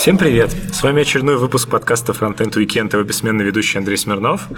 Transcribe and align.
Всем 0.00 0.16
привет! 0.16 0.50
С 0.72 0.82
вами 0.82 1.02
очередной 1.02 1.36
выпуск 1.36 1.68
подкаста 1.68 2.12
Frontend 2.12 2.54
Weekend, 2.54 2.90
его 2.94 3.02
бессменный 3.02 3.44
ведущий 3.44 3.76
Андрей 3.76 3.98
Смирнов. 3.98 4.48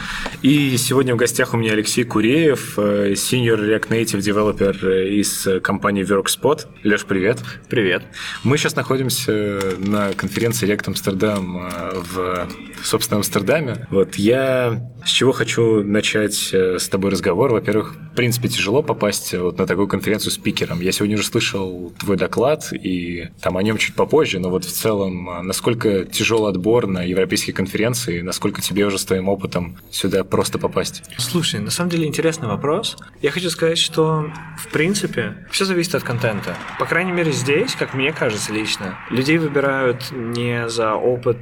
И 0.40 0.76
сегодня 0.76 1.14
в 1.14 1.16
гостях 1.16 1.52
у 1.52 1.56
меня 1.56 1.72
Алексей 1.72 2.04
Куреев, 2.04 2.78
э, 2.78 3.14
Senior 3.14 3.58
React 3.58 3.88
Native 3.88 4.20
Developer 4.20 5.08
из 5.08 5.48
компании 5.60 6.04
WorkSpot. 6.04 6.60
Леш, 6.84 7.04
привет! 7.06 7.40
Привет! 7.68 8.04
Мы 8.44 8.56
сейчас 8.56 8.76
находимся 8.76 9.58
на 9.78 10.12
конференции 10.12 10.68
React 10.68 10.94
Amsterdam 10.94 11.72
э, 11.72 11.98
в, 11.98 12.48
собственно, 12.84 13.16
Амстердаме. 13.16 13.88
Вот 13.90 14.14
я 14.14 14.91
с 15.04 15.10
чего 15.10 15.32
хочу 15.32 15.82
начать 15.82 16.50
э, 16.52 16.78
с 16.78 16.88
тобой 16.88 17.10
разговор. 17.10 17.52
Во-первых, 17.52 17.94
в 18.12 18.14
принципе, 18.14 18.48
тяжело 18.48 18.82
попасть 18.82 19.34
вот 19.34 19.58
на 19.58 19.66
такую 19.66 19.88
конференцию 19.88 20.32
спикером. 20.32 20.80
Я 20.80 20.92
сегодня 20.92 21.16
уже 21.16 21.24
слышал 21.24 21.92
твой 21.98 22.16
доклад, 22.16 22.72
и 22.72 23.28
там 23.40 23.56
о 23.56 23.62
нем 23.62 23.78
чуть 23.78 23.94
попозже, 23.94 24.38
но 24.38 24.50
вот 24.50 24.64
в 24.64 24.72
целом, 24.72 25.28
а 25.30 25.42
насколько 25.42 26.04
тяжел 26.04 26.46
отбор 26.46 26.86
на 26.86 27.02
европейские 27.02 27.54
конференции, 27.54 28.20
насколько 28.20 28.60
тебе 28.60 28.86
уже 28.86 28.98
с 28.98 29.04
твоим 29.04 29.28
опытом 29.28 29.78
сюда 29.90 30.24
просто 30.24 30.58
попасть? 30.58 31.02
Слушай, 31.18 31.60
на 31.60 31.70
самом 31.70 31.90
деле 31.90 32.06
интересный 32.06 32.48
вопрос. 32.48 32.96
Я 33.20 33.30
хочу 33.30 33.50
сказать, 33.50 33.78
что 33.78 34.30
в 34.58 34.68
принципе 34.68 35.46
все 35.50 35.64
зависит 35.64 35.94
от 35.94 36.02
контента. 36.02 36.56
По 36.78 36.86
крайней 36.86 37.12
мере 37.12 37.32
здесь, 37.32 37.74
как 37.74 37.94
мне 37.94 38.12
кажется 38.12 38.52
лично, 38.52 38.98
людей 39.10 39.38
выбирают 39.38 40.10
не 40.12 40.68
за 40.68 40.94
опыт 40.94 41.38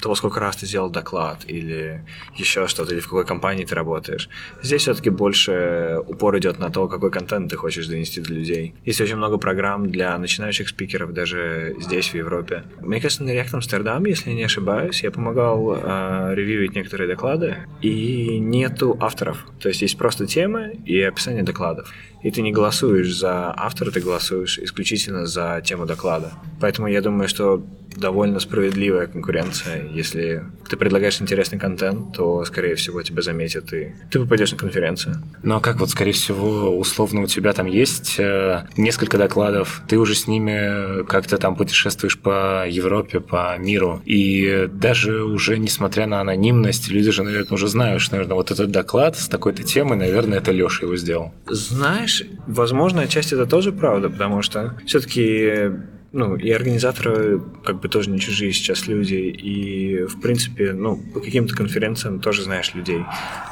того, 0.00 0.14
сколько 0.14 0.40
раз 0.40 0.56
ты 0.56 0.66
сделал 0.66 0.90
доклад 0.90 1.44
или 1.46 2.04
еще 2.36 2.66
что-то, 2.66 2.94
или 3.00 3.06
в 3.06 3.08
какой 3.08 3.24
компании 3.24 3.64
ты 3.64 3.74
работаешь. 3.74 4.28
Здесь 4.62 4.82
все-таки 4.82 5.10
больше 5.10 5.98
упор 6.06 6.36
идет 6.38 6.58
на 6.58 6.70
то, 6.70 6.88
какой 6.88 7.10
контент 7.10 7.50
ты 7.50 7.56
хочешь 7.56 7.86
донести 7.86 8.20
до 8.20 8.32
людей. 8.32 8.74
Есть 8.84 9.00
очень 9.00 9.16
много 9.16 9.38
программ 9.38 9.90
для 9.90 10.18
начинающих 10.18 10.68
спикеров 10.68 11.12
даже 11.12 11.74
здесь, 11.80 12.10
в 12.10 12.14
Европе. 12.14 12.62
Мне 12.80 13.00
кажется, 13.00 13.24
на 13.24 13.30
React 13.30 13.60
Amsterdam, 13.60 14.08
если 14.08 14.30
я 14.30 14.36
не 14.36 14.44
ошибаюсь, 14.44 15.02
я 15.02 15.10
помогал 15.10 15.74
э, 15.74 16.34
ревьюить 16.34 16.74
некоторые 16.74 17.08
доклады, 17.08 17.56
и 17.82 18.38
нету 18.38 18.96
авторов. 19.00 19.46
То 19.60 19.68
есть 19.68 19.82
есть 19.82 19.98
просто 19.98 20.26
темы 20.26 20.78
и 20.86 21.00
описание 21.00 21.42
докладов. 21.42 21.92
И 22.22 22.30
ты 22.30 22.42
не 22.42 22.52
голосуешь 22.52 23.16
за 23.16 23.54
автора, 23.56 23.90
ты 23.90 24.00
голосуешь 24.00 24.58
исключительно 24.58 25.26
за 25.26 25.62
тему 25.64 25.86
доклада. 25.86 26.32
Поэтому 26.60 26.88
я 26.88 27.00
думаю, 27.00 27.28
что 27.28 27.62
довольно 27.96 28.40
справедливая 28.40 29.06
конкуренция. 29.06 29.86
Если 29.92 30.44
ты 30.68 30.76
предлагаешь 30.76 31.20
интересный 31.20 31.58
контент, 31.58 32.16
то, 32.16 32.44
скорее 32.44 32.74
всего, 32.74 33.02
тебя 33.02 33.22
заметят, 33.22 33.72
и 33.72 33.94
ты 34.10 34.20
попадешь 34.20 34.52
на 34.52 34.58
конференцию. 34.58 35.16
Ну 35.42 35.56
а 35.56 35.60
как 35.60 35.80
вот, 35.80 35.90
скорее 35.90 36.12
всего, 36.12 36.76
условно 36.78 37.22
у 37.22 37.26
тебя 37.26 37.52
там 37.52 37.66
есть 37.66 38.16
э, 38.18 38.66
несколько 38.76 39.18
докладов, 39.18 39.82
ты 39.88 39.98
уже 39.98 40.14
с 40.14 40.26
ними 40.26 41.04
как-то 41.04 41.38
там 41.38 41.56
путешествуешь 41.56 42.18
по 42.18 42.66
Европе, 42.68 43.20
по 43.20 43.56
миру, 43.58 44.02
и 44.04 44.68
даже 44.72 45.24
уже 45.24 45.58
несмотря 45.58 46.06
на 46.06 46.20
анонимность, 46.20 46.88
люди 46.88 47.10
же, 47.10 47.22
наверное, 47.22 47.54
уже 47.54 47.68
знают, 47.68 48.02
что, 48.02 48.14
наверное, 48.14 48.36
вот 48.36 48.50
этот 48.50 48.70
доклад 48.70 49.16
с 49.18 49.28
такой-то 49.28 49.62
темой, 49.62 49.96
наверное, 49.96 50.38
это 50.38 50.52
Леша 50.52 50.84
его 50.86 50.96
сделал. 50.96 51.32
Знаешь, 51.46 52.22
возможно, 52.46 53.02
отчасти 53.02 53.34
это 53.34 53.46
тоже 53.46 53.72
правда, 53.72 54.08
потому 54.08 54.42
что 54.42 54.76
все-таки 54.86 55.70
ну, 56.12 56.36
и 56.36 56.50
организаторы 56.50 57.40
как 57.64 57.80
бы 57.80 57.88
тоже 57.88 58.10
не 58.10 58.18
чужие 58.18 58.52
сейчас 58.52 58.88
люди, 58.88 59.14
и, 59.14 60.04
в 60.04 60.20
принципе, 60.20 60.72
ну, 60.72 60.96
по 61.14 61.20
каким-то 61.20 61.54
конференциям 61.54 62.20
тоже 62.20 62.42
знаешь 62.42 62.74
людей, 62.74 63.04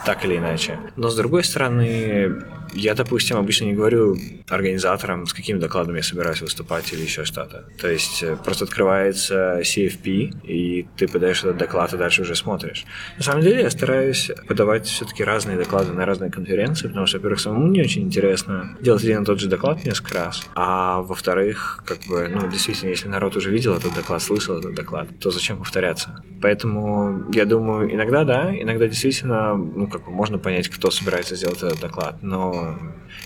так 0.05 0.25
или 0.25 0.37
иначе. 0.37 0.78
Но, 0.97 1.09
с 1.09 1.17
другой 1.17 1.45
стороны, 1.45 2.42
я, 2.74 2.94
допустим, 2.94 3.36
обычно 3.36 3.64
не 3.64 3.74
говорю 3.74 4.16
организаторам, 4.48 5.27
с 5.27 5.33
какими 5.33 5.58
докладами 5.58 5.98
я 5.98 6.02
собираюсь 6.02 6.41
выступать 6.41 6.92
или 6.92 7.02
еще 7.02 7.25
что-то. 7.25 7.64
То 7.80 7.88
есть 7.88 8.22
э, 8.22 8.36
просто 8.36 8.64
открывается 8.64 9.60
CFP, 9.60 10.44
и 10.44 10.86
ты 10.97 11.08
подаешь 11.08 11.41
этот 11.41 11.56
доклад, 11.56 11.93
и 11.94 11.97
дальше 11.97 12.22
уже 12.22 12.34
смотришь. 12.34 12.84
На 13.16 13.22
самом 13.22 13.43
деле 13.43 13.62
я 13.62 13.70
стараюсь 13.70 14.31
подавать 14.47 14.87
все-таки 14.87 15.25
разные 15.25 15.56
доклады 15.56 15.93
на 15.93 16.06
разные 16.06 16.31
конференции, 16.31 16.88
потому 16.88 17.06
что, 17.06 17.19
во-первых, 17.19 17.41
самому 17.41 17.69
не 17.69 17.81
очень 17.81 18.03
интересно 18.03 18.76
делать 18.81 19.03
один 19.04 19.22
и 19.22 19.25
тот 19.25 19.41
же 19.41 19.48
доклад 19.48 19.84
несколько 19.84 20.14
раз, 20.14 20.47
а 20.54 21.03
во-вторых, 21.03 21.82
как 21.87 21.98
бы, 22.09 22.28
ну, 22.28 22.48
действительно, 22.48 22.91
если 22.91 23.09
народ 23.09 23.37
уже 23.37 23.50
видел 23.50 23.75
этот 23.75 23.94
доклад, 23.94 24.22
слышал 24.22 24.59
этот 24.59 24.75
доклад, 24.75 25.09
то 25.20 25.31
зачем 25.31 25.59
повторяться? 25.59 26.22
Поэтому 26.41 27.25
я 27.32 27.44
думаю, 27.44 27.93
иногда 27.93 28.25
да, 28.25 28.54
иногда 28.54 28.87
действительно, 28.87 29.54
ну, 29.54 29.87
как 29.87 30.04
бы 30.04 30.10
можно 30.10 30.38
понять, 30.38 30.69
кто 30.69 30.91
собирается 30.91 31.37
сделать 31.37 31.59
этот 31.59 31.81
доклад, 31.81 32.22
но 32.22 32.57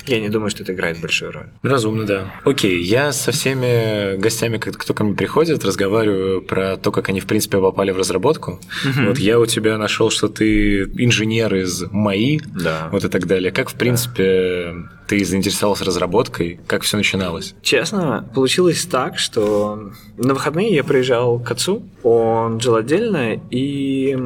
я 0.07 0.21
не 0.21 0.29
думаю, 0.29 0.51
что 0.51 0.63
это 0.63 0.73
играет 0.73 1.01
большую 1.01 1.33
роль. 1.33 1.47
Разумно, 1.63 2.05
да. 2.05 2.35
Окей, 2.45 2.83
я 2.83 3.13
со 3.13 3.31
всеми 3.31 4.17
гостями, 4.17 4.59
кто 4.59 4.95
ко 4.95 5.05
мне 5.05 5.15
приходит, 5.15 5.65
разговариваю 5.65 6.43
про 6.43 6.77
то, 6.77 6.91
как 6.91 7.09
они, 7.09 7.21
в 7.21 7.27
принципе, 7.27 7.59
попали 7.59 7.93
в 7.93 7.99
разработку. 7.99 8.61
Угу. 8.85 9.09
Вот 9.09 9.19
я 9.19 9.39
у 9.39 9.47
тебя 9.47 9.79
нашел, 9.79 10.11
что 10.11 10.29
ты 10.29 10.83
инженер 10.83 11.55
из 11.55 11.85
МАИ, 11.91 12.41
да. 12.47 12.89
вот 12.91 13.05
и 13.05 13.09
так 13.09 13.27
далее. 13.27 13.53
Как, 13.53 13.71
в 13.71 13.75
принципе, 13.75 14.73
да. 14.75 14.91
ты 15.07 15.25
заинтересовался 15.25 15.85
разработкой? 15.85 16.61
Как 16.67 16.83
все 16.83 16.97
начиналось? 16.97 17.55
Честно, 17.63 18.29
получилось 18.35 18.85
так, 18.87 19.19
что 19.19 19.93
на 20.17 20.35
выходные 20.35 20.75
я 20.75 20.83
приезжал 20.83 21.39
к 21.39 21.51
отцу, 21.51 21.83
он 22.03 22.61
жил 22.61 22.75
отдельно, 22.75 23.41
и 23.51 24.19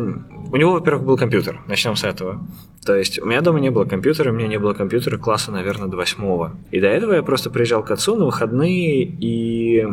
у 0.50 0.56
него, 0.56 0.72
во-первых, 0.72 1.04
был 1.04 1.16
компьютер. 1.16 1.60
Начнем 1.66 1.96
с 1.96 2.04
этого. 2.04 2.46
То 2.84 2.94
есть 2.94 3.18
у 3.18 3.26
меня 3.26 3.40
дома 3.40 3.60
не 3.60 3.70
было 3.70 3.84
компьютера, 3.84 4.30
у 4.30 4.34
меня 4.34 4.48
не 4.48 4.58
было 4.58 4.72
компьютера 4.72 5.18
класса, 5.18 5.52
наверное, 5.52 5.88
до 5.88 5.96
восьмого. 5.96 6.52
И 6.70 6.80
до 6.80 6.88
этого 6.88 7.14
я 7.14 7.22
просто 7.22 7.50
приезжал 7.50 7.82
к 7.82 7.90
отцу 7.90 8.16
на 8.16 8.26
выходные 8.26 9.02
и 9.02 9.86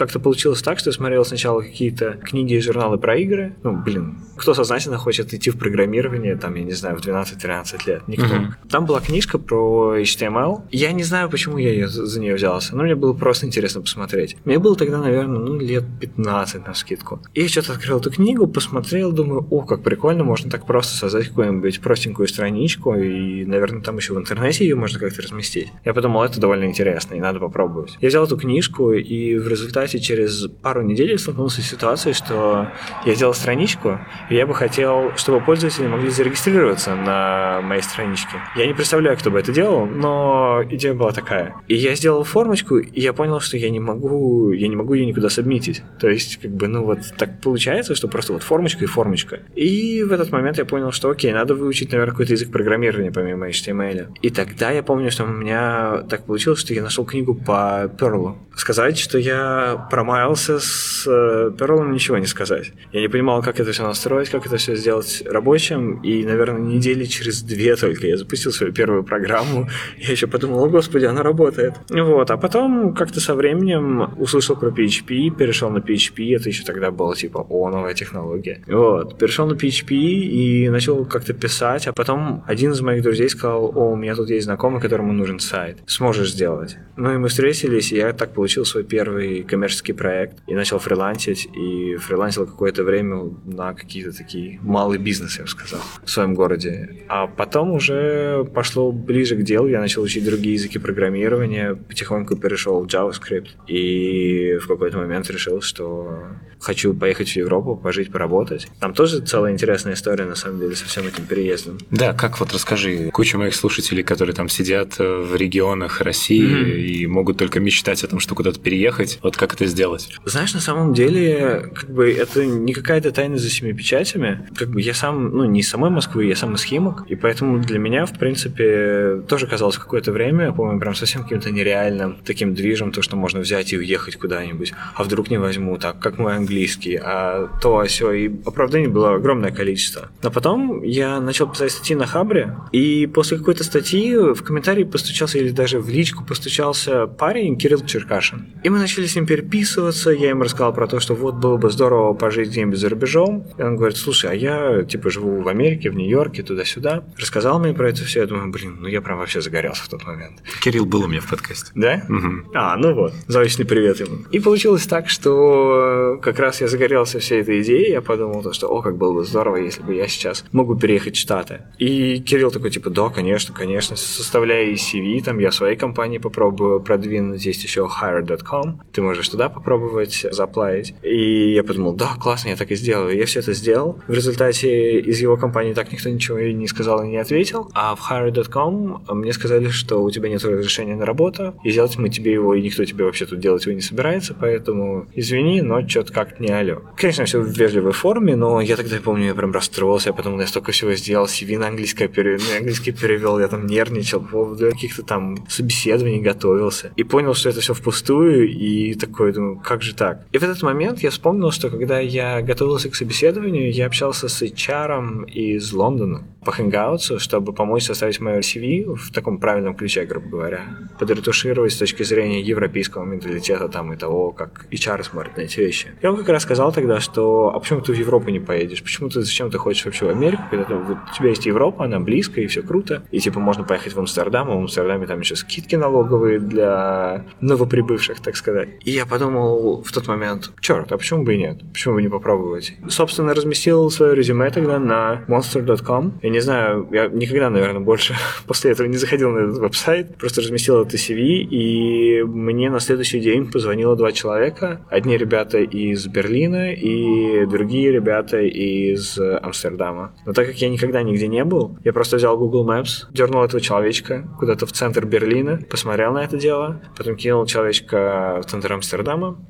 как-то 0.00 0.18
получилось 0.18 0.62
так, 0.62 0.78
что 0.78 0.88
я 0.88 0.94
смотрел 0.94 1.26
сначала 1.26 1.60
какие-то 1.60 2.12
книги 2.24 2.54
и 2.54 2.60
журналы 2.60 2.96
про 2.96 3.18
игры. 3.18 3.54
Ну, 3.62 3.76
блин, 3.76 4.16
кто 4.34 4.54
сознательно 4.54 4.96
хочет 4.96 5.34
идти 5.34 5.50
в 5.50 5.58
программирование, 5.58 6.36
там, 6.36 6.54
я 6.54 6.64
не 6.64 6.72
знаю, 6.72 6.96
в 6.96 7.06
12-13 7.06 7.80
лет? 7.86 8.08
Никто. 8.08 8.24
Uh-huh. 8.24 8.46
Там 8.70 8.86
была 8.86 9.00
книжка 9.00 9.38
про 9.38 9.98
HTML. 10.00 10.62
Я 10.70 10.92
не 10.92 11.02
знаю, 11.02 11.28
почему 11.28 11.58
я 11.58 11.70
ее, 11.70 11.88
за 11.88 12.18
нее 12.18 12.34
взялся, 12.34 12.74
но 12.74 12.82
мне 12.82 12.94
было 12.94 13.12
просто 13.12 13.44
интересно 13.44 13.82
посмотреть. 13.82 14.38
Мне 14.46 14.58
было 14.58 14.74
тогда, 14.74 14.96
наверное, 14.96 15.38
ну, 15.38 15.58
лет 15.58 15.84
15 16.00 16.66
на 16.66 16.72
скидку. 16.72 17.20
И 17.34 17.42
я 17.42 17.48
что-то 17.48 17.74
открыл 17.74 17.98
эту 17.98 18.10
книгу, 18.10 18.46
посмотрел, 18.46 19.12
думаю, 19.12 19.46
о, 19.50 19.60
как 19.60 19.82
прикольно, 19.82 20.24
можно 20.24 20.50
так 20.50 20.64
просто 20.64 20.96
создать 20.96 21.28
какую-нибудь 21.28 21.82
простенькую 21.82 22.26
страничку, 22.26 22.94
и, 22.94 23.44
наверное, 23.44 23.82
там 23.82 23.98
еще 23.98 24.14
в 24.14 24.18
интернете 24.18 24.64
ее 24.64 24.76
можно 24.76 24.98
как-то 24.98 25.20
разместить. 25.20 25.70
Я 25.84 25.92
подумал, 25.92 26.22
это 26.24 26.40
довольно 26.40 26.64
интересно, 26.64 27.16
и 27.16 27.20
надо 27.20 27.38
попробовать. 27.38 27.98
Я 28.00 28.08
взял 28.08 28.24
эту 28.24 28.38
книжку, 28.38 28.92
и 28.92 29.36
в 29.36 29.46
результате 29.46 29.89
результате 29.90 30.00
через 30.00 30.46
пару 30.62 30.82
недель 30.82 31.18
столкнулся 31.18 31.62
с 31.62 31.66
ситуацией, 31.66 32.14
что 32.14 32.68
я 33.04 33.14
сделал 33.14 33.34
страничку, 33.34 33.98
и 34.28 34.34
я 34.34 34.46
бы 34.46 34.54
хотел, 34.54 35.12
чтобы 35.16 35.40
пользователи 35.40 35.86
могли 35.86 36.10
зарегистрироваться 36.10 36.94
на 36.94 37.60
моей 37.62 37.82
страничке. 37.82 38.36
Я 38.56 38.66
не 38.66 38.74
представляю, 38.74 39.16
кто 39.16 39.30
бы 39.30 39.38
это 39.38 39.52
делал, 39.52 39.86
но 39.86 40.62
идея 40.70 40.94
была 40.94 41.12
такая. 41.12 41.54
И 41.68 41.74
я 41.74 41.94
сделал 41.94 42.24
формочку, 42.24 42.78
и 42.78 43.00
я 43.00 43.12
понял, 43.12 43.40
что 43.40 43.56
я 43.56 43.70
не 43.70 43.80
могу, 43.80 44.52
я 44.52 44.68
не 44.68 44.76
могу 44.76 44.94
ее 44.94 45.06
никуда 45.06 45.28
сабмитить. 45.28 45.82
То 45.98 46.08
есть, 46.08 46.38
как 46.40 46.50
бы, 46.50 46.68
ну 46.68 46.84
вот 46.84 47.00
так 47.16 47.40
получается, 47.40 47.94
что 47.94 48.08
просто 48.08 48.32
вот 48.32 48.42
формочка 48.42 48.84
и 48.84 48.86
формочка. 48.86 49.40
И 49.54 50.02
в 50.02 50.12
этот 50.12 50.30
момент 50.32 50.58
я 50.58 50.64
понял, 50.64 50.92
что 50.92 51.10
окей, 51.10 51.32
надо 51.32 51.54
выучить, 51.54 51.92
наверное, 51.92 52.12
какой-то 52.12 52.32
язык 52.32 52.50
программирования 52.50 53.10
помимо 53.10 53.48
HTML. 53.48 54.08
И 54.22 54.30
тогда 54.30 54.70
я 54.70 54.82
помню, 54.82 55.10
что 55.10 55.24
у 55.24 55.28
меня 55.28 56.04
так 56.08 56.24
получилось, 56.24 56.60
что 56.60 56.74
я 56.74 56.82
нашел 56.82 57.04
книгу 57.04 57.34
по 57.34 57.90
Perl. 57.98 58.36
Сказать, 58.54 58.98
что 58.98 59.18
я 59.18 59.79
промаялся 59.88 60.58
с 60.58 61.06
э, 61.06 61.50
Perl 61.56 61.90
ничего 61.90 62.18
не 62.18 62.26
сказать. 62.26 62.72
Я 62.92 63.00
не 63.00 63.08
понимал, 63.08 63.42
как 63.42 63.60
это 63.60 63.72
все 63.72 63.82
настроить, 63.82 64.28
как 64.28 64.46
это 64.46 64.56
все 64.56 64.76
сделать 64.76 65.22
рабочим, 65.26 66.00
и, 66.02 66.24
наверное, 66.24 66.60
недели 66.60 67.04
через 67.04 67.42
две 67.42 67.76
только 67.76 68.06
я 68.06 68.16
запустил 68.16 68.52
свою 68.52 68.72
первую 68.72 69.04
программу. 69.04 69.68
Я 69.98 70.12
еще 70.12 70.26
подумал, 70.26 70.64
о 70.64 70.68
господи, 70.68 71.04
она 71.04 71.22
работает. 71.22 71.74
Вот, 71.90 72.30
а 72.30 72.36
потом 72.36 72.94
как-то 72.94 73.20
со 73.20 73.34
временем 73.34 74.14
услышал 74.18 74.56
про 74.56 74.70
PHP, 74.70 75.30
перешел 75.30 75.70
на 75.70 75.78
PHP, 75.78 76.36
это 76.36 76.48
еще 76.48 76.64
тогда 76.64 76.90
было 76.90 77.14
типа, 77.14 77.46
о, 77.48 77.70
новая 77.70 77.94
технология. 77.94 78.62
Вот, 78.66 79.18
перешел 79.18 79.46
на 79.46 79.54
PHP 79.54 79.94
и 79.94 80.68
начал 80.68 81.04
как-то 81.04 81.32
писать, 81.32 81.86
а 81.86 81.92
потом 81.92 82.42
один 82.46 82.72
из 82.72 82.80
моих 82.80 83.02
друзей 83.02 83.28
сказал, 83.28 83.72
о, 83.74 83.92
у 83.92 83.96
меня 83.96 84.14
тут 84.14 84.30
есть 84.30 84.44
знакомый, 84.44 84.80
которому 84.80 85.12
нужен 85.12 85.38
сайт, 85.38 85.78
сможешь 85.86 86.32
сделать. 86.32 86.76
Ну 86.96 87.12
и 87.12 87.16
мы 87.16 87.28
встретились, 87.28 87.92
и 87.92 87.96
я 87.96 88.12
так 88.12 88.32
получил 88.34 88.64
свой 88.64 88.84
первый 88.84 89.42
коммерческий 89.42 89.69
коммерческий 89.70 89.92
проект 89.92 90.38
и 90.48 90.54
начал 90.54 90.78
фрилансить, 90.78 91.48
и 91.54 91.96
фрилансил 91.96 92.46
какое-то 92.46 92.82
время 92.82 93.30
на 93.44 93.72
какие-то 93.72 94.16
такие 94.16 94.58
малый 94.62 94.98
бизнес, 94.98 95.38
я 95.38 95.44
бы 95.44 95.48
сказал, 95.48 95.80
в 96.04 96.10
своем 96.10 96.34
городе. 96.34 97.04
А 97.08 97.26
потом 97.26 97.72
уже 97.72 98.44
пошло 98.54 98.90
ближе 98.90 99.36
к 99.36 99.42
делу, 99.42 99.68
я 99.68 99.80
начал 99.80 100.02
учить 100.02 100.24
другие 100.24 100.54
языки 100.54 100.78
программирования, 100.78 101.74
потихоньку 101.74 102.36
перешел 102.36 102.82
в 102.82 102.86
JavaScript, 102.86 103.48
и 103.68 104.58
в 104.60 104.66
какой-то 104.66 104.98
момент 104.98 105.30
решил, 105.30 105.60
что 105.60 106.24
хочу 106.60 106.94
поехать 106.94 107.30
в 107.30 107.36
Европу, 107.36 107.76
пожить, 107.76 108.12
поработать. 108.12 108.68
Там 108.80 108.92
тоже 108.92 109.20
целая 109.20 109.52
интересная 109.52 109.94
история, 109.94 110.24
на 110.24 110.34
самом 110.34 110.60
деле, 110.60 110.74
со 110.76 110.84
всем 110.84 111.06
этим 111.06 111.24
переездом. 111.24 111.78
Да, 111.90 112.12
как 112.12 112.40
вот 112.40 112.52
расскажи, 112.52 113.10
куча 113.10 113.38
моих 113.38 113.54
слушателей, 113.54 114.02
которые 114.02 114.34
там 114.34 114.48
сидят 114.48 114.96
э, 114.98 115.20
в 115.22 115.34
регионах 115.36 116.00
России 116.00 116.42
mm-hmm. 116.42 116.80
и 116.80 117.06
могут 117.06 117.38
только 117.38 117.60
мечтать 117.60 118.04
о 118.04 118.08
том, 118.08 118.20
что 118.20 118.34
куда-то 118.34 118.60
переехать. 118.60 119.18
Вот 119.22 119.36
как 119.36 119.49
как 119.50 119.60
это 119.60 119.66
сделать? 119.66 120.08
Знаешь, 120.24 120.54
на 120.54 120.60
самом 120.60 120.94
деле, 120.94 121.72
как 121.74 121.90
бы 121.90 122.12
это 122.12 122.46
не 122.46 122.72
какая-то 122.72 123.10
тайна 123.10 123.36
за 123.36 123.50
семи 123.50 123.72
печатями. 123.72 124.46
Как 124.54 124.70
бы 124.70 124.80
я 124.80 124.94
сам, 124.94 125.30
ну, 125.30 125.44
не 125.44 125.60
из 125.60 125.68
самой 125.68 125.90
Москвы, 125.90 126.26
я 126.26 126.36
сам 126.36 126.54
из 126.54 126.62
Химок, 126.62 127.04
и 127.08 127.16
поэтому 127.16 127.58
для 127.58 127.80
меня, 127.80 128.06
в 128.06 128.16
принципе, 128.16 129.22
тоже 129.26 129.48
казалось 129.48 129.76
какое-то 129.76 130.12
время, 130.12 130.52
по-моему, 130.52 130.78
прям 130.78 130.94
совсем 130.94 131.24
каким-то 131.24 131.50
нереальным 131.50 132.18
таким 132.24 132.54
движем, 132.54 132.92
то, 132.92 133.02
что 133.02 133.16
можно 133.16 133.40
взять 133.40 133.72
и 133.72 133.78
уехать 133.78 134.16
куда-нибудь. 134.16 134.72
А 134.94 135.02
вдруг 135.02 135.30
не 135.30 135.38
возьму, 135.38 135.78
так, 135.78 135.98
как 135.98 136.18
мой 136.18 136.36
английский, 136.36 136.96
а 137.02 137.48
то, 137.60 137.80
а 137.80 137.86
все. 137.86 138.12
И 138.12 138.30
оправданий 138.46 138.86
было 138.86 139.16
огромное 139.16 139.50
количество. 139.50 140.10
Но 140.22 140.30
потом 140.30 140.82
я 140.84 141.20
начал 141.20 141.50
писать 141.50 141.72
статьи 141.72 141.96
на 141.96 142.06
Хабре, 142.06 142.54
и 142.70 143.06
после 143.12 143.36
какой-то 143.36 143.64
статьи 143.64 144.14
в 144.16 144.42
комментарии 144.44 144.84
постучался, 144.84 145.38
или 145.38 145.50
даже 145.50 145.80
в 145.80 145.88
личку 145.88 146.24
постучался 146.24 147.08
парень 147.08 147.58
Кирилл 147.58 147.84
Черкашин. 147.84 148.46
И 148.62 148.68
мы 148.68 148.78
начали 148.78 149.06
с 149.06 149.16
ним 149.16 149.26
переписываться, 149.40 150.10
я 150.10 150.30
ему 150.30 150.44
рассказал 150.44 150.72
про 150.72 150.86
то, 150.86 151.00
что 151.00 151.14
вот 151.14 151.36
было 151.36 151.56
бы 151.56 151.70
здорово 151.70 152.14
пожить 152.14 152.48
где-нибудь 152.48 152.78
за 152.78 152.88
рубежом. 152.88 153.46
И 153.58 153.62
он 153.62 153.76
говорит, 153.76 153.96
слушай, 153.96 154.30
а 154.30 154.34
я 154.34 154.84
типа 154.84 155.10
живу 155.10 155.40
в 155.40 155.48
Америке, 155.48 155.90
в 155.90 155.94
Нью-Йорке, 155.94 156.42
туда-сюда. 156.42 157.04
Рассказал 157.18 157.58
мне 157.58 157.72
про 157.72 157.88
это 157.88 158.04
все, 158.04 158.20
я 158.20 158.26
думаю, 158.26 158.50
блин, 158.50 158.78
ну 158.80 158.88
я 158.88 159.00
прям 159.00 159.18
вообще 159.18 159.40
загорелся 159.40 159.84
в 159.84 159.88
тот 159.88 160.04
момент. 160.06 160.42
Кирилл 160.62 160.86
был 160.86 161.04
у 161.04 161.06
меня 161.06 161.20
в 161.20 161.28
подкасте. 161.28 161.72
Да? 161.74 162.02
Угу. 162.08 162.52
А, 162.54 162.76
ну 162.76 162.94
вот, 162.94 163.12
заочный 163.26 163.64
привет 163.64 164.00
ему. 164.00 164.18
И 164.30 164.40
получилось 164.40 164.86
так, 164.86 165.08
что 165.08 166.18
как 166.22 166.38
раз 166.38 166.60
я 166.60 166.68
загорелся 166.68 167.18
всей 167.18 167.40
этой 167.40 167.62
идеей, 167.62 167.90
я 167.92 168.00
подумал, 168.00 168.42
то, 168.42 168.52
что, 168.52 168.68
о, 168.68 168.82
как 168.82 168.96
было 168.96 169.12
бы 169.12 169.24
здорово, 169.24 169.56
если 169.56 169.82
бы 169.82 169.94
я 169.94 170.06
сейчас 170.08 170.44
мог 170.52 170.68
бы 170.68 170.78
переехать 170.78 171.16
в 171.16 171.20
Штаты. 171.20 171.62
И 171.78 172.20
Кирилл 172.20 172.50
такой, 172.50 172.70
типа, 172.70 172.90
да, 172.90 173.08
конечно, 173.08 173.54
конечно, 173.54 173.96
составляя 173.96 174.72
CV, 174.74 175.22
там, 175.22 175.38
я 175.38 175.50
своей 175.50 175.76
компании 175.76 176.18
попробую 176.18 176.80
продвинуть, 176.80 177.44
есть 177.44 177.64
еще 177.64 177.88
hire.com, 177.88 178.80
ты 178.92 179.02
можешь 179.02 179.29
туда 179.30 179.48
попробовать 179.48 180.26
заплатить. 180.30 180.94
И 181.02 181.52
я 181.52 181.62
подумал, 181.62 181.94
да, 181.94 182.10
классно, 182.20 182.48
я 182.48 182.56
так 182.56 182.70
и 182.70 182.74
сделаю. 182.74 183.16
Я 183.16 183.26
все 183.26 183.40
это 183.40 183.52
сделал. 183.52 183.98
В 184.08 184.12
результате 184.12 185.00
из 185.00 185.20
его 185.20 185.36
компании 185.36 185.72
так 185.72 185.92
никто 185.92 186.08
ничего 186.08 186.38
и 186.38 186.52
не 186.52 186.66
сказал 186.66 187.02
и 187.02 187.08
не 187.08 187.16
ответил. 187.16 187.70
А 187.74 187.94
в 187.94 188.10
hire.com 188.10 189.02
мне 189.08 189.32
сказали, 189.32 189.68
что 189.68 190.02
у 190.02 190.10
тебя 190.10 190.28
нет 190.28 190.44
разрешения 190.44 190.96
на 190.96 191.06
работу, 191.06 191.54
и 191.64 191.70
сделать 191.70 191.96
мы 191.98 192.08
тебе 192.08 192.32
его, 192.32 192.54
и 192.54 192.62
никто 192.62 192.84
тебе 192.84 193.04
вообще 193.04 193.26
тут 193.26 193.40
делать 193.40 193.64
его 193.66 193.74
не 193.74 193.80
собирается, 193.80 194.34
поэтому 194.38 195.06
извини, 195.14 195.62
но 195.62 195.86
что-то 195.86 196.12
как-то 196.12 196.42
не 196.42 196.50
алё. 196.50 196.82
Конечно, 196.96 197.24
все 197.24 197.40
в 197.40 197.48
вежливой 197.48 197.92
форме, 197.92 198.36
но 198.36 198.60
я 198.60 198.76
тогда 198.76 198.96
помню, 199.02 199.26
я 199.26 199.34
прям 199.34 199.52
расстроился, 199.52 200.10
я 200.10 200.12
потом 200.12 200.38
я 200.40 200.46
столько 200.46 200.72
всего 200.72 200.92
сделал, 200.94 201.26
CV 201.26 201.58
на 201.58 201.68
английский, 201.68 202.08
пере... 202.08 202.38
на 202.38 202.58
английский 202.58 202.92
перевел, 202.92 203.38
я 203.38 203.48
там 203.48 203.66
нервничал, 203.66 204.20
по 204.20 204.26
поводу 204.26 204.70
каких-то 204.70 205.02
там 205.02 205.46
собеседований 205.48 206.20
готовился. 206.20 206.92
И 206.96 207.04
понял, 207.04 207.34
что 207.34 207.48
это 207.48 207.60
все 207.60 207.74
впустую, 207.74 208.48
и 208.48 208.94
такой, 208.94 209.19
думаю, 209.32 209.60
как 209.62 209.82
же 209.82 209.94
так? 209.94 210.24
И 210.32 210.38
в 210.38 210.42
этот 210.42 210.62
момент 210.62 211.00
я 211.00 211.10
вспомнил, 211.10 211.50
что 211.50 211.70
когда 211.70 211.98
я 212.00 212.42
готовился 212.42 212.90
к 212.90 212.94
собеседованию, 212.94 213.72
я 213.72 213.86
общался 213.86 214.28
с 214.28 214.42
HR 214.42 215.26
из 215.30 215.72
Лондона 215.72 216.24
по 216.44 216.50
Hangouts, 216.50 217.18
чтобы 217.18 217.52
помочь 217.52 217.84
составить 217.84 218.20
мое 218.20 218.40
CV 218.40 218.94
в 218.94 219.12
таком 219.12 219.38
правильном 219.38 219.74
ключе, 219.74 220.04
грубо 220.04 220.28
говоря, 220.28 220.60
подретушировать 220.98 221.72
с 221.72 221.76
точки 221.76 222.02
зрения 222.02 222.40
европейского 222.40 223.04
менталитета 223.04 223.68
там 223.68 223.92
и 223.92 223.96
того, 223.96 224.30
как 224.30 224.66
HR 224.70 225.02
смотрит 225.04 225.36
на 225.36 225.42
эти 225.42 225.60
вещи. 225.60 225.92
Я 226.02 226.10
вам 226.10 226.18
как 226.18 226.28
раз 226.28 226.42
сказал 226.42 226.72
тогда, 226.72 227.00
что 227.00 227.52
а 227.54 227.60
почему 227.60 227.80
ты 227.80 227.92
в 227.92 227.96
Европу 227.96 228.30
не 228.30 228.40
поедешь? 228.40 228.82
Почему 228.82 229.08
ты, 229.08 229.20
зачем 229.22 229.50
ты 229.50 229.58
хочешь 229.58 229.84
вообще 229.84 230.06
в 230.06 230.10
Америку, 230.10 230.42
когда 230.50 230.64
ты, 230.64 230.74
вот, 230.74 230.96
у 231.10 231.14
тебя 231.14 231.28
есть 231.28 231.46
Европа, 231.46 231.84
она 231.84 232.00
близко 232.00 232.40
и 232.40 232.46
все 232.46 232.62
круто, 232.62 233.02
и 233.10 233.20
типа 233.20 233.40
можно 233.40 233.64
поехать 233.64 233.94
в 233.94 233.98
Амстердам, 233.98 234.50
а 234.50 234.54
в 234.54 234.58
Амстердаме 234.58 235.06
там 235.06 235.20
еще 235.20 235.36
скидки 235.36 235.76
налоговые 235.76 236.40
для 236.40 237.24
новоприбывших, 237.40 238.20
так 238.20 238.36
сказать. 238.36 238.68
И 238.84 238.92
я 238.92 239.06
подумал 239.10 239.82
в 239.82 239.92
тот 239.92 240.06
момент, 240.08 240.50
черт, 240.60 240.92
а 240.92 240.96
почему 240.96 241.24
бы 241.24 241.34
и 241.34 241.38
нет? 241.38 241.58
Почему 241.72 241.94
бы 241.94 242.02
не 242.02 242.08
попробовать? 242.08 242.74
Собственно, 242.88 243.34
разместил 243.34 243.90
свое 243.90 244.14
резюме 244.14 244.50
тогда 244.50 244.78
на 244.78 245.24
monster.com. 245.28 246.20
Я 246.22 246.30
не 246.30 246.40
знаю, 246.40 246.88
я 246.92 247.08
никогда, 247.08 247.50
наверное, 247.50 247.80
больше 247.80 248.14
после 248.46 248.70
этого 248.72 248.86
не 248.86 248.96
заходил 248.96 249.30
на 249.30 249.40
этот 249.40 249.58
веб-сайт, 249.58 250.16
просто 250.16 250.40
разместил 250.40 250.82
это 250.82 250.96
CV, 250.96 251.42
и 251.42 252.22
мне 252.22 252.70
на 252.70 252.80
следующий 252.80 253.20
день 253.20 253.50
позвонило 253.50 253.96
два 253.96 254.12
человека. 254.12 254.80
Одни 254.88 255.16
ребята 255.16 255.58
из 255.58 256.06
Берлина 256.06 256.72
и 256.72 257.46
другие 257.46 257.92
ребята 257.92 258.40
из 258.40 259.18
Амстердама. 259.18 260.14
Но 260.24 260.32
так 260.32 260.46
как 260.46 260.56
я 260.56 260.68
никогда 260.68 261.02
нигде 261.02 261.26
не 261.26 261.44
был, 261.44 261.76
я 261.84 261.92
просто 261.92 262.16
взял 262.16 262.38
Google 262.38 262.68
Maps, 262.68 263.06
дернул 263.12 263.42
этого 263.42 263.60
человечка 263.60 264.28
куда-то 264.38 264.66
в 264.66 264.72
центр 264.72 265.04
Берлина, 265.04 265.58
посмотрел 265.68 266.12
на 266.12 266.24
это 266.24 266.36
дело, 266.36 266.80
потом 266.96 267.16
кинул 267.16 267.46
человечка 267.46 268.40
в 268.42 268.50
центр 268.50 268.72
Амстердама, 268.72 268.99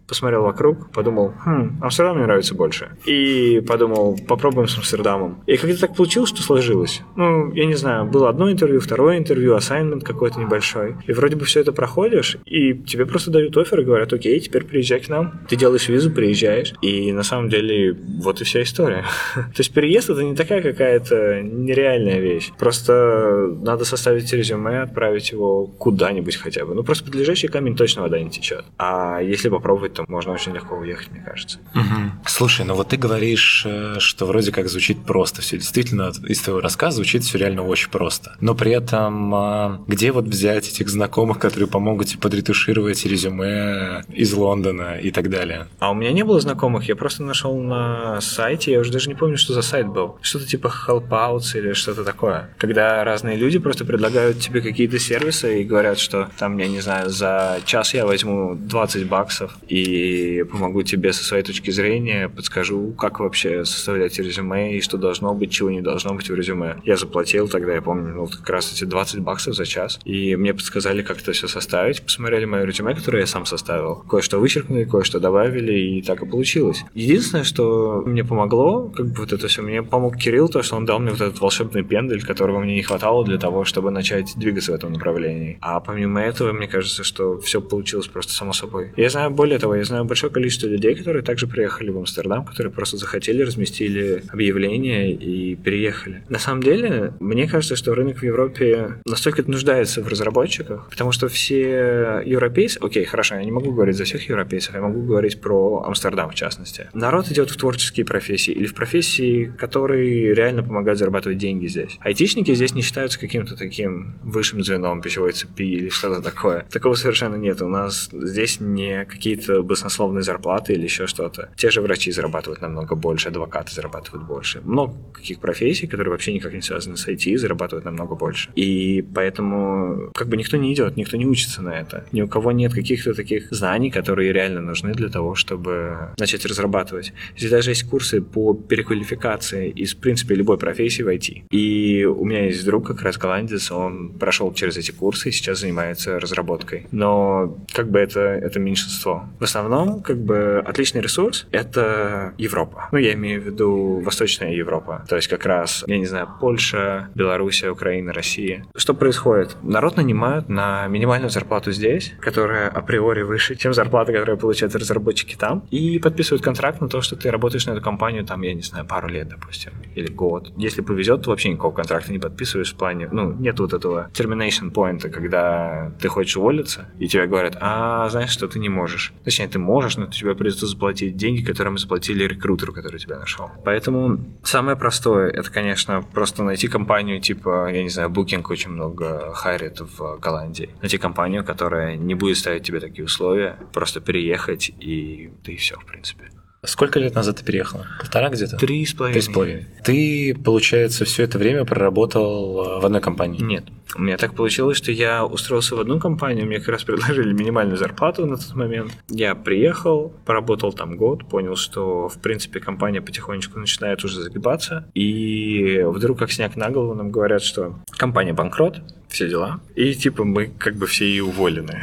посмотрел 0.07 0.43
вокруг, 0.43 0.91
подумал, 0.93 1.33
хм, 1.45 1.79
Амстердам 1.83 2.17
мне 2.17 2.27
нравится 2.27 2.55
больше. 2.55 2.97
И 3.07 3.63
подумал, 3.67 4.19
попробуем 4.29 4.69
с 4.69 4.77
Амстердамом. 4.77 5.43
И 5.47 5.57
как-то 5.57 5.81
так 5.81 5.97
получилось, 5.97 6.31
что 6.31 6.43
сложилось. 6.43 7.03
Ну, 7.17 7.53
я 7.53 7.67
не 7.67 7.75
знаю, 7.75 8.07
было 8.07 8.29
одно 8.29 8.51
интервью, 8.51 8.81
второе 8.81 9.19
интервью, 9.19 9.55
ассайнмент 9.55 10.05
какой-то 10.05 10.41
небольшой. 10.41 10.97
И 11.07 11.13
вроде 11.13 11.37
бы 11.37 11.45
все 11.45 11.61
это 11.61 11.73
проходишь, 11.73 12.37
и 12.45 12.75
тебе 12.75 13.07
просто 13.07 13.31
дают 13.31 13.57
офер 13.57 13.81
и 13.81 13.85
говорят, 13.85 14.13
окей, 14.13 14.39
теперь 14.41 14.65
приезжай 14.65 15.01
к 15.01 15.09
нам. 15.09 15.41
Ты 15.49 15.57
делаешь 15.57 15.89
визу, 15.89 16.11
приезжаешь. 16.11 16.75
И 16.83 17.13
на 17.13 17.23
самом 17.23 17.49
деле 17.49 17.97
вот 18.23 18.41
и 18.41 18.45
вся 18.45 18.63
история. 18.63 19.05
То 19.35 19.59
есть 19.59 19.73
переезд 19.73 20.11
это 20.11 20.23
не 20.23 20.35
такая 20.35 20.63
какая-то 20.63 21.43
нереальная 21.43 22.21
вещь. 22.21 22.53
Просто 22.59 23.57
надо 23.63 23.85
составить 23.85 24.33
резюме, 24.33 24.83
отправить 24.83 25.33
его 25.33 25.67
куда-нибудь 25.67 26.37
хотя 26.37 26.65
бы. 26.65 26.75
Ну, 26.75 26.83
просто 26.83 27.05
под 27.05 27.15
лежащий 27.15 27.49
камень 27.49 27.77
точно 27.77 28.03
вода 28.03 28.21
не 28.21 28.31
течет. 28.31 28.65
А 28.79 29.21
если 29.21 29.40
попробовать, 29.49 29.95
то 29.95 30.05
можно 30.09 30.33
очень 30.33 30.53
легко 30.53 30.77
уехать, 30.77 31.11
мне 31.11 31.21
кажется. 31.21 31.59
Угу. 31.75 32.27
Слушай, 32.27 32.67
ну 32.67 32.75
вот 32.75 32.89
ты 32.89 32.97
говоришь, 32.97 33.65
э, 33.67 33.95
что 33.99 34.27
вроде 34.27 34.53
как 34.53 34.69
звучит 34.69 35.05
просто 35.05 35.43
все. 35.43 35.57
Действительно, 35.57 36.13
из 36.29 36.41
твоего 36.41 36.61
рассказа 36.61 36.97
звучит 36.97 37.25
все 37.25 37.39
реально 37.39 37.63
очень 37.63 37.91
просто. 37.91 38.37
Но 38.41 38.55
при 38.55 38.73
этом 38.73 39.35
а, 39.35 39.81
где 39.87 40.13
вот 40.13 40.27
взять 40.27 40.69
этих 40.69 40.89
знакомых, 40.89 41.39
которые 41.39 41.69
помогут 41.69 42.09
тебе 42.09 42.21
подретушировать 42.21 43.05
резюме 43.07 44.05
из 44.09 44.33
Лондона 44.33 44.99
и 44.99 45.11
так 45.11 45.31
далее? 45.31 45.69
А 45.79 45.91
у 45.91 45.95
меня 45.95 46.13
не 46.13 46.25
было 46.25 46.41
знакомых, 46.41 46.89
я 46.89 46.97
просто 46.97 47.23
нашел 47.23 47.57
на 47.59 48.21
сайте, 48.21 48.73
я 48.73 48.81
уже 48.81 48.93
даже 48.93 49.09
не 49.09 49.15
помню, 49.15 49.37
что 49.37 49.53
за 49.53 49.63
сайт 49.63 49.87
был. 49.87 50.19
Что-то 50.21 50.47
типа 50.47 50.73
Helpouts 50.87 51.57
или 51.57 51.73
что-то 51.73 52.05
такое. 52.05 52.51
Когда 52.59 53.03
разные 53.05 53.37
люди 53.37 53.59
просто 53.59 53.85
предлагают 53.85 54.41
тебе 54.41 54.61
какие-то 54.61 54.99
сервисы 54.99 55.63
и 55.63 55.65
говорят, 55.65 55.99
что 55.99 56.29
там, 56.39 56.59
я 56.59 56.69
не 56.69 56.81
знаю, 56.81 57.11
за 57.11 57.59
час 57.65 57.95
я 57.95 58.07
возьму 58.07 58.55
20 58.55 59.07
баксов 59.07 59.30
и 59.69 60.45
помогу 60.51 60.83
тебе 60.83 61.13
со 61.13 61.25
своей 61.25 61.43
точки 61.43 61.71
зрения, 61.71 62.29
подскажу, 62.29 62.93
как 62.93 63.21
вообще 63.21 63.65
составлять 63.65 64.19
резюме 64.19 64.77
и 64.77 64.81
что 64.81 64.99
должно 64.99 65.35
быть, 65.35 65.51
чего 65.51 65.71
не 65.71 65.81
должно 65.81 66.15
быть 66.15 66.29
в 66.29 66.35
резюме. 66.35 66.77
Я 66.85 66.97
заплатил 66.97 67.49
тогда, 67.49 67.75
я 67.75 67.83
помню, 67.83 68.15
ну, 68.15 68.27
как 68.27 68.49
раз 68.49 68.73
эти 68.73 68.85
20 68.85 69.21
баксов 69.21 69.55
за 69.55 69.67
час, 69.67 70.01
и 70.05 70.37
мне 70.37 70.55
подсказали, 70.55 71.03
как 71.03 71.21
это 71.21 71.33
все 71.33 71.49
составить, 71.49 72.03
посмотрели 72.03 72.45
мое 72.45 72.65
резюме, 72.65 72.95
которое 72.95 73.21
я 73.21 73.27
сам 73.27 73.47
составил, 73.47 73.97
кое-что 73.97 74.39
вычеркнули, 74.39 74.85
кое-что 74.85 75.21
добавили, 75.21 75.73
и 75.73 76.03
так 76.03 76.23
и 76.23 76.27
получилось. 76.27 76.85
Единственное, 76.95 77.45
что 77.45 78.03
мне 78.07 78.25
помогло, 78.25 78.89
как 78.89 79.07
бы 79.07 79.15
вот 79.21 79.33
это 79.33 79.49
все, 79.49 79.63
мне 79.63 79.83
помог 79.83 80.17
Кирилл, 80.17 80.49
то, 80.49 80.63
что 80.63 80.77
он 80.77 80.87
дал 80.87 80.99
мне 80.99 81.11
вот 81.11 81.21
этот 81.21 81.41
волшебный 81.41 81.85
пендель, 81.85 82.25
которого 82.25 82.61
мне 82.61 82.75
не 82.75 82.83
хватало 82.83 83.25
для 83.25 83.39
того, 83.39 83.65
чтобы 83.65 83.91
начать 83.91 84.33
двигаться 84.37 84.73
в 84.73 84.75
этом 84.75 84.93
направлении. 84.93 85.59
А 85.61 85.81
помимо 85.81 86.21
этого, 86.21 86.53
мне 86.53 86.69
кажется, 86.69 87.05
что 87.05 87.39
все 87.41 87.61
получилось 87.61 88.07
просто 88.07 88.33
само 88.33 88.53
собой. 88.53 88.93
Я 88.97 89.11
знаю, 89.11 89.20
более 89.29 89.59
того, 89.59 89.75
я 89.75 89.85
знаю 89.85 90.05
большое 90.05 90.33
количество 90.33 90.67
людей, 90.67 90.95
которые 90.95 91.23
также 91.23 91.47
приехали 91.47 91.91
в 91.91 91.99
Амстердам, 91.99 92.45
которые 92.45 92.73
просто 92.73 92.97
захотели, 92.97 93.43
разместили 93.43 94.23
объявление 94.33 95.13
и 95.13 95.57
переехали. 95.57 96.23
На 96.29 96.39
самом 96.39 96.63
деле, 96.63 97.13
мне 97.21 97.49
кажется, 97.49 97.77
что 97.77 97.95
рынок 97.95 98.19
в 98.19 98.23
Европе 98.23 99.01
настолько 99.05 99.43
нуждается 99.51 100.03
в 100.03 100.09
разработчиках, 100.09 100.89
потому 100.89 101.13
что 101.13 101.29
все 101.29 102.23
европейцы, 102.25 102.79
окей, 102.81 103.05
хорошо, 103.05 103.35
я 103.35 103.45
не 103.45 103.51
могу 103.51 103.73
говорить 103.73 103.97
за 103.97 104.05
всех 104.05 104.29
европейцев, 104.29 104.75
я 104.75 104.81
могу 104.81 105.03
говорить 105.03 105.41
про 105.41 105.83
Амстердам 105.87 106.31
в 106.31 106.35
частности. 106.35 106.89
Народ 106.95 107.31
идет 107.31 107.51
в 107.51 107.57
творческие 107.57 108.07
профессии 108.07 108.53
или 108.53 108.67
в 108.67 108.75
профессии, 108.75 109.53
которые 109.59 110.35
реально 110.35 110.63
помогают 110.63 110.99
зарабатывать 110.99 111.39
деньги 111.39 111.67
здесь. 111.67 111.99
Айтишники 112.01 112.55
здесь 112.55 112.75
не 112.75 112.83
считаются 112.83 113.19
каким-то 113.19 113.57
таким 113.57 114.15
высшим 114.23 114.63
звеном 114.63 115.03
пищевой 115.03 115.33
цепи 115.33 115.63
или 115.63 115.89
что-то 115.89 116.23
такое. 116.23 116.67
Такого 116.71 116.95
совершенно 116.95 117.37
нет. 117.37 117.63
У 117.63 117.69
нас 117.69 118.11
здесь 118.13 118.61
не 118.61 119.00
какие-то 119.05 119.63
баснословные 119.63 120.23
зарплаты 120.23 120.75
или 120.75 120.85
еще 120.85 121.07
что-то. 121.07 121.51
Те 121.57 121.71
же 121.71 121.81
врачи 121.81 122.11
зарабатывают 122.13 122.61
намного 122.61 122.95
больше, 122.95 123.29
адвокаты 123.29 123.75
зарабатывают 123.75 124.27
больше. 124.27 124.61
Много 124.65 124.95
каких 125.13 125.41
профессий, 125.41 125.87
которые 125.87 126.11
вообще 126.11 126.33
никак 126.33 126.53
не 126.53 126.63
связаны 126.63 126.97
с 126.97 127.07
IT, 127.09 127.37
зарабатывают 127.37 127.85
намного 127.85 128.15
больше. 128.15 128.51
И 128.55 129.05
поэтому 129.15 130.11
как 130.15 130.29
бы 130.29 130.37
никто 130.37 130.57
не 130.57 130.73
идет, 130.73 130.97
никто 130.97 131.17
не 131.17 131.27
учится 131.27 131.63
на 131.63 131.71
это. 131.71 132.05
Ни 132.13 132.23
у 132.23 132.29
кого 132.29 132.53
нет 132.53 132.73
каких-то 132.73 133.15
таких 133.15 133.49
знаний, 133.51 133.91
которые 133.91 134.33
реально 134.33 134.61
нужны 134.61 134.93
для 134.95 135.09
того, 135.09 135.35
чтобы 135.35 136.15
начать 136.19 136.45
разрабатывать. 136.47 137.13
Здесь 137.37 137.51
даже 137.51 137.71
есть 137.71 137.89
курсы 137.89 138.21
по 138.21 138.55
переквалификации 138.55 139.71
из, 139.71 139.95
в 139.95 139.99
принципе, 139.99 140.35
любой 140.35 140.59
профессии 140.59 141.03
в 141.03 141.09
IT. 141.09 141.45
И 141.51 142.05
у 142.05 142.25
меня 142.25 142.47
есть 142.47 142.65
друг, 142.65 142.87
как 142.87 143.03
раз 143.03 143.17
голландец, 143.19 143.71
он 143.71 144.11
прошел 144.11 144.53
через 144.53 144.77
эти 144.77 144.91
курсы 144.91 145.29
и 145.29 145.33
сейчас 145.33 145.61
занимается 145.61 146.19
разработкой. 146.19 146.87
Но 146.91 147.59
как 147.73 147.91
бы 147.91 147.99
это, 147.99 148.21
это 148.21 148.59
меньшинство 148.59 148.90
большинство. 148.91 149.25
В 149.39 149.45
основном, 149.45 150.03
как 150.03 150.19
бы, 150.19 150.63
отличный 150.67 151.01
ресурс— 151.01 151.47
это 151.53 152.35
Европа. 152.39 152.89
Ну, 152.93 152.99
я 152.99 153.13
имею 153.15 153.41
в 153.41 153.45
виду 153.45 154.01
Восточная 154.05 154.53
Европа. 154.53 155.05
То 155.09 155.17
есть 155.17 155.29
как 155.29 155.47
раз, 155.47 155.85
я 155.87 155.99
не 155.99 156.07
знаю, 156.07 156.29
Польша, 156.41 157.09
Белоруссия, 157.15 157.71
Украина, 157.71 158.13
Россия. 158.13 158.65
Что 158.75 158.95
происходит? 158.95 159.57
Народ 159.63 159.97
нанимают 159.97 160.49
на 160.49 160.89
минимальную 160.89 161.31
зарплату 161.31 161.73
здесь, 161.73 162.13
которая 162.21 162.69
априори 162.69 163.23
выше, 163.23 163.55
чем 163.55 163.73
зарплата, 163.73 164.13
которую 164.13 164.39
получают 164.39 164.75
разработчики 164.75 165.37
там, 165.37 165.63
и 165.71 165.99
подписывают 165.99 166.43
контракт 166.43 166.81
на 166.81 166.89
то, 166.89 167.01
что 167.01 167.17
ты 167.17 167.31
работаешь 167.31 167.67
на 167.67 167.73
эту 167.73 167.83
компанию, 167.83 168.25
там, 168.25 168.43
я 168.43 168.55
не 168.55 168.63
знаю, 168.63 168.87
пару 168.87 169.09
лет, 169.09 169.29
допустим, 169.29 169.73
или 169.95 170.09
год. 170.09 170.53
Если 170.57 170.83
повезет, 170.83 171.23
то 171.23 171.31
вообще 171.31 171.51
никакого 171.51 171.73
контракта 171.75 172.13
не 172.13 172.19
подписываешь 172.19 172.73
в 172.73 172.77
плане, 172.77 173.09
ну, 173.13 173.33
нет 173.33 173.61
вот 173.61 173.73
этого 173.73 174.11
termination 174.13 174.73
point, 174.73 175.09
когда 175.11 175.93
ты 176.01 176.09
хочешь 176.09 176.37
уволиться, 176.37 176.89
и 176.99 177.07
тебе 177.07 177.27
говорят, 177.27 177.57
а, 177.61 178.09
знаешь, 178.09 178.31
что 178.31 178.49
ты 178.49 178.59
не 178.59 178.69
можешь. 178.69 178.80
Точнее, 179.25 179.49
ты 179.49 179.59
можешь, 179.59 179.97
но 179.97 180.07
тебе 180.07 180.35
придется 180.35 180.67
заплатить 180.67 181.17
деньги, 181.17 181.43
которые 181.45 181.73
мы 181.73 181.79
заплатили 181.79 182.25
рекрутеру, 182.25 182.73
который 182.73 182.99
тебя 182.99 183.19
нашел. 183.19 183.51
Поэтому 183.65 184.21
самое 184.43 184.77
простое, 184.77 185.31
это, 185.31 185.51
конечно, 185.51 186.03
просто 186.03 186.43
найти 186.45 186.69
компанию 186.69 187.21
типа, 187.21 187.71
я 187.73 187.83
не 187.83 187.89
знаю, 187.89 188.11
Booking 188.11 188.45
очень 188.49 188.71
много 188.71 189.33
хайрит 189.35 189.81
в 189.81 190.19
Голландии. 190.19 190.71
Найти 190.81 190.99
компанию, 190.99 191.45
которая 191.45 191.97
не 191.97 192.15
будет 192.15 192.39
ставить 192.39 192.65
тебе 192.65 192.81
такие 192.81 193.05
условия, 193.05 193.59
просто 193.73 194.01
переехать 194.01 194.71
и 194.79 195.31
ты 195.45 195.57
все, 195.57 195.77
в 195.79 195.85
принципе. 195.85 196.31
Сколько 196.63 197.01
лет 197.01 197.15
назад 197.15 197.39
ты 197.39 197.45
переехала? 197.45 197.87
Полтора 197.99 198.29
где-то? 198.29 198.59
Три 198.59 198.85
с 198.85 198.93
половиной. 198.93 199.15
Три 199.15 199.23
с 199.23 199.33
половиной. 199.33 199.67
Ты, 199.83 200.37
получается, 200.45 201.07
все 201.07 201.23
это 201.23 201.39
время 201.39 201.65
проработал 201.65 202.77
э, 202.77 202.81
в 202.81 202.85
одной 202.85 203.01
компании? 203.01 203.43
Нет. 203.43 203.65
У 203.97 204.03
меня 204.03 204.19
так 204.19 204.35
получилось, 204.35 204.77
что 204.77 204.93
я 204.93 205.25
устроился 205.25 205.75
в 205.75 205.81
одну 205.81 205.99
компанию, 205.99 206.47
мне 206.47 206.59
как 206.59 206.69
раз 206.69 206.85
предложили 206.85 207.33
минимальную 207.33 207.79
зарплату 207.79 208.27
на 208.27 208.37
тот 208.37 208.55
момент. 208.55 208.93
Я 209.09 209.35
приехал, 209.35 210.13
поработал 210.27 210.73
там 210.75 210.97
год, 210.97 211.27
понял, 211.27 211.57
что, 211.57 212.09
в 212.09 212.19
принципе, 212.21 212.61
компания 212.61 213.01
потихонечку 213.01 213.59
начинает 213.59 214.05
уже 214.05 214.21
загибаться, 214.23 214.87
и 214.95 215.83
вдруг, 215.87 216.19
как 216.19 216.31
снег 216.31 216.57
на 216.57 216.69
голову, 216.69 216.95
нам 216.95 217.11
говорят, 217.11 217.43
что 217.43 217.81
компания 217.91 218.35
банкрот, 218.35 218.81
все 219.09 219.29
дела, 219.29 219.61
и 219.75 219.95
типа 219.95 220.25
мы 220.25 220.47
как 220.47 220.77
бы 220.77 220.87
все 220.87 221.07
и 221.07 221.21
уволены. 221.21 221.83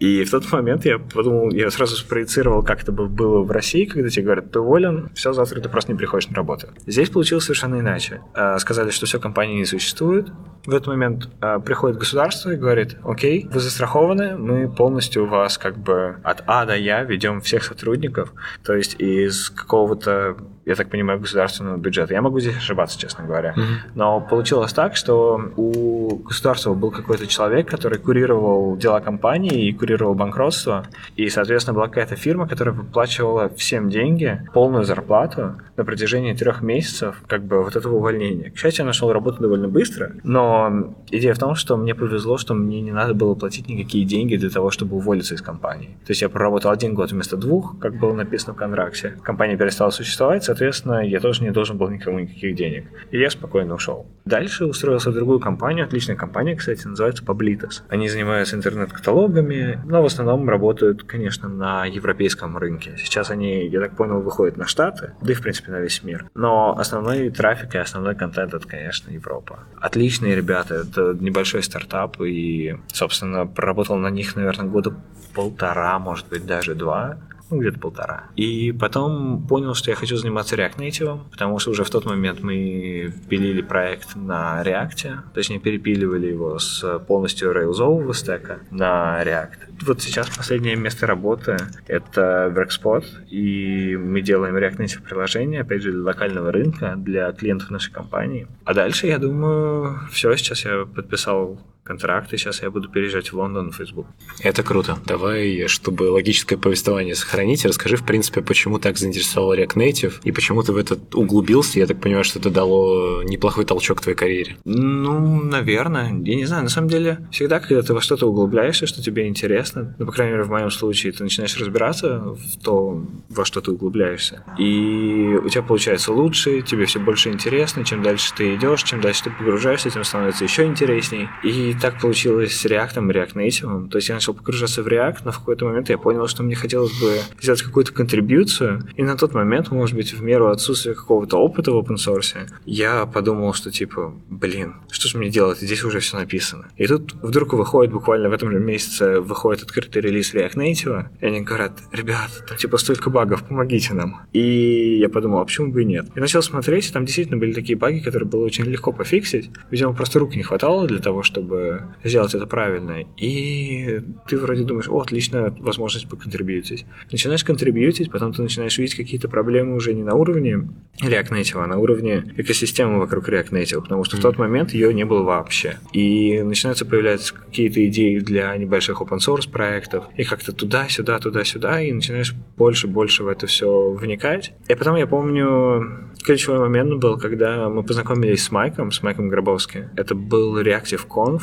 И 0.00 0.24
в 0.24 0.30
тот 0.30 0.50
момент 0.50 0.86
я 0.86 0.98
подумал, 0.98 1.50
я 1.50 1.70
сразу 1.70 1.94
спроецировал, 1.94 2.62
как 2.62 2.82
это 2.82 2.90
бы 2.90 3.06
было 3.06 3.42
в 3.42 3.50
России, 3.50 3.84
когда 3.84 4.08
тебе 4.08 4.24
говорят, 4.24 4.50
ты 4.50 4.58
уволен, 4.58 5.10
все, 5.14 5.34
завтра 5.34 5.60
ты 5.60 5.68
просто 5.68 5.92
не 5.92 5.98
приходишь 5.98 6.28
на 6.30 6.36
работу. 6.36 6.68
Здесь 6.86 7.10
получилось 7.10 7.44
совершенно 7.44 7.78
иначе. 7.78 8.22
А, 8.34 8.58
сказали, 8.58 8.90
что 8.90 9.04
все, 9.04 9.20
компании 9.20 9.58
не 9.58 9.66
существует. 9.66 10.28
В 10.64 10.70
этот 10.70 10.86
момент 10.86 11.28
а, 11.40 11.60
приходит 11.60 11.98
государство 11.98 12.50
и 12.50 12.56
говорит, 12.56 12.96
окей, 13.04 13.46
вы 13.52 13.60
застрахованы, 13.60 14.38
мы 14.38 14.70
полностью 14.70 15.26
вас 15.26 15.58
как 15.58 15.76
бы 15.78 16.16
от 16.24 16.42
А 16.46 16.64
до 16.64 16.76
Я 16.76 17.02
ведем 17.02 17.42
всех 17.42 17.64
сотрудников, 17.64 18.32
то 18.64 18.74
есть 18.74 18.98
из 18.98 19.50
какого-то 19.50 20.38
я 20.70 20.76
так 20.76 20.88
понимаю, 20.88 21.18
государственного 21.18 21.76
бюджета. 21.76 22.14
Я 22.14 22.22
могу 22.22 22.38
здесь 22.38 22.56
ошибаться, 22.56 22.98
честно 22.98 23.24
говоря. 23.24 23.54
Mm-hmm. 23.56 23.90
Но 23.96 24.20
получилось 24.20 24.72
так, 24.72 24.94
что 24.94 25.50
у 25.56 26.16
государства 26.18 26.74
был 26.74 26.92
какой-то 26.92 27.26
человек, 27.26 27.68
который 27.68 27.98
курировал 27.98 28.76
дела 28.76 29.00
компании 29.00 29.66
и 29.66 29.72
курировал 29.72 30.14
банкротство. 30.14 30.86
И, 31.16 31.28
соответственно, 31.28 31.74
была 31.74 31.88
какая-то 31.88 32.14
фирма, 32.14 32.46
которая 32.46 32.74
выплачивала 32.74 33.48
всем 33.56 33.90
деньги, 33.90 34.46
полную 34.54 34.84
зарплату 34.84 35.56
на 35.76 35.84
протяжении 35.84 36.34
трех 36.34 36.62
месяцев 36.62 37.20
как 37.26 37.42
бы 37.42 37.64
вот 37.64 37.74
этого 37.74 37.96
увольнения. 37.96 38.50
К 38.50 38.56
счастью, 38.56 38.84
я 38.84 38.86
нашел 38.86 39.12
работу 39.12 39.42
довольно 39.42 39.66
быстро, 39.66 40.12
но 40.22 40.94
идея 41.10 41.34
в 41.34 41.38
том, 41.38 41.56
что 41.56 41.76
мне 41.76 41.94
повезло, 41.94 42.38
что 42.38 42.54
мне 42.54 42.80
не 42.80 42.92
надо 42.92 43.14
было 43.14 43.34
платить 43.34 43.68
никакие 43.68 44.04
деньги 44.04 44.36
для 44.36 44.50
того, 44.50 44.70
чтобы 44.70 44.96
уволиться 44.96 45.34
из 45.34 45.42
компании. 45.42 45.96
То 46.06 46.12
есть 46.12 46.22
я 46.22 46.28
проработал 46.28 46.70
один 46.70 46.94
год 46.94 47.10
вместо 47.10 47.36
двух, 47.36 47.78
как 47.80 47.98
было 47.98 48.14
написано 48.14 48.52
в 48.52 48.56
контракте. 48.56 49.16
Компания 49.22 49.56
перестала 49.56 49.90
существовать, 49.90 50.44
соответственно, 50.60 51.06
я 51.06 51.20
тоже 51.20 51.42
не 51.42 51.52
должен 51.52 51.78
был 51.78 51.88
никому 51.88 52.18
никаких 52.18 52.54
денег. 52.54 52.84
И 53.10 53.18
я 53.18 53.30
спокойно 53.30 53.74
ушел. 53.74 54.06
Дальше 54.26 54.66
устроился 54.66 55.10
в 55.10 55.14
другую 55.14 55.40
компанию, 55.40 55.86
отличная 55.86 56.16
компания, 56.16 56.54
кстати, 56.54 56.86
называется 56.86 57.24
Publitas. 57.24 57.82
Они 57.88 58.10
занимаются 58.10 58.56
интернет-каталогами, 58.56 59.80
но 59.86 60.02
в 60.02 60.04
основном 60.04 60.46
работают, 60.50 61.04
конечно, 61.04 61.48
на 61.48 61.86
европейском 61.86 62.58
рынке. 62.58 62.96
Сейчас 62.98 63.30
они, 63.30 63.66
я 63.68 63.80
так 63.80 63.96
понял, 63.96 64.20
выходят 64.20 64.58
на 64.58 64.66
Штаты, 64.66 65.14
да 65.22 65.32
и, 65.32 65.34
в 65.34 65.40
принципе, 65.40 65.72
на 65.72 65.80
весь 65.80 66.02
мир. 66.02 66.26
Но 66.34 66.76
основной 66.78 67.30
трафик 67.30 67.74
и 67.74 67.78
основной 67.78 68.14
контент 68.14 68.52
это, 68.52 68.68
конечно, 68.68 69.10
Европа. 69.10 69.60
Отличные 69.80 70.36
ребята, 70.36 70.74
это 70.74 71.16
небольшой 71.18 71.62
стартап, 71.62 72.20
и, 72.20 72.76
собственно, 72.88 73.46
проработал 73.46 73.96
на 73.96 74.10
них, 74.10 74.36
наверное, 74.36 74.66
года 74.66 74.94
полтора, 75.34 75.98
может 75.98 76.28
быть, 76.28 76.44
даже 76.44 76.74
два 76.74 77.16
ну, 77.50 77.60
где-то 77.60 77.78
полтора. 77.78 78.24
И 78.36 78.72
потом 78.72 79.46
понял, 79.46 79.74
что 79.74 79.90
я 79.90 79.96
хочу 79.96 80.16
заниматься 80.16 80.56
React 80.56 80.76
Native, 80.76 81.18
потому 81.30 81.58
что 81.58 81.70
уже 81.70 81.84
в 81.84 81.90
тот 81.90 82.04
момент 82.04 82.40
мы 82.42 83.12
пилили 83.28 83.62
проект 83.62 84.16
на 84.16 84.62
React, 84.62 85.32
точнее 85.34 85.60
перепиливали 85.60 86.28
его 86.28 86.58
с 86.58 86.98
полностью 87.00 87.52
рейлзового 87.52 88.12
стека 88.14 88.60
на 88.70 89.22
React. 89.22 89.84
Вот 89.86 90.02
сейчас 90.02 90.28
последнее 90.28 90.76
место 90.76 91.06
работы— 91.06 91.56
это 91.86 92.52
Workspot, 92.54 93.04
и 93.28 93.96
мы 93.96 94.20
делаем 94.20 94.56
React 94.56 94.78
Native 94.78 95.02
приложение, 95.02 95.62
опять 95.62 95.82
же, 95.82 95.92
для 95.92 96.02
локального 96.02 96.52
рынка, 96.52 96.94
для 96.96 97.32
клиентов 97.32 97.70
нашей 97.70 97.92
компании. 97.92 98.46
А 98.64 98.74
дальше, 98.74 99.06
я 99.06 99.18
думаю, 99.18 100.00
все, 100.12 100.34
сейчас 100.36 100.64
я 100.64 100.84
подписал 100.84 101.58
контракт, 101.84 102.32
и 102.32 102.36
сейчас 102.36 102.62
я 102.62 102.70
буду 102.70 102.88
переезжать 102.88 103.32
в 103.32 103.36
Лондон, 103.36 103.70
в 103.72 103.76
Facebook. 103.76 104.06
Это 104.40 104.62
круто. 104.62 104.98
Давай, 105.06 105.66
чтобы 105.66 106.04
логическое 106.04 106.56
повествование 106.56 107.14
сохранить, 107.14 107.64
расскажи, 107.64 107.96
в 107.96 108.04
принципе, 108.04 108.42
почему 108.42 108.78
так 108.78 108.98
заинтересовал 108.98 109.54
React 109.54 109.74
Native, 109.76 110.14
и 110.24 110.32
почему 110.32 110.62
ты 110.62 110.72
в 110.72 110.76
это 110.76 110.98
углубился. 111.14 111.78
Я 111.78 111.86
так 111.86 112.00
понимаю, 112.00 112.24
что 112.24 112.38
это 112.38 112.50
дало 112.50 113.22
неплохой 113.22 113.64
толчок 113.64 114.00
твоей 114.00 114.16
карьере. 114.16 114.56
Ну, 114.64 115.42
наверное. 115.42 116.08
Я 116.22 116.36
не 116.36 116.44
знаю, 116.44 116.64
на 116.64 116.68
самом 116.68 116.88
деле, 116.88 117.28
всегда, 117.30 117.60
когда 117.60 117.82
ты 117.82 117.94
во 117.94 118.00
что-то 118.00 118.26
углубляешься, 118.26 118.86
что 118.86 119.02
тебе 119.02 119.26
интересно, 119.26 119.94
ну, 119.98 120.06
по 120.06 120.12
крайней 120.12 120.32
мере, 120.32 120.44
в 120.44 120.50
моем 120.50 120.70
случае, 120.70 121.12
ты 121.12 121.22
начинаешь 121.22 121.56
разбираться 121.56 122.18
в 122.18 122.62
то, 122.62 123.04
во 123.28 123.44
что 123.44 123.60
ты 123.60 123.72
углубляешься, 123.72 124.44
и 124.58 125.38
у 125.42 125.48
тебя 125.48 125.62
получается 125.62 126.12
лучше, 126.12 126.62
тебе 126.62 126.86
все 126.86 127.00
больше 127.00 127.30
интересно, 127.30 127.84
чем 127.84 128.02
дальше 128.02 128.32
ты 128.36 128.54
идешь, 128.54 128.82
чем 128.82 129.00
дальше 129.00 129.24
ты 129.24 129.30
погружаешься, 129.30 129.90
тем 129.90 130.04
становится 130.04 130.44
еще 130.44 130.64
интересней. 130.64 131.28
И 131.42 131.69
так 131.74 132.00
получилось 132.00 132.56
с 132.56 132.66
React 132.66 133.10
и 133.10 133.12
React 133.12 133.34
Native. 133.34 133.88
То 133.88 133.98
есть 133.98 134.08
я 134.08 134.14
начал 134.14 134.34
погружаться 134.34 134.82
в 134.82 134.86
React, 134.86 135.18
но 135.24 135.32
в 135.32 135.38
какой-то 135.38 135.64
момент 135.66 135.88
я 135.90 135.98
понял, 135.98 136.26
что 136.26 136.42
мне 136.42 136.54
хотелось 136.54 136.92
бы 137.00 137.18
сделать 137.40 137.62
какую-то 137.62 137.92
контрибьюцию. 137.92 138.82
И 138.96 139.02
на 139.02 139.16
тот 139.16 139.34
момент, 139.34 139.70
может 139.70 139.96
быть, 139.96 140.12
в 140.12 140.22
меру 140.22 140.48
отсутствия 140.48 140.94
какого-то 140.94 141.36
опыта 141.38 141.72
в 141.72 141.78
open 141.78 141.96
source, 141.96 142.48
я 142.64 143.06
подумал, 143.06 143.52
что 143.54 143.70
типа, 143.70 144.14
блин, 144.28 144.74
что 144.90 145.08
же 145.08 145.18
мне 145.18 145.30
делать? 145.30 145.58
Здесь 145.58 145.84
уже 145.84 146.00
все 146.00 146.16
написано. 146.16 146.68
И 146.76 146.86
тут 146.86 147.14
вдруг 147.22 147.52
выходит, 147.52 147.92
буквально 147.92 148.28
в 148.28 148.32
этом 148.32 148.50
же 148.50 148.58
месяце, 148.58 149.20
выходит 149.20 149.62
открытый 149.62 150.02
релиз 150.02 150.34
React 150.34 150.54
Native, 150.54 151.06
и 151.20 151.26
они 151.26 151.40
говорят, 151.40 151.72
ребят, 151.92 152.30
там 152.48 152.56
типа 152.56 152.78
столько 152.78 153.10
багов, 153.10 153.46
помогите 153.46 153.94
нам. 153.94 154.22
И 154.32 154.98
я 154.98 155.08
подумал, 155.08 155.40
а 155.40 155.44
почему 155.44 155.72
бы 155.72 155.82
и 155.82 155.84
нет? 155.84 156.06
И 156.14 156.20
начал 156.20 156.42
смотреть, 156.42 156.88
и 156.88 156.92
там 156.92 157.04
действительно 157.04 157.38
были 157.38 157.52
такие 157.52 157.76
баги, 157.76 158.00
которые 158.00 158.28
было 158.28 158.44
очень 158.44 158.64
легко 158.64 158.92
пофиксить. 158.92 159.50
Видимо, 159.70 159.92
просто 159.92 160.18
рук 160.18 160.36
не 160.36 160.42
хватало 160.42 160.86
для 160.86 160.98
того, 160.98 161.22
чтобы 161.22 161.59
сделать 162.04 162.34
это 162.34 162.46
правильно. 162.46 163.04
И 163.16 164.00
ты 164.28 164.38
вроде 164.38 164.64
думаешь, 164.64 164.88
о, 164.88 165.00
отличная 165.00 165.54
возможность 165.58 166.08
поконтрибьютить. 166.08 166.86
Начинаешь 167.10 167.44
контрибьютить, 167.44 168.10
потом 168.10 168.32
ты 168.32 168.42
начинаешь 168.42 168.78
видеть 168.78 168.96
какие-то 168.96 169.28
проблемы 169.28 169.74
уже 169.74 169.94
не 169.94 170.02
на 170.02 170.14
уровне 170.14 170.68
React 171.02 171.30
Native, 171.30 171.64
а 171.64 171.66
на 171.66 171.78
уровне 171.78 172.24
экосистемы 172.36 172.98
вокруг 172.98 173.28
React 173.28 173.50
Native, 173.50 173.82
потому 173.82 174.04
что 174.04 174.16
mm-hmm. 174.16 174.20
в 174.20 174.22
тот 174.22 174.38
момент 174.38 174.72
ее 174.72 174.92
не 174.92 175.04
было 175.04 175.22
вообще. 175.22 175.78
И 175.92 176.42
начинаются 176.42 176.84
появляться 176.84 177.34
какие-то 177.34 177.86
идеи 177.86 178.18
для 178.18 178.56
небольших 178.56 179.00
open 179.00 179.18
source 179.18 179.50
проектов, 179.50 180.04
и 180.16 180.24
как-то 180.24 180.52
туда-сюда, 180.52 181.18
туда-сюда, 181.18 181.80
и 181.80 181.92
начинаешь 181.92 182.34
больше-больше 182.56 183.24
в 183.24 183.28
это 183.28 183.46
все 183.46 183.90
вникать. 183.90 184.52
И 184.68 184.74
потом 184.74 184.96
я 184.96 185.06
помню, 185.06 186.10
ключевой 186.22 186.58
момент 186.58 186.94
был, 187.00 187.18
когда 187.18 187.68
мы 187.68 187.82
познакомились 187.82 188.44
с 188.44 188.50
Майком, 188.50 188.92
с 188.92 189.02
Майком 189.02 189.28
Гробовским. 189.28 189.90
Это 189.96 190.14
был 190.14 190.60
Reactive 190.60 191.06
Conf, 191.08 191.42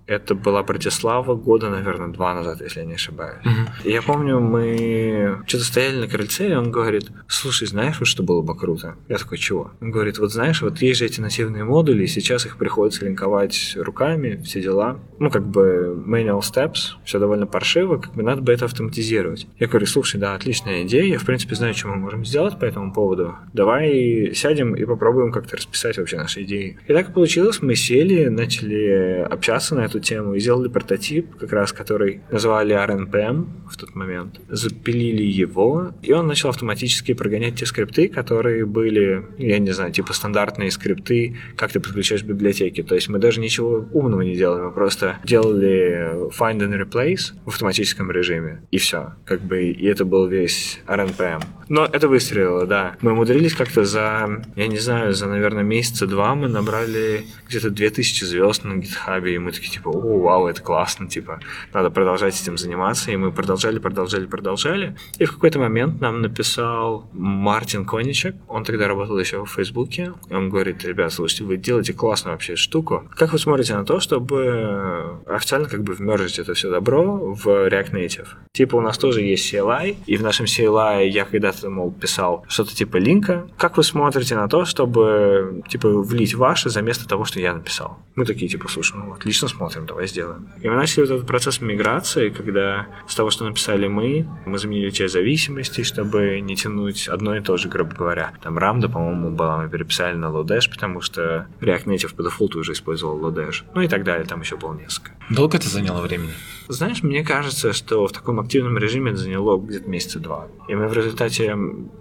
это 0.11 0.35
была 0.35 0.61
Братислава 0.63 1.35
года, 1.35 1.69
наверное, 1.69 2.09
два 2.09 2.33
назад, 2.33 2.61
если 2.61 2.81
я 2.81 2.85
не 2.85 2.95
ошибаюсь. 2.95 3.43
Mm-hmm. 3.45 3.67
И 3.85 3.91
я 3.91 4.01
помню, 4.01 4.39
мы 4.39 5.41
что-то 5.47 5.63
стояли 5.63 6.01
на 6.01 6.07
крыльце, 6.07 6.51
и 6.51 6.53
он 6.53 6.71
говорит, 6.71 7.09
слушай, 7.27 7.67
знаешь, 7.67 7.97
вот 7.99 8.07
что 8.07 8.21
было 8.23 8.41
бы 8.41 8.57
круто? 8.57 8.95
Я 9.07 9.17
такой, 9.17 9.37
чего? 9.37 9.71
Он 9.79 9.91
говорит, 9.91 10.19
вот 10.19 10.31
знаешь, 10.31 10.61
вот 10.61 10.81
есть 10.81 10.99
же 10.99 11.05
эти 11.05 11.21
нативные 11.21 11.63
модули, 11.63 12.03
и 12.03 12.07
сейчас 12.07 12.45
их 12.45 12.57
приходится 12.57 13.05
линковать 13.05 13.77
руками, 13.77 14.41
все 14.43 14.61
дела. 14.61 14.99
Ну, 15.19 15.29
как 15.29 15.47
бы 15.47 16.03
manual 16.05 16.41
steps, 16.41 16.97
все 17.05 17.19
довольно 17.19 17.47
паршиво, 17.47 17.97
как 17.97 18.13
бы 18.13 18.23
надо 18.23 18.41
бы 18.41 18.51
это 18.51 18.65
автоматизировать. 18.65 19.47
Я 19.59 19.67
говорю, 19.67 19.85
слушай, 19.85 20.19
да, 20.19 20.35
отличная 20.35 20.83
идея, 20.83 21.05
я, 21.05 21.19
в 21.19 21.25
принципе, 21.25 21.55
знаю, 21.55 21.73
что 21.73 21.87
мы 21.87 21.95
можем 21.95 22.25
сделать 22.25 22.59
по 22.59 22.65
этому 22.65 22.93
поводу. 22.93 23.35
Давай 23.53 24.33
сядем 24.35 24.75
и 24.75 24.83
попробуем 24.83 25.31
как-то 25.31 25.55
расписать 25.55 25.97
вообще 25.97 26.17
наши 26.17 26.43
идеи. 26.43 26.77
И 26.87 26.93
так 26.93 27.13
получилось, 27.13 27.61
мы 27.61 27.75
сели, 27.75 28.27
начали 28.27 29.25
общаться 29.29 29.75
на 29.75 29.81
эту 29.81 30.00
тему 30.01 30.35
и 30.35 30.39
сделали 30.39 30.67
прототип, 30.67 31.35
как 31.35 31.51
раз 31.53 31.71
который 31.71 32.21
называли 32.31 32.75
RNPM 32.75 33.47
в 33.69 33.77
тот 33.77 33.95
момент. 33.95 34.39
Запилили 34.49 35.23
его, 35.23 35.93
и 36.01 36.11
он 36.11 36.27
начал 36.27 36.49
автоматически 36.49 37.13
прогонять 37.13 37.55
те 37.55 37.65
скрипты, 37.65 38.07
которые 38.07 38.65
были, 38.65 39.25
я 39.37 39.59
не 39.59 39.71
знаю, 39.71 39.91
типа 39.91 40.13
стандартные 40.13 40.71
скрипты, 40.71 41.37
как 41.55 41.71
ты 41.71 41.79
подключаешь 41.79 42.23
библиотеки. 42.23 42.83
То 42.83 42.95
есть 42.95 43.09
мы 43.09 43.19
даже 43.19 43.39
ничего 43.39 43.85
умного 43.93 44.21
не 44.21 44.35
делали, 44.35 44.61
мы 44.61 44.71
просто 44.71 45.17
делали 45.23 46.29
find 46.37 46.59
and 46.59 46.79
replace 46.81 47.33
в 47.45 47.49
автоматическом 47.49 48.11
режиме, 48.11 48.63
и 48.71 48.77
все. 48.77 49.13
Как 49.25 49.41
бы, 49.41 49.63
и 49.63 49.85
это 49.85 50.05
был 50.05 50.27
весь 50.27 50.79
RNPM. 50.87 51.43
Но 51.69 51.85
это 51.85 52.09
выстрелило, 52.09 52.65
да. 52.65 52.97
Мы 53.01 53.13
умудрились 53.13 53.53
как-то 53.53 53.85
за, 53.85 54.43
я 54.55 54.67
не 54.67 54.77
знаю, 54.77 55.13
за, 55.13 55.27
наверное, 55.27 55.63
месяца 55.63 56.05
два 56.05 56.35
мы 56.35 56.47
набрали 56.49 57.25
где-то 57.47 57.69
2000 57.69 58.25
звезд 58.25 58.65
на 58.65 58.75
гитхабе, 58.75 59.35
и 59.35 59.37
мы 59.37 59.51
такие, 59.51 59.71
типа, 59.71 59.89
о, 59.91 60.19
вау, 60.19 60.47
это 60.47 60.61
классно, 60.61 61.07
типа, 61.07 61.39
надо 61.73 61.89
продолжать 61.89 62.39
этим 62.41 62.57
заниматься, 62.57 63.11
и 63.11 63.17
мы 63.17 63.31
продолжали, 63.31 63.79
продолжали, 63.79 64.25
продолжали. 64.25 64.95
И 65.19 65.25
в 65.25 65.33
какой-то 65.33 65.59
момент 65.59 66.01
нам 66.01 66.21
написал 66.21 67.09
Мартин 67.13 67.85
Коничек, 67.85 68.35
он 68.47 68.63
тогда 68.63 68.87
работал 68.87 69.17
еще 69.19 69.45
в 69.45 69.49
Фейсбуке, 69.49 70.13
он 70.29 70.49
говорит, 70.49 70.83
ребят, 70.83 71.13
слушайте, 71.13 71.43
вы 71.43 71.57
делаете 71.57 71.93
классную 71.93 72.35
вообще 72.35 72.55
штуку. 72.55 73.09
Как 73.15 73.33
вы 73.33 73.39
смотрите 73.39 73.75
на 73.75 73.85
то, 73.85 73.99
чтобы 73.99 75.19
официально 75.27 75.67
как 75.67 75.83
бы 75.83 75.93
вмержить 75.93 76.39
это 76.39 76.53
все 76.53 76.69
добро 76.69 77.33
в 77.33 77.47
React 77.47 77.91
Native? 77.91 78.27
Типа 78.53 78.75
у 78.75 78.81
нас 78.81 78.97
тоже 78.97 79.21
есть 79.21 79.53
CLI, 79.53 79.97
и 80.05 80.17
в 80.17 80.21
нашем 80.21 80.45
CLI 80.45 81.07
я 81.07 81.25
когда-то, 81.25 81.69
мол, 81.69 81.91
писал 81.91 82.45
что-то 82.47 82.75
типа 82.75 82.97
линка. 82.97 83.47
Как 83.57 83.77
вы 83.77 83.83
смотрите 83.83 84.35
на 84.35 84.47
то, 84.47 84.65
чтобы, 84.65 85.63
типа, 85.67 85.89
влить 85.89 86.35
ваше 86.35 86.69
за 86.69 86.81
место 86.81 87.07
того, 87.07 87.25
что 87.25 87.39
я 87.39 87.53
написал? 87.53 87.97
Мы 88.15 88.25
такие, 88.25 88.49
типа, 88.49 88.67
слушай, 88.67 88.97
ну, 88.97 89.13
отлично 89.13 89.47
смотрим, 89.47 89.70
давай 89.79 90.07
сделаем. 90.07 90.49
И 90.61 90.69
мы 90.69 90.75
начали 90.75 91.01
вот 91.01 91.11
этот 91.11 91.27
процесс 91.27 91.61
миграции, 91.61 92.29
когда 92.29 92.87
с 93.07 93.15
того, 93.15 93.29
что 93.29 93.45
написали 93.45 93.87
мы, 93.87 94.27
мы 94.45 94.57
заменили 94.57 94.89
часть 94.89 95.13
зависимостей, 95.13 95.83
чтобы 95.83 96.39
не 96.41 96.55
тянуть 96.55 97.07
одно 97.07 97.35
и 97.35 97.41
то 97.41 97.57
же, 97.57 97.69
грубо 97.69 97.95
говоря. 97.95 98.33
Там 98.41 98.57
Рамда, 98.57 98.89
по-моему, 98.89 99.31
была, 99.31 99.57
мы 99.57 99.69
переписали 99.69 100.15
на 100.15 100.25
Lodash, 100.25 100.69
потому 100.69 101.01
что 101.01 101.47
React 101.59 101.85
Native 101.85 102.15
по 102.15 102.23
дефолту 102.23 102.59
уже 102.59 102.73
использовал 102.73 103.19
Lodash. 103.19 103.63
Ну 103.73 103.81
и 103.81 103.87
так 103.87 104.03
далее, 104.03 104.25
там 104.25 104.41
еще 104.41 104.57
было 104.57 104.73
несколько. 104.73 105.11
Долго 105.29 105.57
это 105.57 105.69
заняло 105.69 106.01
времени? 106.01 106.31
Знаешь, 106.67 107.03
мне 107.03 107.23
кажется, 107.23 107.73
что 107.73 108.07
в 108.07 108.11
таком 108.11 108.39
активном 108.39 108.77
режиме 108.77 109.11
это 109.11 109.19
заняло 109.19 109.57
где-то 109.57 109.89
месяца 109.89 110.19
два. 110.19 110.47
И 110.67 110.75
мы 110.75 110.87
в 110.87 110.93
результате 110.93 111.55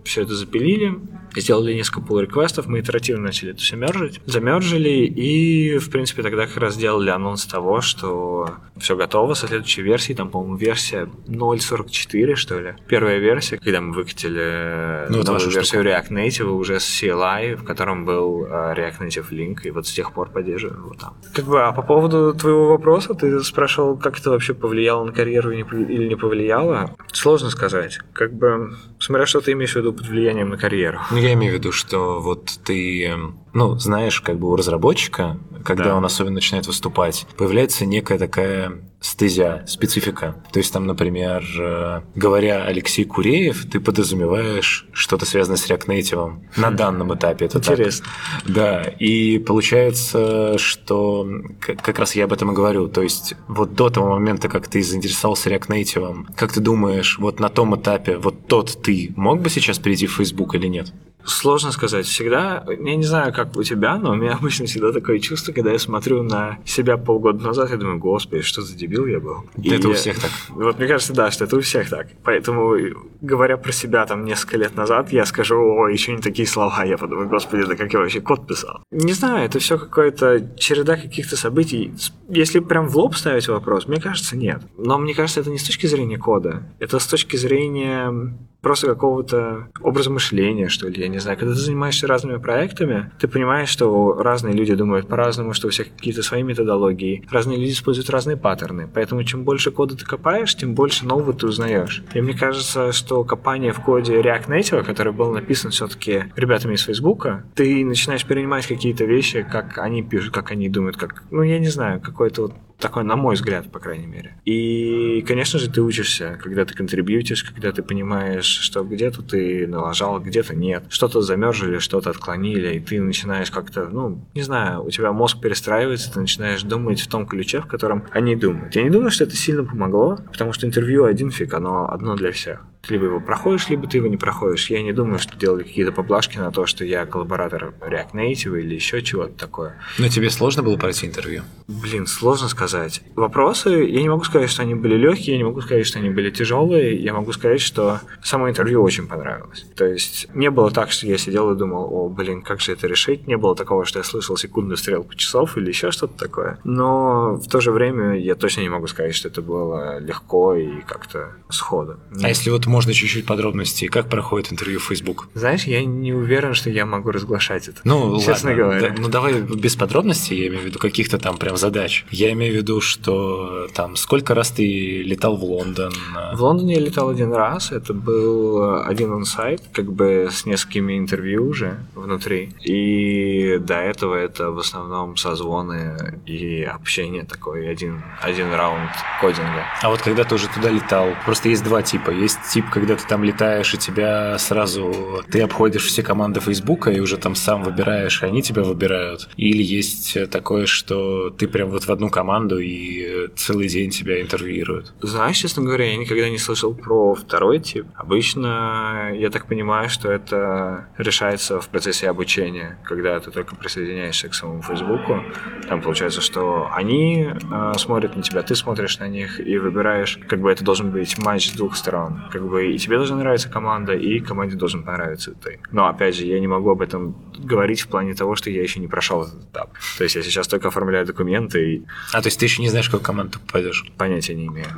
все 0.04 0.22
это 0.22 0.34
запилили, 0.34 0.98
сделали 1.34 1.74
несколько 1.74 2.00
pull 2.00 2.22
реквестов 2.22 2.66
мы 2.66 2.80
итеративно 2.80 3.24
начали 3.24 3.52
это 3.52 3.60
все 3.60 3.76
мержить, 3.76 4.20
замержили, 4.26 5.06
и, 5.06 5.78
в 5.78 5.90
принципе, 5.90 6.22
тогда 6.22 6.46
как 6.46 6.56
раз 6.56 6.74
сделали 6.74 7.10
анонс 7.10 7.46
того, 7.46 7.60
что 7.81 8.50
все 8.79 8.97
готово 8.97 9.35
со 9.35 9.47
следующей 9.47 9.83
версией, 9.83 10.17
там, 10.17 10.31
по-моему, 10.31 10.57
версия 10.57 11.09
0.44, 11.26 12.35
что 12.35 12.59
ли. 12.61 12.75
Первая 12.88 13.19
версия, 13.19 13.59
когда 13.59 13.81
мы 13.81 13.93
выкатили 13.93 15.07
Ну, 15.09 15.21
это 15.21 15.33
новую 15.33 15.50
версию 15.50 15.85
React 15.85 16.09
Native 16.11 16.49
уже 16.50 16.81
с 16.81 17.02
CLI, 17.02 17.57
в 17.57 17.64
котором 17.64 18.05
был 18.05 18.45
э, 18.45 18.49
React 18.49 19.00
Native 19.00 19.31
Link, 19.31 19.57
и 19.64 19.71
вот 19.71 19.87
с 19.87 19.93
тех 19.93 20.12
пор 20.12 20.31
поддерживаем 20.31 20.85
его 20.85 20.95
там. 20.95 21.14
Как 21.35 21.45
бы, 21.45 21.62
а 21.62 21.73
по 21.73 21.83
поводу 21.83 22.35
твоего 22.35 22.69
вопроса, 22.69 23.14
ты 23.14 23.40
спрашивал, 23.40 23.97
как 23.97 24.19
это 24.19 24.31
вообще 24.31 24.55
повлияло 24.55 25.05
на 25.05 25.12
карьеру 25.12 25.50
или 25.50 25.59
не 25.59 25.62
пов- 25.64 25.88
или 25.88 26.09
не 26.09 26.17
повлияло? 26.17 26.95
Сложно 27.12 27.50
сказать. 27.50 27.99
Как 28.12 28.33
бы, 28.33 28.75
смотря 28.99 29.26
что 29.26 29.40
ты 29.40 29.52
имеешь 29.52 29.73
в 29.73 29.76
виду 29.76 29.93
под 29.93 30.07
влиянием 30.09 30.49
на 30.50 30.57
карьеру. 30.57 30.99
Ну, 31.11 31.19
я 31.19 31.33
имею 31.35 31.52
в 31.52 31.57
виду, 31.57 31.73
что 31.73 32.21
вот 32.21 32.50
ты, 32.64 33.07
эм, 33.07 33.38
ну, 33.52 33.78
знаешь, 33.78 34.21
как 34.21 34.38
бы 34.38 34.49
у 34.50 34.57
разработчика, 34.57 35.38
когда 35.64 35.85
Да. 35.85 35.97
он 35.97 36.04
особенно 36.04 36.35
начинает 36.35 36.66
выступать, 36.66 37.26
появляется 37.37 37.85
некая 37.87 38.19
такая 38.19 38.73
стезя, 39.00 39.64
специфика. 39.66 40.37
То 40.52 40.59
есть 40.59 40.73
там, 40.73 40.87
например, 40.87 41.42
э, 41.59 42.02
говоря 42.14 42.64
Алексей 42.64 43.04
Куреев, 43.04 43.64
ты 43.71 43.80
подразумеваешь 43.80 44.87
что-то 44.92 45.24
связанное 45.24 45.57
с 45.57 45.68
React 45.70 45.87
Native 45.87 46.38
на 46.57 46.70
данном 46.70 47.14
этапе. 47.14 47.46
Это 47.46 47.61
так. 47.61 47.72
Интересно. 47.79 48.07
Да, 48.46 48.83
и 48.83 49.38
получается, 49.38 50.59
что 50.59 51.27
как 51.61 51.98
раз 51.98 52.14
я 52.14 52.24
об 52.24 52.33
этом 52.33 52.53
и 52.53 52.55
говорю. 52.55 52.88
То 52.88 53.03
есть 53.03 53.35
вот 53.48 53.74
до 53.74 53.88
того 53.88 54.11
момента, 54.11 54.48
как 54.48 54.68
ты 54.68 54.83
заинтересовался 54.83 55.48
React 55.51 55.68
Native, 55.68 56.27
как 56.37 56.53
ты 56.53 56.61
думаешь, 56.61 57.18
вот 57.18 57.40
на 57.40 57.48
том 57.48 57.74
этапе, 57.77 58.18
вот 58.18 58.46
тот 58.48 58.83
ты 58.83 59.12
мог 59.16 59.40
бы 59.40 59.48
сейчас 59.48 59.79
перейти 59.79 60.07
в 60.07 60.12
Facebook 60.14 60.55
или 60.55 60.66
нет? 60.66 60.92
Сложно 61.24 61.72
сказать. 61.72 62.06
Всегда, 62.06 62.64
я 62.68 62.96
не 62.96 63.04
знаю, 63.04 63.33
как 63.33 63.56
у 63.56 63.62
тебя, 63.62 63.96
но 63.96 64.12
у 64.12 64.14
меня 64.14 64.33
обычно 64.40 64.66
всегда 64.66 64.92
такое 64.92 65.18
чувство, 65.18 65.52
когда 65.52 65.72
я 65.72 65.78
смотрю 65.78 66.22
на 66.22 66.59
себя 66.64 66.96
полгода 66.96 67.44
назад, 67.44 67.70
я 67.70 67.76
думаю, 67.76 67.98
господи, 67.98 68.42
что 68.42 68.62
за 68.62 68.76
дебил 68.76 69.06
я 69.06 69.20
был. 69.20 69.44
Да 69.56 69.74
это 69.74 69.88
у 69.88 69.92
всех 69.92 70.20
так. 70.20 70.30
Вот 70.48 70.78
мне 70.78 70.88
кажется, 70.88 71.12
да, 71.12 71.30
что 71.30 71.44
это 71.44 71.56
у 71.56 71.61
всех 71.61 71.88
так. 71.88 72.09
Поэтому, 72.24 72.74
говоря 73.20 73.56
про 73.56 73.72
себя 73.72 74.06
там 74.06 74.24
несколько 74.24 74.59
лет 74.59 74.76
назад, 74.76 75.12
я 75.12 75.24
скажу, 75.26 75.56
о, 75.56 75.88
еще 75.88 76.12
не 76.12 76.22
такие 76.22 76.46
слова. 76.46 76.85
Я 76.85 76.96
подумаю, 76.98 77.28
господи, 77.28 77.64
да 77.64 77.76
как 77.76 77.92
я 77.92 77.98
вообще 77.98 78.20
код 78.20 78.46
писал. 78.46 78.83
Не 78.90 79.12
знаю, 79.12 79.46
это 79.46 79.59
все 79.59 79.78
какая-то 79.78 80.54
череда 80.56 80.96
каких-то 80.96 81.37
событий. 81.37 81.92
Если 82.28 82.61
прям 82.61 82.88
в 82.88 82.96
лоб 82.96 83.14
ставить 83.16 83.48
вопрос, 83.48 83.87
мне 83.87 84.00
кажется, 84.00 84.37
нет. 84.37 84.62
Но 84.76 84.98
мне 84.98 85.14
кажется, 85.14 85.40
это 85.40 85.50
не 85.50 85.59
с 85.59 85.64
точки 85.64 85.87
зрения 85.87 86.18
кода. 86.18 86.62
Это 86.78 86.98
с 86.98 87.06
точки 87.06 87.37
зрения 87.37 88.35
просто 88.61 88.87
какого-то 88.87 89.68
образа 89.81 90.11
мышления, 90.11 90.68
что 90.68 90.88
ли, 90.88 91.01
я 91.01 91.09
не 91.09 91.18
знаю. 91.18 91.38
Когда 91.38 91.55
ты 91.55 91.61
занимаешься 91.61 92.07
разными 92.07 92.38
проектами, 92.38 93.11
ты 93.18 93.29
понимаешь, 93.29 93.68
что 93.68 94.14
разные 94.14 94.55
люди 94.55 94.75
думают 94.75 95.09
по-разному, 95.09 95.53
что 95.53 95.68
у 95.68 95.70
всех 95.70 95.94
какие-то 95.94 96.23
свои 96.23 96.42
методологии, 96.42 97.27
разные 97.31 97.59
люди 97.59 97.73
используют 97.73 98.11
разные 98.11 98.37
паттерны. 98.37 98.88
Поэтому 98.92 99.25
чем 99.25 99.44
больше 99.44 99.70
кода 99.70 99.96
ты 99.96 100.05
копаешь, 100.05 100.55
тем 100.55 100.75
больше 100.75 101.07
нового 101.07 101.33
ты 101.33 101.46
узнаешь. 101.46 102.03
И 102.14 102.20
мне 102.20 102.35
кажется, 102.35 102.92
что 102.92 103.25
копание 103.25 103.73
в 103.73 103.81
коде 103.81 104.20
React 104.20 104.49
Native, 104.49 104.85
который 104.85 105.12
был 105.12 105.33
написан 105.33 105.70
все-таки 105.70 106.25
ребятами 106.37 106.75
из 106.75 106.83
Фейсбука, 106.83 107.44
ты 107.55 107.85
начинаешь 107.85 108.25
перенимать 108.25 108.66
какие-то 108.66 109.05
вещи, 109.05 109.46
как 109.51 109.79
они 109.79 110.03
пишут, 110.03 110.35
как 110.35 110.51
они 110.51 110.68
думают, 110.68 110.96
как, 110.96 111.23
ну, 111.31 111.42
я 111.42 111.59
не 111.59 111.68
знаю, 111.68 112.01
какой-то 112.01 112.42
вот 112.42 112.55
такой, 112.81 113.05
на 113.05 113.16
мой 113.16 113.35
взгляд, 113.35 113.71
по 113.71 113.79
крайней 113.79 114.07
мере. 114.07 114.35
И, 114.45 115.25
конечно 115.27 115.59
же, 115.59 115.71
ты 115.71 115.83
учишься, 115.83 116.38
когда 116.43 116.64
ты 116.64 116.75
контрибьютишь, 116.75 117.45
когда 117.45 117.73
ты 117.73 117.83
понимаешь, 117.83 118.47
что 118.47 118.83
где-то 118.83 119.23
ты 119.23 119.66
налажал, 119.66 120.21
где-то 120.21 120.57
нет. 120.57 120.85
Что-то 120.88 121.21
замержили, 121.21 121.79
что-то 121.79 122.11
отклонили, 122.11 122.75
и 122.75 122.81
ты 122.81 123.01
начинаешь 123.01 123.51
как-то, 123.51 123.88
ну, 123.88 124.21
не 124.35 124.43
знаю, 124.43 124.85
у 124.85 124.90
тебя 124.90 125.12
мозг 125.12 125.40
перестраивается, 125.40 126.12
ты 126.12 126.21
начинаешь 126.21 126.62
думать 126.62 127.01
в 127.01 127.09
том 127.09 127.27
ключе, 127.27 127.61
в 127.61 127.66
котором 127.66 128.05
они 128.11 128.37
думают. 128.37 128.75
Я 128.75 128.83
не 128.83 128.90
думаю, 128.90 129.11
что 129.11 129.25
это 129.25 129.37
сильно 129.37 129.64
помогло, 129.64 130.19
потому 130.31 130.53
что 130.53 130.66
интервью 130.66 131.05
один 131.05 131.31
фиг, 131.31 131.55
оно 131.55 131.90
одно 131.90 132.16
для 132.16 132.33
всех. 132.33 132.64
Либо 132.88 133.07
его 133.07 133.21
проходишь, 133.21 133.69
либо 133.69 133.87
ты 133.87 133.99
его 133.99 134.09
не 134.09 134.16
проходишь. 134.16 134.71
Я 134.71 134.83
не 134.83 134.93
думаю, 134.93 135.19
что 135.19 135.37
делали 135.37 135.62
какие-то 135.62 135.93
поблажки 135.93 136.38
на 136.38 136.51
то, 136.51 136.66
что 136.66 136.85
я 136.85 137.07
коллаборатор 137.07 137.75
React 137.81 138.12
Native 138.14 138.61
или 138.61 138.75
еще 138.75 139.03
чего-то 139.03 139.33
такое. 139.33 139.77
Но 139.99 140.09
тебе 140.09 140.31
сложно 140.31 140.62
было 140.62 140.77
пройти 140.77 141.07
интервью? 141.07 141.43
Блин, 141.69 142.07
сложно 142.07 142.49
сказать. 142.49 143.03
Вопросы, 143.14 143.71
я 143.71 144.03
не 144.03 144.09
могу 144.09 144.25
сказать, 144.25 144.51
что 144.51 144.62
они 144.62 144.75
были 144.75 144.97
легкие, 144.97 145.33
я 145.33 145.38
не 145.38 145.45
могу 145.45 145.61
сказать, 145.61 145.87
что 145.87 145.99
они 145.99 146.11
были 146.11 146.31
тяжелые, 146.31 146.97
я 146.97 147.12
могу 147.12 147.33
сказать, 147.33 147.61
что 147.61 148.01
само 148.23 148.49
интервью 148.49 148.83
очень 148.83 149.07
понравилось. 149.07 149.66
То 149.77 149.85
есть 149.85 150.29
не 150.35 150.51
было 150.51 150.71
так, 150.71 150.90
что 150.90 151.07
я 151.07 151.19
сидел 151.19 151.53
и 151.53 151.57
думал, 151.57 151.88
о, 151.93 152.09
блин, 152.09 152.43
как 152.43 152.61
же 152.61 152.73
это 152.73 152.87
решить. 152.87 153.27
Не 153.27 153.37
было 153.37 153.55
такого, 153.55 153.85
что 153.85 153.99
я 153.99 154.05
слышал 154.05 154.37
секундную 154.37 154.77
стрелку 154.77 155.14
часов 155.14 155.57
или 155.57 155.69
еще 155.69 155.90
что-то 155.90 156.19
такое. 156.19 156.59
Но 156.64 157.35
в 157.35 157.49
то 157.49 157.61
же 157.61 157.73
время 157.73 158.19
я 158.19 158.35
точно 158.35 158.62
не 158.62 158.69
могу 158.69 158.87
сказать, 158.87 159.14
что 159.14 159.29
это 159.29 159.43
было 159.43 159.99
легко 159.99 160.55
и 160.55 160.81
как-то 160.81 161.37
сходу. 161.51 161.99
А 162.23 162.29
если 162.29 162.51
вот 162.51 162.66
можно 162.70 162.94
чуть-чуть 162.94 163.26
подробностей, 163.26 163.88
как 163.88 164.09
проходит 164.09 164.52
интервью 164.52 164.78
в 164.80 164.85
Facebook? 164.85 165.28
Знаешь, 165.35 165.64
я 165.64 165.85
не 165.85 166.12
уверен, 166.12 166.54
что 166.54 166.70
я 166.70 166.87
могу 166.87 167.11
разглашать 167.11 167.68
это. 167.68 167.80
Ну, 167.85 168.18
честно 168.24 168.50
ладно, 168.50 168.54
говоря. 168.54 168.80
да, 168.80 168.94
ну 168.98 169.09
давай 169.09 169.40
без 169.42 169.76
подробностей, 169.76 170.38
я 170.38 170.46
имею 170.48 170.62
в 170.62 170.64
виду 170.66 170.78
каких-то 170.78 171.18
там 171.18 171.37
прям 171.37 171.56
задач. 171.56 172.06
Я 172.11 172.33
имею 172.33 172.54
в 172.54 172.56
виду, 172.56 172.80
что 172.80 173.66
там 173.74 173.96
сколько 173.96 174.35
раз 174.35 174.50
ты 174.50 175.02
летал 175.02 175.37
в 175.37 175.44
Лондон? 175.44 175.92
В 176.33 176.42
Лондоне 176.42 176.74
я 176.74 176.80
летал 176.80 177.09
один 177.09 177.33
раз, 177.33 177.72
это 177.72 177.92
был 177.92 178.80
один 178.85 179.12
онсайт, 179.12 179.62
как 179.72 179.92
бы 179.92 180.28
с 180.30 180.46
несколькими 180.46 180.96
интервью 180.96 181.48
уже 181.48 181.78
внутри. 181.94 182.54
И 182.62 183.59
до 183.59 183.74
этого 183.74 184.14
это 184.14 184.50
в 184.50 184.59
основном 184.59 185.16
созвоны 185.16 186.20
и 186.26 186.62
общение 186.62 187.24
такое, 187.24 187.70
один, 187.70 188.02
один 188.22 188.52
раунд 188.52 188.90
кодинга. 189.20 189.64
А 189.83 189.88
вот 189.88 190.00
когда 190.02 190.24
ты 190.24 190.35
уже 190.37 190.48
туда 190.48 190.70
летал, 190.70 191.09
просто 191.24 191.48
есть 191.48 191.64
два 191.64 191.83
типа. 191.83 192.11
Есть 192.11 192.38
тип 192.52 192.60
тип, 192.61 192.70
когда 192.70 192.96
ты 192.96 193.07
там 193.07 193.25
летаешь, 193.25 193.75
и 193.75 193.79
тебя 193.79 194.38
сразу... 194.38 195.23
Ты 195.31 195.40
обходишь 195.42 195.87
все 195.87 196.03
команды 196.03 196.40
Фейсбука 196.40 196.90
и 196.90 197.01
уже 197.01 197.16
там 197.16 197.35
сам 197.35 197.62
выбираешь, 197.62 198.23
и 198.23 198.27
они 198.27 198.42
тебя 198.42 198.62
выбирают? 198.62 199.29
Или 199.37 199.62
есть 199.62 200.31
такое, 200.31 200.66
что 200.66 201.31
ты 201.31 201.49
прям 201.49 201.70
вот 201.70 201.85
в 201.85 201.90
одну 201.90 202.11
команду 202.11 202.59
и 202.59 203.29
целый 203.37 203.68
день 203.68 203.90
тебя 203.90 204.20
интервьюируют? 204.20 204.92
Знаешь, 205.01 205.38
честно 205.38 205.62
говоря, 205.62 205.90
я 205.90 205.96
никогда 205.96 206.29
не 206.29 206.38
слышал 206.38 206.75
про 206.75 207.14
второй 207.14 207.61
тип. 207.61 207.87
Обычно 207.96 209.12
я 209.14 209.31
так 209.31 209.46
понимаю, 209.46 209.88
что 209.88 210.11
это 210.11 210.88
решается 210.99 211.61
в 211.61 211.68
процессе 211.68 212.09
обучения, 212.09 212.79
когда 212.85 213.18
ты 213.20 213.31
только 213.31 213.57
присоединяешься 213.57 214.29
к 214.29 214.35
самому 214.35 214.62
Фейсбуку. 214.62 215.23
Там 215.68 215.81
получается, 215.81 216.20
что 216.20 216.68
они 216.73 217.29
э, 217.31 217.73
смотрят 217.79 218.16
на 218.16 218.23
тебя, 218.23 218.42
ты 218.42 218.55
смотришь 218.55 218.99
на 218.99 219.09
них 219.09 219.40
и 219.40 219.59
выбираешь, 219.59 220.18
как 220.29 220.40
бы 220.40 220.51
это 220.51 220.64
должен 220.64 220.90
быть 220.90 221.18
матч 221.18 221.51
с 221.51 221.53
двух 221.53 221.77
сторон. 221.77 222.23
Как 222.31 222.42
бы 222.42 222.49
и 222.58 222.78
тебе 222.78 222.96
должна 222.96 223.16
нравиться 223.16 223.48
команда, 223.48 223.94
и 223.94 224.20
команде 224.20 224.56
должен 224.56 224.82
понравиться 224.82 225.32
ты. 225.32 225.60
Но 225.72 225.86
опять 225.86 226.16
же, 226.16 226.26
я 226.26 226.40
не 226.40 226.46
могу 226.46 226.70
об 226.70 226.82
этом 226.82 227.14
говорить 227.38 227.80
в 227.80 227.88
плане 227.88 228.14
того, 228.14 228.34
что 228.34 228.50
я 228.50 228.62
еще 228.62 228.80
не 228.80 228.88
прошел 228.88 229.22
этот 229.22 229.42
этап. 229.44 229.70
То 229.98 230.04
есть 230.04 230.16
я 230.16 230.22
сейчас 230.22 230.48
только 230.48 230.68
оформляю 230.68 231.06
документы 231.06 231.74
и... 231.74 231.86
А, 232.12 232.20
то 232.22 232.28
есть 232.28 232.38
ты 232.38 232.46
еще 232.46 232.62
не 232.62 232.68
знаешь, 232.68 232.88
в 232.88 232.90
какую 232.90 233.04
команду 233.04 233.32
ты 233.32 233.38
попадешь? 233.38 233.84
Понятия 233.96 234.34
не 234.34 234.46
имею. 234.46 234.68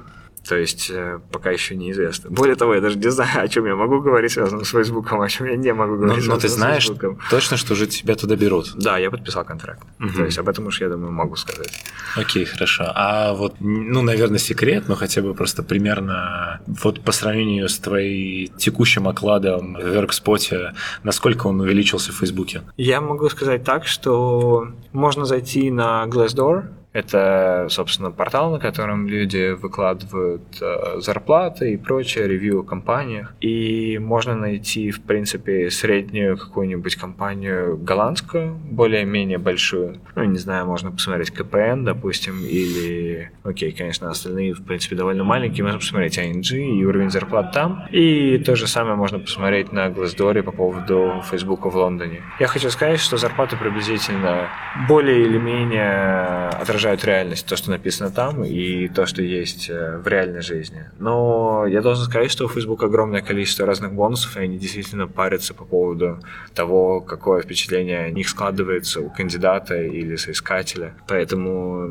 То 0.46 0.56
есть 0.56 0.90
э, 0.90 1.20
пока 1.30 1.50
еще 1.50 1.76
неизвестно. 1.76 2.30
Более 2.30 2.56
того, 2.56 2.74
я 2.74 2.80
даже 2.80 2.98
не 2.98 3.10
знаю, 3.10 3.44
о 3.44 3.48
чем 3.48 3.66
я 3.66 3.76
могу 3.76 4.00
говорить 4.00 4.32
связано 4.32 4.64
с 4.64 4.70
Фейсбуком, 4.70 5.20
о 5.20 5.28
чем 5.28 5.46
я 5.46 5.56
не 5.56 5.72
могу 5.72 5.96
говорить. 5.96 6.26
Но, 6.26 6.34
но 6.34 6.40
ты 6.40 6.48
знаешь 6.48 6.90
точно, 7.30 7.56
что 7.56 7.74
уже 7.74 7.86
тебя 7.86 8.16
туда 8.16 8.34
берут. 8.34 8.72
Да, 8.74 8.98
я 8.98 9.10
подписал 9.10 9.44
контракт. 9.44 9.82
Угу. 10.00 10.12
То 10.14 10.24
есть 10.24 10.38
об 10.38 10.48
этом 10.48 10.66
уж 10.66 10.80
я 10.80 10.88
думаю 10.88 11.12
могу 11.12 11.36
сказать. 11.36 11.72
Окей, 12.16 12.44
хорошо. 12.44 12.84
А 12.94 13.34
вот, 13.34 13.56
ну, 13.60 14.02
наверное, 14.02 14.38
секрет, 14.38 14.84
но 14.88 14.96
хотя 14.96 15.22
бы 15.22 15.34
просто 15.34 15.62
примерно 15.62 16.60
вот 16.66 17.00
по 17.02 17.12
сравнению 17.12 17.68
с 17.68 17.78
твоим 17.78 18.48
текущим 18.56 19.06
окладом 19.06 19.74
в 19.74 19.78
Workspot, 19.78 20.72
насколько 21.04 21.46
он 21.46 21.60
увеличился 21.60 22.12
в 22.12 22.16
Фейсбуке? 22.16 22.62
Я 22.76 23.00
могу 23.00 23.28
сказать 23.28 23.64
так, 23.64 23.86
что 23.86 24.68
можно 24.92 25.24
зайти 25.24 25.70
на 25.70 26.04
Glassdoor, 26.06 26.64
это, 26.92 27.66
собственно, 27.70 28.10
портал, 28.10 28.52
на 28.52 28.58
котором 28.58 29.06
люди 29.06 29.52
выкладывают 29.52 30.42
э, 30.60 31.00
зарплаты 31.00 31.72
и 31.72 31.76
прочее, 31.76 32.28
ревью 32.28 32.60
о 32.60 32.62
компаниях. 32.62 33.34
И 33.40 33.98
можно 33.98 34.34
найти, 34.34 34.90
в 34.90 35.00
принципе, 35.02 35.70
среднюю 35.70 36.36
какую-нибудь 36.36 36.96
компанию 36.96 37.78
голландскую, 37.78 38.54
более-менее 38.54 39.38
большую. 39.38 40.00
Ну, 40.16 40.24
не 40.24 40.38
знаю, 40.38 40.66
можно 40.66 40.90
посмотреть 40.90 41.30
КПН, 41.30 41.84
допустим, 41.84 42.44
или, 42.44 43.30
окей, 43.42 43.72
конечно, 43.72 44.10
остальные, 44.10 44.52
в 44.52 44.62
принципе, 44.62 44.94
довольно 44.94 45.24
маленькие. 45.24 45.64
Можно 45.64 45.78
посмотреть 45.78 46.18
ING 46.18 46.54
и 46.54 46.84
уровень 46.84 47.10
зарплат 47.10 47.52
там. 47.52 47.86
И 47.90 48.38
то 48.38 48.54
же 48.54 48.66
самое 48.66 48.96
можно 48.96 49.18
посмотреть 49.18 49.72
на 49.72 49.88
Glassdoor 49.88 50.42
по 50.42 50.52
поводу 50.52 51.22
Facebook 51.30 51.64
в 51.64 51.76
Лондоне. 51.76 52.20
Я 52.38 52.48
хочу 52.48 52.68
сказать, 52.68 53.00
что 53.00 53.16
зарплаты 53.16 53.56
приблизительно 53.56 54.48
более 54.88 55.22
или 55.22 55.38
менее 55.38 56.48
отражают 56.48 56.81
отражают 56.82 57.04
реальность, 57.04 57.46
то, 57.46 57.56
что 57.56 57.70
написано 57.70 58.10
там, 58.10 58.44
и 58.44 58.88
то, 58.88 59.06
что 59.06 59.22
есть 59.22 59.70
э, 59.70 59.98
в 59.98 60.08
реальной 60.08 60.42
жизни. 60.42 60.90
Но 60.98 61.64
я 61.66 61.80
должен 61.80 62.04
сказать, 62.04 62.30
что 62.30 62.46
у 62.46 62.48
Facebook 62.48 62.82
огромное 62.82 63.22
количество 63.22 63.66
разных 63.66 63.92
бонусов, 63.92 64.36
и 64.36 64.40
они 64.40 64.58
действительно 64.58 65.06
парятся 65.06 65.54
по 65.54 65.64
поводу 65.64 66.18
того, 66.54 67.00
какое 67.00 67.42
впечатление 67.42 68.04
о 68.06 68.10
них 68.10 68.28
складывается 68.28 69.00
у 69.00 69.10
кандидата 69.10 69.80
или 69.80 70.16
соискателя. 70.16 70.94
Поэтому 71.06 71.88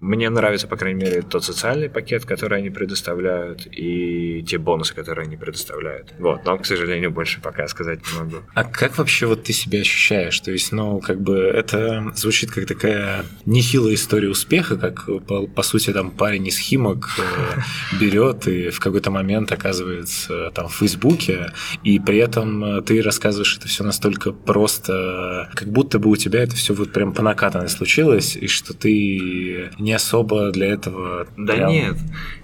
мне 0.00 0.30
нравится, 0.30 0.66
по 0.66 0.76
крайней 0.76 1.04
мере, 1.04 1.22
тот 1.22 1.44
социальный 1.44 1.90
пакет, 1.90 2.24
который 2.24 2.58
они 2.58 2.70
предоставляют, 2.70 3.66
и 3.70 4.42
те 4.48 4.56
бонусы, 4.56 4.94
которые 4.94 5.26
они 5.26 5.36
предоставляют. 5.36 6.14
Вот, 6.18 6.44
но, 6.46 6.56
к 6.56 6.64
сожалению, 6.64 7.10
больше 7.10 7.40
пока 7.40 7.68
сказать 7.68 8.00
не 8.10 8.18
могу. 8.18 8.36
А 8.54 8.64
как 8.64 8.96
вообще 8.96 9.26
вот 9.26 9.42
ты 9.44 9.52
себя 9.52 9.80
ощущаешь? 9.80 10.40
То 10.40 10.52
есть, 10.52 10.72
ну, 10.72 11.00
как 11.00 11.20
бы 11.20 11.36
это 11.36 12.12
звучит 12.16 12.50
как 12.50 12.66
такая 12.66 13.26
нехилая 13.44 13.94
история 13.94 14.28
успеха, 14.28 14.76
как, 14.76 15.04
по, 15.26 15.46
по 15.46 15.62
сути, 15.62 15.92
там 15.92 16.10
парень 16.10 16.46
из 16.46 16.58
Химок 16.58 17.10
э, 17.18 17.60
берет 18.00 18.48
и 18.48 18.70
в 18.70 18.80
какой-то 18.80 19.10
момент 19.10 19.52
оказывается 19.52 20.50
там 20.54 20.68
в 20.68 20.76
Фейсбуке, 20.76 21.52
и 21.84 21.98
при 21.98 22.18
этом 22.18 22.64
э, 22.64 22.82
ты 22.82 23.02
рассказываешь 23.02 23.58
это 23.58 23.68
все 23.68 23.84
настолько 23.84 24.32
просто, 24.32 25.50
как 25.54 25.68
будто 25.68 25.98
бы 25.98 26.08
у 26.08 26.16
тебя 26.16 26.42
это 26.42 26.56
все 26.56 26.72
вот 26.72 26.92
прям 26.92 27.12
по 27.12 27.22
накатанной 27.22 27.68
случилось, 27.68 28.34
и 28.36 28.46
что 28.46 28.72
ты 28.72 29.70
не 29.78 29.89
не 29.90 29.94
особо 29.94 30.52
для 30.52 30.68
этого. 30.68 31.26
Да 31.36 31.54
прям... 31.54 31.72
нет. 31.72 31.96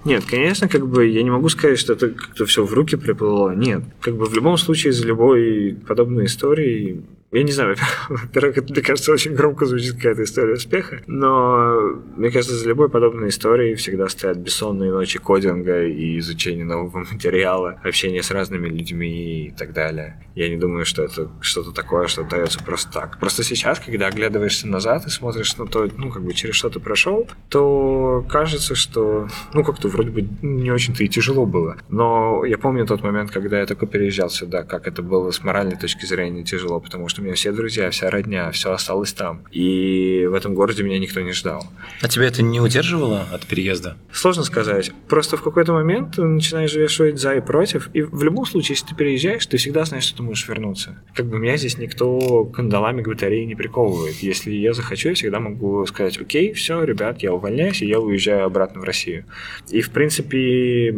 Нет, 0.03 0.25
конечно, 0.25 0.67
как 0.67 0.85
бы 0.85 1.07
я 1.07 1.23
не 1.23 1.29
могу 1.29 1.47
сказать, 1.47 1.79
что 1.79 1.93
это 1.93 2.09
как-то 2.09 2.45
все 2.45 2.65
в 2.65 2.73
руки 2.73 2.97
приплыло. 2.97 3.51
Нет. 3.51 3.83
Как 4.01 4.17
бы 4.17 4.25
в 4.25 4.33
любом 4.33 4.57
случае 4.57 4.91
из 4.91 5.03
любой 5.05 5.77
подобной 5.87 6.25
истории 6.25 7.03
я 7.31 7.43
не 7.43 7.51
знаю, 7.51 7.75
во-первых, 8.09 8.57
это, 8.57 8.71
мне 8.71 8.81
кажется, 8.81 9.11
очень 9.11 9.33
громко 9.33 9.65
звучит 9.65 9.95
какая-то 9.95 10.23
история 10.23 10.53
успеха, 10.53 11.01
но 11.07 11.99
мне 12.15 12.31
кажется, 12.31 12.55
за 12.55 12.67
любой 12.69 12.89
подобной 12.89 13.29
историей 13.29 13.75
всегда 13.75 14.07
стоят 14.07 14.37
бессонные 14.37 14.91
ночи 14.91 15.19
кодинга 15.19 15.85
и 15.85 16.19
изучения 16.19 16.63
нового 16.63 16.99
материала, 17.11 17.79
общение 17.83 18.23
с 18.23 18.31
разными 18.31 18.69
людьми 18.69 19.47
и 19.47 19.51
так 19.51 19.73
далее. 19.73 20.23
Я 20.35 20.49
не 20.49 20.57
думаю, 20.57 20.85
что 20.85 21.03
это 21.03 21.29
что-то 21.41 21.71
такое, 21.71 22.07
что 22.07 22.23
дается 22.23 22.63
просто 22.63 22.91
так. 22.93 23.19
Просто 23.19 23.43
сейчас, 23.43 23.79
когда 23.79 24.07
оглядываешься 24.07 24.67
назад 24.67 25.05
и 25.05 25.09
смотришь 25.09 25.57
на 25.57 25.65
то, 25.65 25.87
ну, 25.97 26.11
как 26.11 26.23
бы 26.23 26.33
через 26.33 26.55
что 26.55 26.69
ты 26.69 26.79
прошел, 26.79 27.27
то 27.49 28.25
кажется, 28.29 28.75
что, 28.75 29.27
ну, 29.53 29.63
как-то 29.63 29.89
вроде 29.89 30.11
бы 30.11 30.27
не 30.41 30.71
очень-то 30.71 31.03
и 31.03 31.07
тяжело 31.07 31.45
было. 31.45 31.77
Но 31.89 32.45
я 32.45 32.57
помню 32.57 32.85
тот 32.85 33.03
момент, 33.03 33.31
когда 33.31 33.59
я 33.59 33.65
только 33.65 33.85
переезжал 33.85 34.29
сюда, 34.29 34.63
как 34.63 34.87
это 34.87 35.01
было 35.01 35.31
с 35.31 35.43
моральной 35.43 35.75
точки 35.75 36.05
зрения 36.05 36.43
тяжело, 36.43 36.79
потому 36.79 37.09
что 37.09 37.16
что 37.17 37.23
у 37.23 37.25
меня 37.25 37.33
все 37.33 37.51
друзья, 37.51 37.89
вся 37.89 38.11
родня, 38.11 38.51
все 38.51 38.71
осталось 38.71 39.11
там. 39.11 39.41
И 39.51 40.27
в 40.29 40.35
этом 40.35 40.53
городе 40.53 40.83
меня 40.83 40.99
никто 40.99 41.19
не 41.21 41.31
ждал. 41.31 41.65
А 41.99 42.07
тебя 42.07 42.25
это 42.25 42.43
не 42.43 42.61
удерживало 42.61 43.25
от 43.31 43.47
переезда? 43.47 43.97
Сложно 44.11 44.43
сказать. 44.43 44.91
Просто 45.07 45.35
в 45.35 45.41
какой-то 45.41 45.73
момент 45.73 46.15
ты 46.15 46.23
начинаешь 46.23 46.75
вешать 46.75 47.17
за 47.17 47.33
и 47.33 47.41
против. 47.41 47.89
И 47.93 48.03
в 48.03 48.21
любом 48.21 48.45
случае, 48.45 48.75
если 48.75 48.89
ты 48.89 48.95
переезжаешь, 48.95 49.47
ты 49.47 49.57
всегда 49.57 49.83
знаешь, 49.85 50.03
что 50.03 50.17
ты 50.17 50.23
можешь 50.23 50.47
вернуться. 50.47 51.01
Как 51.15 51.25
бы 51.25 51.39
меня 51.39 51.57
здесь 51.57 51.79
никто 51.79 52.45
кандалами 52.45 53.01
к 53.01 53.07
батарее 53.07 53.47
не 53.47 53.55
приковывает. 53.55 54.17
Если 54.17 54.51
я 54.51 54.73
захочу, 54.73 55.09
я 55.09 55.15
всегда 55.15 55.39
могу 55.39 55.87
сказать, 55.87 56.19
окей, 56.19 56.53
все, 56.53 56.83
ребят, 56.83 57.23
я 57.23 57.33
увольняюсь, 57.33 57.81
и 57.81 57.87
я 57.87 57.99
уезжаю 57.99 58.45
обратно 58.45 58.81
в 58.81 58.83
Россию. 58.83 59.25
И, 59.71 59.81
в 59.81 59.89
принципе, 59.89 60.95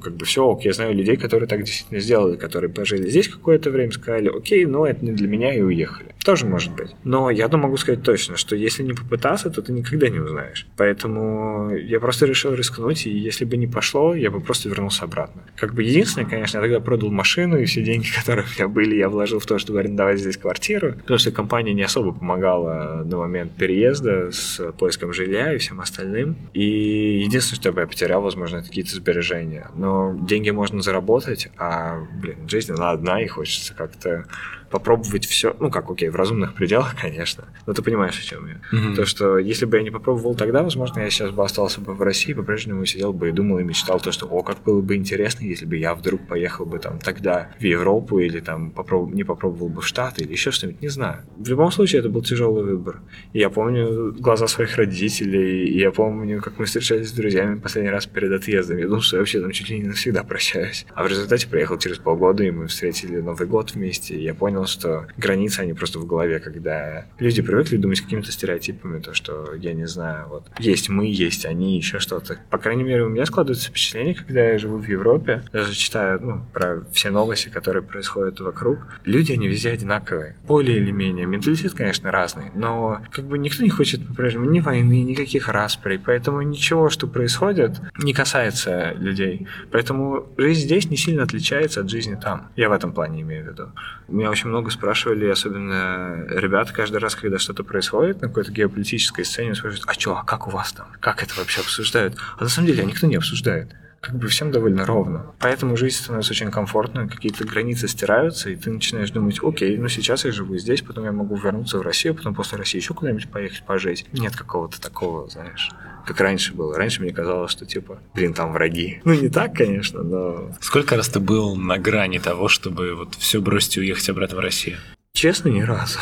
как 0.00 0.14
бы 0.14 0.24
все 0.24 0.44
ок. 0.44 0.64
Я 0.64 0.72
знаю 0.72 0.94
людей, 0.94 1.16
которые 1.16 1.48
так 1.48 1.62
действительно 1.62 2.00
сделали, 2.00 2.36
которые 2.36 2.70
пожили 2.70 3.08
здесь 3.08 3.28
какое-то 3.28 3.70
время, 3.70 3.92
сказали, 3.92 4.28
окей, 4.28 4.64
но 4.66 4.86
это 4.86 5.04
не 5.04 5.12
для 5.12 5.28
меня 5.28 5.54
и 5.54 5.60
уехали. 5.60 6.15
Тоже 6.26 6.44
может 6.44 6.74
быть. 6.74 6.90
Но 7.04 7.30
я 7.30 7.46
то 7.48 7.56
могу 7.56 7.76
сказать 7.76 8.02
точно, 8.02 8.36
что 8.36 8.56
если 8.56 8.82
не 8.82 8.94
попытаться, 8.94 9.48
то 9.48 9.62
ты 9.62 9.72
никогда 9.72 10.08
не 10.08 10.18
узнаешь. 10.18 10.66
Поэтому 10.76 11.70
я 11.70 12.00
просто 12.00 12.26
решил 12.26 12.52
рискнуть, 12.52 13.06
и 13.06 13.10
если 13.10 13.44
бы 13.44 13.56
не 13.56 13.68
пошло, 13.68 14.12
я 14.12 14.32
бы 14.32 14.40
просто 14.40 14.68
вернулся 14.68 15.04
обратно. 15.04 15.42
Как 15.54 15.72
бы 15.72 15.84
единственное, 15.84 16.28
конечно, 16.28 16.56
я 16.58 16.62
тогда 16.62 16.80
продал 16.80 17.12
машину, 17.12 17.58
и 17.58 17.64
все 17.64 17.80
деньги, 17.80 18.08
которые 18.18 18.44
у 18.44 18.48
меня 18.56 18.66
были, 18.66 18.96
я 18.96 19.08
вложил 19.08 19.38
в 19.38 19.46
то, 19.46 19.56
чтобы 19.58 19.78
арендовать 19.78 20.18
здесь 20.18 20.36
квартиру, 20.36 20.94
потому 20.94 21.18
что 21.18 21.30
компания 21.30 21.74
не 21.74 21.84
особо 21.84 22.10
помогала 22.10 23.04
на 23.04 23.18
момент 23.18 23.52
переезда 23.52 24.32
с 24.32 24.72
поиском 24.72 25.12
жилья 25.12 25.54
и 25.54 25.58
всем 25.58 25.80
остальным. 25.80 26.34
И 26.54 27.20
единственное, 27.20 27.60
что 27.60 27.80
я 27.80 27.86
потерял, 27.86 28.20
возможно, 28.20 28.64
какие-то 28.64 28.96
сбережения. 28.96 29.70
Но 29.76 30.18
деньги 30.22 30.50
можно 30.50 30.82
заработать, 30.82 31.50
а, 31.56 32.00
блин, 32.20 32.48
жизнь 32.48 32.72
она 32.72 32.90
одна, 32.90 33.22
и 33.22 33.28
хочется 33.28 33.74
как-то 33.74 34.26
попробовать 34.70 35.26
все, 35.26 35.56
ну 35.60 35.70
как, 35.70 35.90
окей, 35.90 36.08
в 36.08 36.16
разумных 36.16 36.54
пределах, 36.54 36.94
конечно, 37.00 37.44
но 37.66 37.72
ты 37.72 37.82
понимаешь, 37.82 38.18
о 38.18 38.22
чем 38.22 38.46
я. 38.46 38.60
Mm-hmm. 38.72 38.94
То, 38.94 39.06
что 39.06 39.38
если 39.38 39.64
бы 39.64 39.76
я 39.76 39.82
не 39.82 39.90
попробовал 39.90 40.34
тогда, 40.34 40.62
возможно, 40.62 41.00
я 41.00 41.10
сейчас 41.10 41.30
бы 41.30 41.44
остался 41.44 41.80
бы 41.80 41.94
в 41.94 42.02
России, 42.02 42.32
по-прежнему 42.32 42.84
сидел 42.84 43.12
бы 43.12 43.28
и 43.28 43.32
думал 43.32 43.58
и 43.58 43.64
мечтал 43.64 44.00
то, 44.00 44.12
что, 44.12 44.26
о, 44.26 44.42
как 44.42 44.62
было 44.62 44.80
бы 44.80 44.96
интересно, 44.96 45.44
если 45.44 45.66
бы 45.66 45.76
я 45.76 45.94
вдруг 45.94 46.26
поехал 46.26 46.66
бы 46.66 46.78
там 46.78 46.98
тогда 46.98 47.50
в 47.58 47.62
Европу 47.62 48.18
или 48.18 48.40
там 48.40 48.70
попроб... 48.70 49.12
не 49.12 49.24
попробовал 49.24 49.68
бы 49.68 49.80
в 49.80 49.86
Штаты 49.86 50.24
или 50.24 50.32
еще 50.32 50.50
что-нибудь, 50.50 50.82
не 50.82 50.88
знаю. 50.88 51.22
В 51.36 51.48
любом 51.48 51.70
случае, 51.70 52.00
это 52.00 52.08
был 52.08 52.22
тяжелый 52.22 52.64
выбор. 52.64 53.00
И 53.32 53.38
я 53.38 53.50
помню 53.50 54.12
глаза 54.12 54.46
своих 54.46 54.76
родителей, 54.76 55.66
и 55.66 55.78
я 55.78 55.90
помню, 55.90 56.40
как 56.40 56.58
мы 56.58 56.64
встречались 56.64 57.08
с 57.08 57.12
друзьями 57.12 57.58
последний 57.58 57.90
раз 57.90 58.06
перед 58.06 58.32
отъездом. 58.32 58.78
Я 58.78 58.86
думал, 58.86 59.00
что 59.00 59.16
я 59.16 59.20
вообще 59.20 59.40
там 59.40 59.50
чуть 59.52 59.68
ли 59.68 59.78
не 59.78 59.88
навсегда 59.88 60.22
прощаюсь. 60.22 60.86
А 60.94 61.04
в 61.04 61.08
результате 61.08 61.48
приехал 61.48 61.78
через 61.78 61.98
полгода, 61.98 62.44
и 62.44 62.50
мы 62.50 62.66
встретили 62.66 63.20
Новый 63.20 63.46
год 63.46 63.74
вместе, 63.74 64.14
и 64.14 64.22
я 64.22 64.34
понял, 64.34 64.55
понял, 64.56 64.66
что 64.66 65.06
границы, 65.18 65.60
они 65.60 65.74
просто 65.74 65.98
в 65.98 66.06
голове, 66.06 66.40
когда 66.40 67.06
люди 67.18 67.42
привыкли 67.42 67.76
думать 67.76 68.00
какими-то 68.00 68.32
стереотипами, 68.32 69.00
то, 69.00 69.12
что, 69.12 69.54
я 69.54 69.74
не 69.74 69.86
знаю, 69.86 70.28
вот, 70.28 70.46
есть 70.58 70.88
мы, 70.88 71.06
есть 71.06 71.44
они, 71.44 71.76
еще 71.76 71.98
что-то. 71.98 72.38
По 72.50 72.58
крайней 72.58 72.84
мере, 72.84 73.04
у 73.04 73.08
меня 73.08 73.26
складывается 73.26 73.68
впечатление, 73.68 74.14
когда 74.14 74.40
я 74.40 74.58
живу 74.58 74.78
в 74.78 74.88
Европе, 74.88 75.42
даже 75.52 75.74
читаю, 75.74 76.20
ну, 76.22 76.42
про 76.52 76.84
все 76.92 77.10
новости, 77.10 77.48
которые 77.48 77.82
происходят 77.82 78.40
вокруг, 78.40 78.78
люди, 79.04 79.32
они 79.32 79.46
везде 79.48 79.70
одинаковые, 79.70 80.36
более 80.46 80.78
или 80.78 80.90
менее. 80.90 81.26
Менталитет, 81.26 81.74
конечно, 81.74 82.10
разный, 82.10 82.50
но 82.54 83.00
как 83.10 83.26
бы 83.26 83.38
никто 83.38 83.62
не 83.62 83.70
хочет 83.70 84.06
по-прежнему 84.06 84.48
ни 84.50 84.60
войны, 84.60 85.02
никаких 85.02 85.48
расприй, 85.48 85.98
поэтому 85.98 86.40
ничего, 86.40 86.88
что 86.88 87.06
происходит, 87.06 87.80
не 87.98 88.14
касается 88.14 88.92
людей. 88.92 89.46
Поэтому 89.70 90.26
жизнь 90.38 90.62
здесь 90.62 90.88
не 90.88 90.96
сильно 90.96 91.24
отличается 91.24 91.80
от 91.80 91.90
жизни 91.90 92.18
там. 92.20 92.50
Я 92.56 92.68
в 92.68 92.72
этом 92.72 92.92
плане 92.92 93.20
имею 93.22 93.44
в 93.44 93.48
виду. 93.48 93.72
Меня 94.08 94.30
очень 94.30 94.45
много 94.46 94.70
спрашивали, 94.70 95.26
особенно 95.26 96.24
ребята, 96.28 96.72
каждый 96.72 96.98
раз, 96.98 97.14
когда 97.14 97.38
что-то 97.38 97.64
происходит 97.64 98.22
на 98.22 98.28
какой-то 98.28 98.52
геополитической 98.52 99.24
сцене, 99.24 99.54
спрашивают, 99.54 99.88
а 99.88 99.94
что, 99.94 100.16
а 100.16 100.24
как 100.24 100.46
у 100.46 100.50
вас 100.50 100.72
там? 100.72 100.86
Как 101.00 101.22
это 101.22 101.34
вообще 101.36 101.60
обсуждают? 101.60 102.16
А 102.38 102.44
на 102.44 102.48
самом 102.48 102.68
деле 102.68 102.84
никто 102.84 103.06
не 103.06 103.16
обсуждает 103.16 103.74
как 104.06 104.18
бы 104.18 104.28
всем 104.28 104.52
довольно 104.52 104.86
ровно. 104.86 105.32
Поэтому 105.40 105.76
жизнь 105.76 105.96
становится 105.96 106.32
очень 106.32 106.52
комфортной, 106.52 107.08
какие-то 107.08 107.44
границы 107.44 107.88
стираются, 107.88 108.50
и 108.50 108.56
ты 108.56 108.70
начинаешь 108.70 109.10
думать, 109.10 109.40
окей, 109.42 109.76
ну 109.78 109.88
сейчас 109.88 110.24
я 110.24 110.30
живу 110.30 110.56
здесь, 110.58 110.82
потом 110.82 111.04
я 111.04 111.12
могу 111.12 111.34
вернуться 111.34 111.78
в 111.78 111.82
Россию, 111.82 112.14
потом 112.14 112.32
после 112.32 112.56
России 112.56 112.78
еще 112.78 112.94
куда-нибудь 112.94 113.28
поехать 113.28 113.64
пожить. 113.64 114.06
Нет 114.12 114.36
какого-то 114.36 114.80
такого, 114.80 115.28
знаешь, 115.28 115.70
как 116.06 116.20
раньше 116.20 116.54
было. 116.54 116.76
Раньше 116.76 117.02
мне 117.02 117.12
казалось, 117.12 117.50
что 117.50 117.66
типа, 117.66 117.98
блин, 118.14 118.32
там 118.32 118.52
враги. 118.52 119.00
Ну 119.04 119.12
не 119.12 119.28
так, 119.28 119.54
конечно, 119.54 120.02
но... 120.02 120.50
Сколько 120.60 120.96
раз 120.96 121.08
ты 121.08 121.20
был 121.20 121.56
на 121.56 121.78
грани 121.78 122.18
того, 122.18 122.48
чтобы 122.48 122.94
вот 122.94 123.14
все 123.16 123.40
бросить 123.40 123.76
и 123.76 123.80
уехать 123.80 124.08
обратно 124.08 124.36
в 124.36 124.40
Россию? 124.40 124.78
Честно, 125.12 125.48
ни 125.48 125.62
разу. 125.62 125.98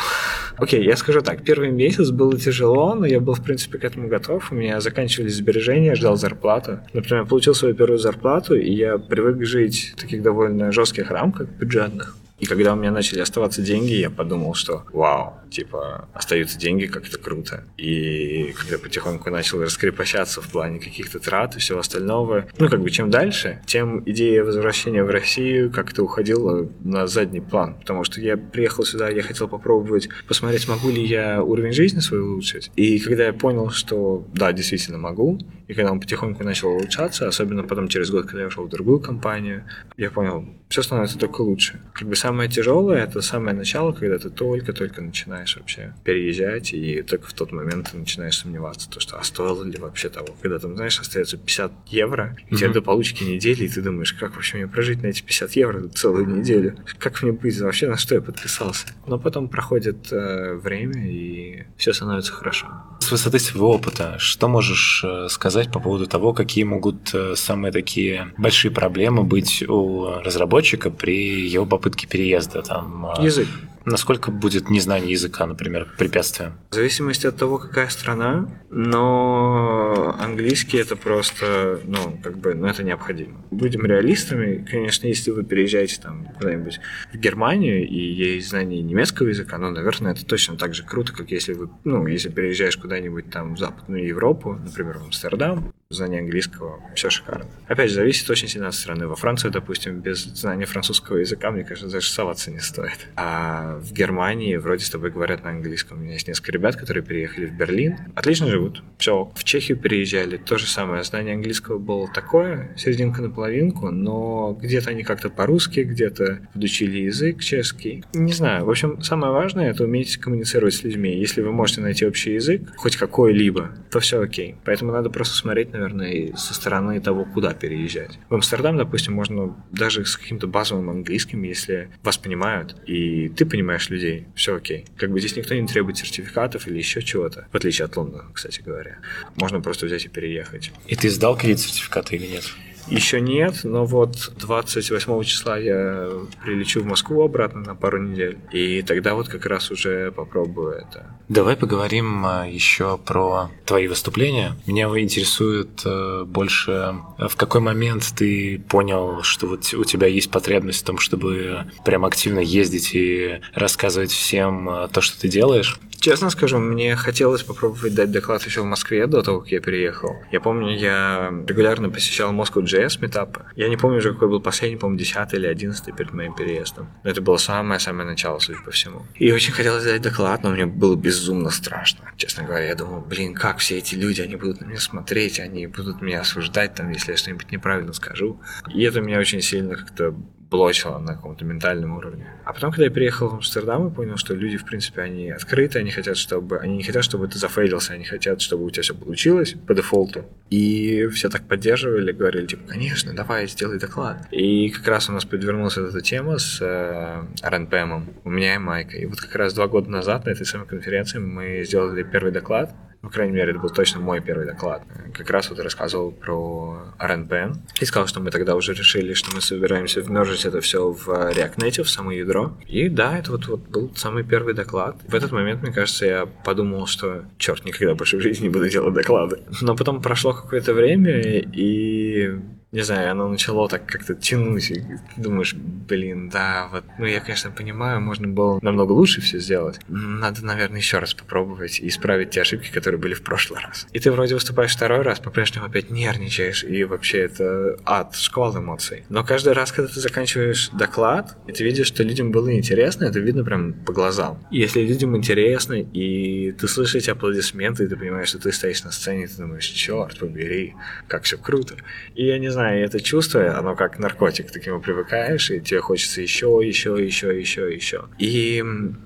Окей, 0.57 0.81
okay, 0.81 0.85
я 0.85 0.97
скажу 0.97 1.21
так, 1.21 1.43
первый 1.43 1.71
месяц 1.71 2.09
было 2.09 2.37
тяжело, 2.37 2.95
но 2.95 3.05
я 3.05 3.21
был, 3.21 3.33
в 3.33 3.43
принципе, 3.43 3.77
к 3.77 3.85
этому 3.85 4.09
готов. 4.09 4.51
У 4.51 4.55
меня 4.55 4.81
заканчивались 4.81 5.35
сбережения, 5.35 5.87
я 5.87 5.95
ждал 5.95 6.17
зарплату. 6.17 6.81
Например, 6.93 7.21
я 7.21 7.25
получил 7.25 7.55
свою 7.55 7.75
первую 7.75 7.97
зарплату, 7.97 8.55
и 8.55 8.73
я 8.73 8.97
привык 8.97 9.45
жить 9.45 9.93
в 9.95 10.01
таких 10.01 10.21
довольно 10.21 10.71
жестких 10.73 11.11
рамках 11.11 11.47
бюджетных. 11.47 12.17
И 12.39 12.45
когда 12.45 12.73
у 12.73 12.75
меня 12.75 12.91
начали 12.91 13.19
оставаться 13.19 13.61
деньги, 13.61 13.93
я 13.93 14.09
подумал, 14.09 14.53
что 14.53 14.83
вау, 14.91 15.35
типа, 15.49 16.09
остаются 16.13 16.59
деньги, 16.59 16.85
как 16.85 17.07
это 17.07 17.17
круто. 17.17 17.63
И 17.77 18.53
когда 18.57 18.77
потихоньку 18.77 19.29
начал 19.29 19.61
раскрепощаться 19.61 20.41
в 20.41 20.49
плане 20.49 20.79
каких-то 20.79 21.19
трат 21.19 21.55
и 21.55 21.59
всего 21.59 21.79
остального, 21.79 22.45
ну, 22.57 22.69
как 22.69 22.81
бы, 22.81 22.89
чем 22.89 23.09
дальше, 23.09 23.61
тем 23.65 24.03
идея 24.05 24.43
возвращения 24.43 25.03
в 25.03 25.09
Россию 25.09 25.71
как-то 25.71 26.03
уходила 26.03 26.69
на 26.83 27.07
задний 27.07 27.41
план. 27.41 27.75
Потому 27.75 28.03
что 28.03 28.19
я 28.19 28.35
приехал 28.37 28.83
сюда, 28.83 29.09
я 29.09 29.21
хотел 29.21 29.47
попробовать 29.47 30.09
посмотреть, 30.27 30.67
могу 30.67 30.89
ли 30.89 31.05
я 31.05 31.41
уровень 31.41 31.73
жизни 31.73 31.99
свой 31.99 32.21
улучшить. 32.21 32.71
И 32.75 32.99
когда 32.99 33.25
я 33.25 33.33
понял, 33.33 33.69
что 33.69 34.25
да, 34.33 34.51
действительно 34.51 34.97
могу, 34.97 35.39
и 35.67 35.73
когда 35.73 35.91
он 35.91 35.99
потихоньку 35.99 36.43
начал 36.43 36.69
улучшаться, 36.69 37.27
особенно 37.27 37.63
потом 37.63 37.87
через 37.87 38.11
год, 38.11 38.25
когда 38.25 38.41
я 38.41 38.47
ушел 38.47 38.65
в 38.65 38.69
другую 38.69 38.99
компанию, 38.99 39.63
я 39.97 40.11
понял, 40.11 40.45
все 40.69 40.81
становится 40.81 41.17
только 41.17 41.41
лучше. 41.41 41.81
Как 41.93 42.07
бы 42.07 42.15
самое 42.25 42.49
тяжелое 42.49 43.03
это 43.03 43.21
самое 43.21 43.55
начало, 43.55 43.91
когда 43.91 44.17
ты 44.17 44.31
только-только 44.31 44.99
начинаешь 44.99 45.57
вообще 45.57 45.93
переезжать, 46.03 46.73
и 46.73 47.03
только 47.03 47.27
в 47.27 47.33
тот 47.33 47.51
момент 47.51 47.91
ты 47.91 47.97
начинаешь 47.97 48.39
сомневаться, 48.39 48.89
то, 48.89 48.99
что 48.99 49.19
а 49.19 49.23
стоило 49.23 49.63
ли 49.63 49.77
вообще 49.77 50.09
того. 50.09 50.35
Когда 50.41 50.57
там, 50.57 50.75
знаешь, 50.75 50.99
остается 50.99 51.37
50 51.37 51.71
евро, 51.85 52.35
и 52.49 52.53
mm-hmm. 52.53 52.57
тебе 52.57 52.69
до 52.69 52.81
получки 52.81 53.23
недели, 53.23 53.65
и 53.65 53.67
ты 53.67 53.83
думаешь, 53.83 54.13
как 54.13 54.33
вообще 54.33 54.57
мне 54.57 54.67
прожить 54.67 55.03
на 55.03 55.07
эти 55.07 55.21
50 55.21 55.51
евро 55.51 55.87
целую 55.89 56.25
неделю? 56.25 56.75
Как 56.97 57.21
мне 57.21 57.31
быть? 57.31 57.59
Вообще 57.59 57.87
на 57.87 57.97
что 57.97 58.15
я 58.15 58.21
подписался? 58.21 58.87
Но 59.05 59.19
потом 59.19 59.47
проходит 59.47 60.11
э, 60.11 60.55
время, 60.55 61.07
и 61.07 61.65
все 61.77 61.93
становится 61.93 62.33
хорошо. 62.33 62.67
С 63.05 63.11
высоты 63.11 63.37
своего 63.37 63.69
опыта, 63.69 64.15
что 64.17 64.47
можешь 64.47 65.03
э, 65.05 65.27
сказать 65.29 65.71
по 65.71 65.79
поводу 65.79 66.07
того, 66.07 66.33
какие 66.33 66.63
могут 66.63 67.13
э, 67.13 67.35
самые 67.35 67.71
такие 67.71 68.33
большие 68.35 68.71
проблемы 68.71 69.21
быть 69.21 69.63
у 69.69 70.07
разработчика 70.23 70.89
при 70.89 71.47
его 71.47 71.67
попытке 71.67 72.07
переезда? 72.07 72.63
Там, 72.63 73.13
э, 73.19 73.23
Язык. 73.23 73.47
Насколько 73.85 74.31
будет 74.31 74.69
незнание 74.69 75.11
языка, 75.11 75.45
например, 75.45 75.93
препятствием? 75.97 76.53
В 76.71 76.75
зависимости 76.75 77.27
от 77.27 77.37
того, 77.37 77.59
какая 77.59 77.87
страна, 77.89 78.49
но 78.71 80.15
английский 80.19 80.77
это 80.77 80.95
просто, 80.95 81.79
ну, 81.83 82.19
как 82.23 82.37
бы, 82.37 82.55
ну, 82.55 82.65
это 82.65 82.83
необходимо. 82.83 83.43
Будем 83.51 83.85
реалистами, 83.85 84.65
конечно, 84.69 85.05
если 85.07 85.31
вы 85.31 85.43
переезжаете 85.43 86.01
там 86.01 86.25
куда-нибудь 86.37 86.79
в 87.13 87.17
Германию 87.17 87.87
и 87.87 87.95
есть 87.95 88.49
знание 88.49 88.81
немецкого 88.81 89.27
языка, 89.27 89.57
ну, 89.57 89.69
наверное, 89.69 90.13
это 90.13 90.25
точно 90.25 90.57
так 90.57 90.73
же 90.73 90.83
круто, 90.83 91.13
как 91.13 91.29
если 91.29 91.53
вы, 91.53 91.69
ну, 91.83 92.07
если 92.07 92.29
переезжаешь 92.29 92.77
куда-нибудь 92.77 93.29
там 93.29 93.55
в 93.55 93.59
Западную 93.59 94.07
Европу, 94.07 94.53
например, 94.53 94.97
в 94.97 95.05
Амстердам, 95.05 95.73
знание 95.89 96.21
английского, 96.21 96.79
все 96.95 97.09
шикарно. 97.09 97.45
Опять 97.67 97.89
же, 97.89 97.95
зависит 97.95 98.29
очень 98.29 98.47
сильно 98.47 98.69
от 98.69 98.73
страны. 98.73 99.07
Во 99.07 99.15
Франции, 99.15 99.49
допустим, 99.49 99.99
без 100.01 100.23
знания 100.23 100.65
французского 100.65 101.17
языка, 101.17 101.51
мне 101.51 101.63
кажется, 101.63 101.89
даже 101.89 102.09
соваться 102.09 102.51
не 102.51 102.59
стоит. 102.59 103.07
А 103.15 103.74
в 103.79 103.93
Германии 103.93 104.55
вроде 104.57 104.85
с 104.85 104.89
тобой 104.89 105.11
говорят 105.11 105.43
на 105.43 105.51
английском. 105.51 105.97
У 105.97 106.01
меня 106.01 106.13
есть 106.13 106.27
несколько 106.27 106.51
ребят, 106.51 106.75
которые 106.75 107.03
переехали 107.03 107.45
в 107.45 107.53
Берлин. 107.53 107.97
Отлично 108.15 108.47
живут. 108.47 108.83
Все. 108.97 109.31
В 109.35 109.43
Чехию 109.43 109.77
переезжали. 109.77 110.37
То 110.37 110.57
же 110.57 110.67
самое. 110.67 111.03
Знание 111.03 111.35
английского 111.35 111.77
было 111.77 112.09
такое, 112.11 112.73
серединка 112.77 113.21
на 113.21 113.29
половинку, 113.29 113.91
но 113.91 114.57
где-то 114.61 114.91
они 114.91 115.03
как-то 115.03 115.29
по-русски, 115.29 115.81
где-то 115.81 116.47
подучили 116.53 116.99
язык 116.99 117.41
чешский. 117.41 118.03
Не 118.13 118.33
знаю. 118.33 118.65
В 118.65 118.69
общем, 118.69 119.01
самое 119.01 119.33
важное— 119.33 119.69
это 119.71 119.83
уметь 119.83 120.17
коммуницировать 120.17 120.73
с 120.73 120.83
людьми. 120.83 121.17
Если 121.17 121.41
вы 121.41 121.51
можете 121.51 121.81
найти 121.81 122.05
общий 122.05 122.33
язык, 122.33 122.61
хоть 122.77 122.95
какой-либо, 122.95 123.71
то 123.91 123.99
все 123.99 124.21
окей. 124.21 124.55
Поэтому 124.65 124.91
надо 124.91 125.09
просто 125.09 125.35
смотреть, 125.35 125.73
наверное, 125.73 126.35
со 126.35 126.53
стороны 126.53 126.99
того, 126.99 127.25
куда 127.25 127.53
переезжать. 127.53 128.19
В 128.29 128.35
Амстердам, 128.35 128.77
допустим, 128.77 129.13
можно 129.13 129.55
даже 129.71 130.05
с 130.05 130.17
каким-то 130.17 130.47
базовым 130.47 130.89
английским, 130.89 131.43
если 131.43 131.89
вас 132.03 132.17
понимают, 132.17 132.75
и 132.85 133.29
ты 133.29 133.45
понимаешь 133.45 133.64
людей, 133.89 134.25
все 134.35 134.55
окей. 134.55 134.85
Как 134.97 135.11
бы 135.11 135.19
здесь 135.19 135.35
никто 135.35 135.53
не 135.55 135.67
требует 135.67 135.97
сертификатов 135.97 136.67
или 136.67 136.77
еще 136.77 137.01
чего-то, 137.01 137.47
в 137.51 137.55
отличие 137.55 137.85
от 137.85 137.95
Лондона, 137.97 138.25
кстати 138.33 138.61
говоря. 138.61 138.99
Можно 139.35 139.61
просто 139.61 139.85
взять 139.85 140.05
и 140.05 140.09
переехать. 140.09 140.71
И 140.87 140.95
ты 140.95 141.09
сдал 141.09 141.35
какие-то 141.35 141.61
сертификаты 141.61 142.15
или 142.15 142.27
нет? 142.27 142.43
Еще 142.87 143.19
нет, 143.19 143.61
но 143.63 143.85
вот 143.85 144.31
28 144.39 145.23
числа 145.23 145.57
я 145.57 146.09
прилечу 146.43 146.81
в 146.81 146.85
Москву 146.85 147.23
обратно 147.23 147.61
на 147.61 147.75
пару 147.75 148.01
недель. 148.01 148.37
И 148.51 148.81
тогда 148.83 149.15
вот 149.15 149.27
как 149.27 149.45
раз 149.45 149.71
уже 149.71 150.11
попробую 150.11 150.73
это. 150.73 151.05
Давай 151.27 151.55
поговорим 151.55 152.25
а, 152.25 152.45
еще 152.45 152.97
про 152.97 153.49
твои 153.65 153.87
выступления. 153.87 154.55
Меня 154.67 154.85
интересует 154.85 155.81
э, 155.83 156.23
больше, 156.25 156.95
в 157.17 157.35
какой 157.35 157.61
момент 157.61 158.13
ты 158.15 158.61
понял, 158.69 159.23
что 159.23 159.47
вот 159.47 159.73
у 159.73 159.83
тебя 159.83 160.07
есть 160.07 160.29
потребность 160.29 160.81
в 160.81 160.85
том, 160.85 160.99
чтобы 160.99 161.65
прям 161.83 162.05
активно 162.05 162.39
ездить 162.39 162.91
и 162.93 163.41
рассказывать 163.53 164.11
всем 164.11 164.69
э, 164.69 164.87
то, 164.89 165.01
что 165.01 165.19
ты 165.19 165.27
делаешь. 165.27 165.79
Честно 166.05 166.29
скажу, 166.29 166.59
мне 166.59 166.95
хотелось 166.95 167.41
попробовать 167.41 167.95
дать 167.95 168.11
доклад 168.11 168.43
еще 168.43 168.61
в 168.61 168.65
Москве 168.65 169.07
до 169.07 169.23
того, 169.23 169.39
как 169.39 169.51
я 169.51 169.59
переехал. 169.59 170.15
Я 170.31 170.39
помню, 170.39 170.77
я 170.77 171.33
регулярно 171.47 171.89
посещал 171.89 172.31
Moscow 172.31 172.61
JS 172.75 173.01
метапы. 173.01 173.45
Я 173.55 173.69
не 173.69 173.77
помню 173.77 173.97
уже, 173.97 174.13
какой 174.13 174.29
был 174.29 174.41
последний, 174.41 174.77
по-моему, 174.77 174.99
10 174.99 175.33
или 175.33 175.47
11 175.47 175.95
перед 175.95 176.13
моим 176.13 176.35
переездом. 176.35 176.89
Но 177.03 177.09
это 177.09 177.21
было 177.21 177.37
самое-самое 177.37 178.07
начало, 178.07 178.39
судя 178.39 178.59
по 178.61 178.71
всему. 178.71 179.05
И 179.15 179.31
очень 179.31 179.53
хотелось 179.53 179.83
дать 179.83 180.01
доклад, 180.01 180.43
но 180.43 180.51
мне 180.51 180.65
было 180.65 180.95
безумно 180.95 181.49
страшно. 181.49 182.11
Честно 182.17 182.43
говоря, 182.43 182.65
я 182.67 182.75
думал, 182.75 183.01
блин, 183.01 183.33
как 183.33 183.57
все 183.57 183.77
эти 183.77 183.95
люди, 183.95 184.21
они 184.21 184.35
будут 184.35 184.61
на 184.61 184.65
меня 184.65 184.79
смотреть, 184.79 185.39
они 185.39 185.67
будут 185.67 186.01
меня 186.01 186.21
осуждать, 186.21 186.75
там, 186.75 186.89
если 186.89 187.11
я 187.11 187.17
что-нибудь 187.17 187.51
неправильно 187.51 187.93
скажу. 187.93 188.39
И 188.73 188.83
это 188.83 189.01
меня 189.01 189.19
очень 189.19 189.41
сильно 189.41 189.75
как-то 189.75 190.15
блочило 190.55 190.99
на 190.99 191.15
каком-то 191.15 191.45
ментальном 191.45 191.97
уровне. 191.97 192.27
А 192.45 192.53
потом, 192.53 192.71
когда 192.71 192.85
я 192.85 192.91
приехал 192.91 193.29
в 193.29 193.35
Амстердам, 193.35 193.85
я 193.85 193.89
понял, 193.89 194.17
что 194.17 194.33
люди, 194.33 194.57
в 194.57 194.65
принципе, 194.65 195.01
они 195.01 195.29
открыты, 195.29 195.79
они 195.79 195.91
хотят, 195.91 196.17
чтобы... 196.17 196.57
Они 196.59 196.77
не 196.77 196.83
хотят, 196.83 197.03
чтобы 197.03 197.27
ты 197.27 197.37
зафейлился, 197.37 197.93
они 197.93 198.05
хотят, 198.05 198.41
чтобы 198.41 198.65
у 198.65 198.69
тебя 198.69 198.83
все 198.83 198.95
получилось 198.95 199.55
по 199.67 199.73
дефолту. 199.73 200.25
И 200.49 201.07
все 201.07 201.29
так 201.29 201.47
поддерживали, 201.47 202.11
говорили, 202.11 202.45
типа, 202.45 202.63
конечно, 202.67 203.13
давай, 203.13 203.47
сделай 203.47 203.79
доклад. 203.79 204.27
И 204.31 204.69
как 204.69 204.87
раз 204.87 205.09
у 205.09 205.13
нас 205.13 205.25
подвернулась 205.25 205.77
эта 205.77 206.01
тема 206.01 206.37
с 206.37 206.59
э, 206.61 207.23
РНПМом, 207.43 208.13
у 208.23 208.29
меня 208.29 208.55
и 208.55 208.57
Майка. 208.57 208.97
И 208.97 209.05
вот 209.05 209.19
как 209.19 209.35
раз 209.35 209.53
два 209.53 209.67
года 209.67 209.89
назад 209.89 210.25
на 210.25 210.29
этой 210.29 210.45
самой 210.45 210.67
конференции 210.67 211.19
мы 211.19 211.63
сделали 211.65 212.03
первый 212.03 212.31
доклад, 212.31 212.73
по 213.05 213.11
крайней 213.11 213.33
мере, 213.33 213.51
это 213.51 213.59
был 213.59 213.69
точно 213.69 214.01
мой 214.01 214.19
первый 214.19 214.45
доклад. 214.45 214.83
Как 215.13 215.29
раз 215.29 215.49
вот 215.49 215.59
рассказывал 215.59 216.11
про 216.11 216.93
RNPN 216.99 217.55
и 217.79 217.85
сказал, 217.85 218.07
что 218.07 218.19
мы 218.19 218.31
тогда 218.31 218.55
уже 218.55 218.73
решили, 218.73 219.13
что 219.13 219.33
мы 219.33 219.41
собираемся 219.41 220.01
вмержить 220.01 220.45
это 220.45 220.59
все 220.61 220.91
в 220.91 221.07
React 221.07 221.55
Native, 221.57 221.83
в 221.83 221.89
само 221.89 222.11
ядро. 222.11 222.57
И 222.67 222.89
да, 222.89 223.17
это 223.17 223.31
вот, 223.31 223.47
вот 223.47 223.59
был 223.67 223.91
самый 223.95 224.23
первый 224.23 224.53
доклад. 224.53 224.97
В 225.07 225.15
этот 225.15 225.31
момент, 225.31 225.61
мне 225.61 225.71
кажется, 225.71 226.05
я 226.05 226.25
подумал, 226.25 226.87
что 226.87 227.25
черт, 227.37 227.63
никогда 227.63 227.95
больше 227.95 228.17
в 228.17 228.21
жизни 228.21 228.43
не 228.43 228.49
буду 228.49 228.67
делать 228.69 228.93
доклады. 228.93 229.39
Но 229.61 229.75
потом 229.75 230.01
прошло 230.01 230.33
какое-то 230.33 230.73
время, 230.73 231.39
и 231.39 232.39
не 232.75 232.81
знаю, 232.81 233.11
оно 233.11 233.29
начало 233.29 233.69
так 233.69 233.85
как-то 233.85 234.15
тянуть, 234.15 234.69
и 234.69 234.81
ты 234.81 235.21
думаешь, 235.21 235.53
блин, 235.53 236.27
да, 236.27 236.67
вот, 236.69 236.83
ну 236.99 237.05
я, 237.05 237.21
конечно, 237.21 237.49
понимаю, 237.49 238.01
можно 238.01 238.27
было 238.27 238.59
намного 238.61 238.91
лучше 238.91 239.21
все 239.21 239.39
сделать. 239.39 239.79
Надо, 239.87 240.43
наверное, 240.45 240.79
еще 240.79 240.99
раз 240.99 241.13
попробовать 241.13 241.79
и 241.79 241.87
исправить 241.87 242.31
те 242.31 242.41
ошибки, 242.41 242.69
которые 242.73 242.99
были 242.99 243.13
в 243.13 243.21
прошлый 243.23 243.61
раз. 243.61 243.87
И 243.93 243.99
ты 243.99 244.11
вроде 244.11 244.33
выступаешь 244.33 244.75
второй 244.75 245.03
раз, 245.03 245.21
по-прежнему 245.21 245.67
опять 245.67 245.89
нервничаешь, 245.89 246.65
и 246.65 246.83
вообще 246.83 247.19
это 247.19 247.79
ад, 247.85 248.13
шквал 248.17 248.57
эмоций. 248.57 249.05
Но 249.07 249.23
каждый 249.23 249.53
раз, 249.53 249.71
когда 249.71 249.89
ты 249.89 250.01
заканчиваешь 250.01 250.69
доклад, 250.73 251.37
и 251.47 251.53
ты 251.53 251.63
видишь, 251.63 251.87
что 251.87 252.03
людям 252.03 252.33
было 252.33 252.53
интересно, 252.53 253.05
это 253.05 253.21
видно 253.21 253.45
прям 253.45 253.71
по 253.71 253.93
глазам. 253.93 254.45
Если 254.51 254.81
людям 254.81 255.15
интересно, 255.15 255.75
и 255.75 256.51
ты 256.51 256.67
слышишь 256.67 256.95
эти 256.95 257.09
аплодисменты, 257.09 257.85
и 257.85 257.87
ты 257.87 257.95
понимаешь, 257.95 258.27
что 258.27 258.39
ты 258.39 258.51
стоишь 258.51 258.83
на 258.83 258.91
сцене, 258.91 259.23
и 259.23 259.27
ты 259.27 259.37
думаешь, 259.37 259.65
черт 259.65 260.19
побери, 260.19 260.75
как 261.07 261.23
все 261.23 261.37
круто. 261.37 261.75
И 262.15 262.25
я 262.25 262.37
не 262.37 262.49
знаю, 262.49 262.64
это 262.73 262.99
чувство, 262.99 263.57
оно 263.57 263.75
как 263.75 263.99
наркотик, 263.99 264.51
ты 264.51 264.59
к 264.59 264.65
нему 264.65 264.79
привыкаешь, 264.79 265.51
и 265.51 265.59
тебе 265.61 265.81
хочется 265.81 266.21
еще, 266.21 266.59
еще, 266.63 266.95
еще, 267.03 267.39
еще, 267.39 267.73
еще. 267.73 268.05
И 268.17 268.63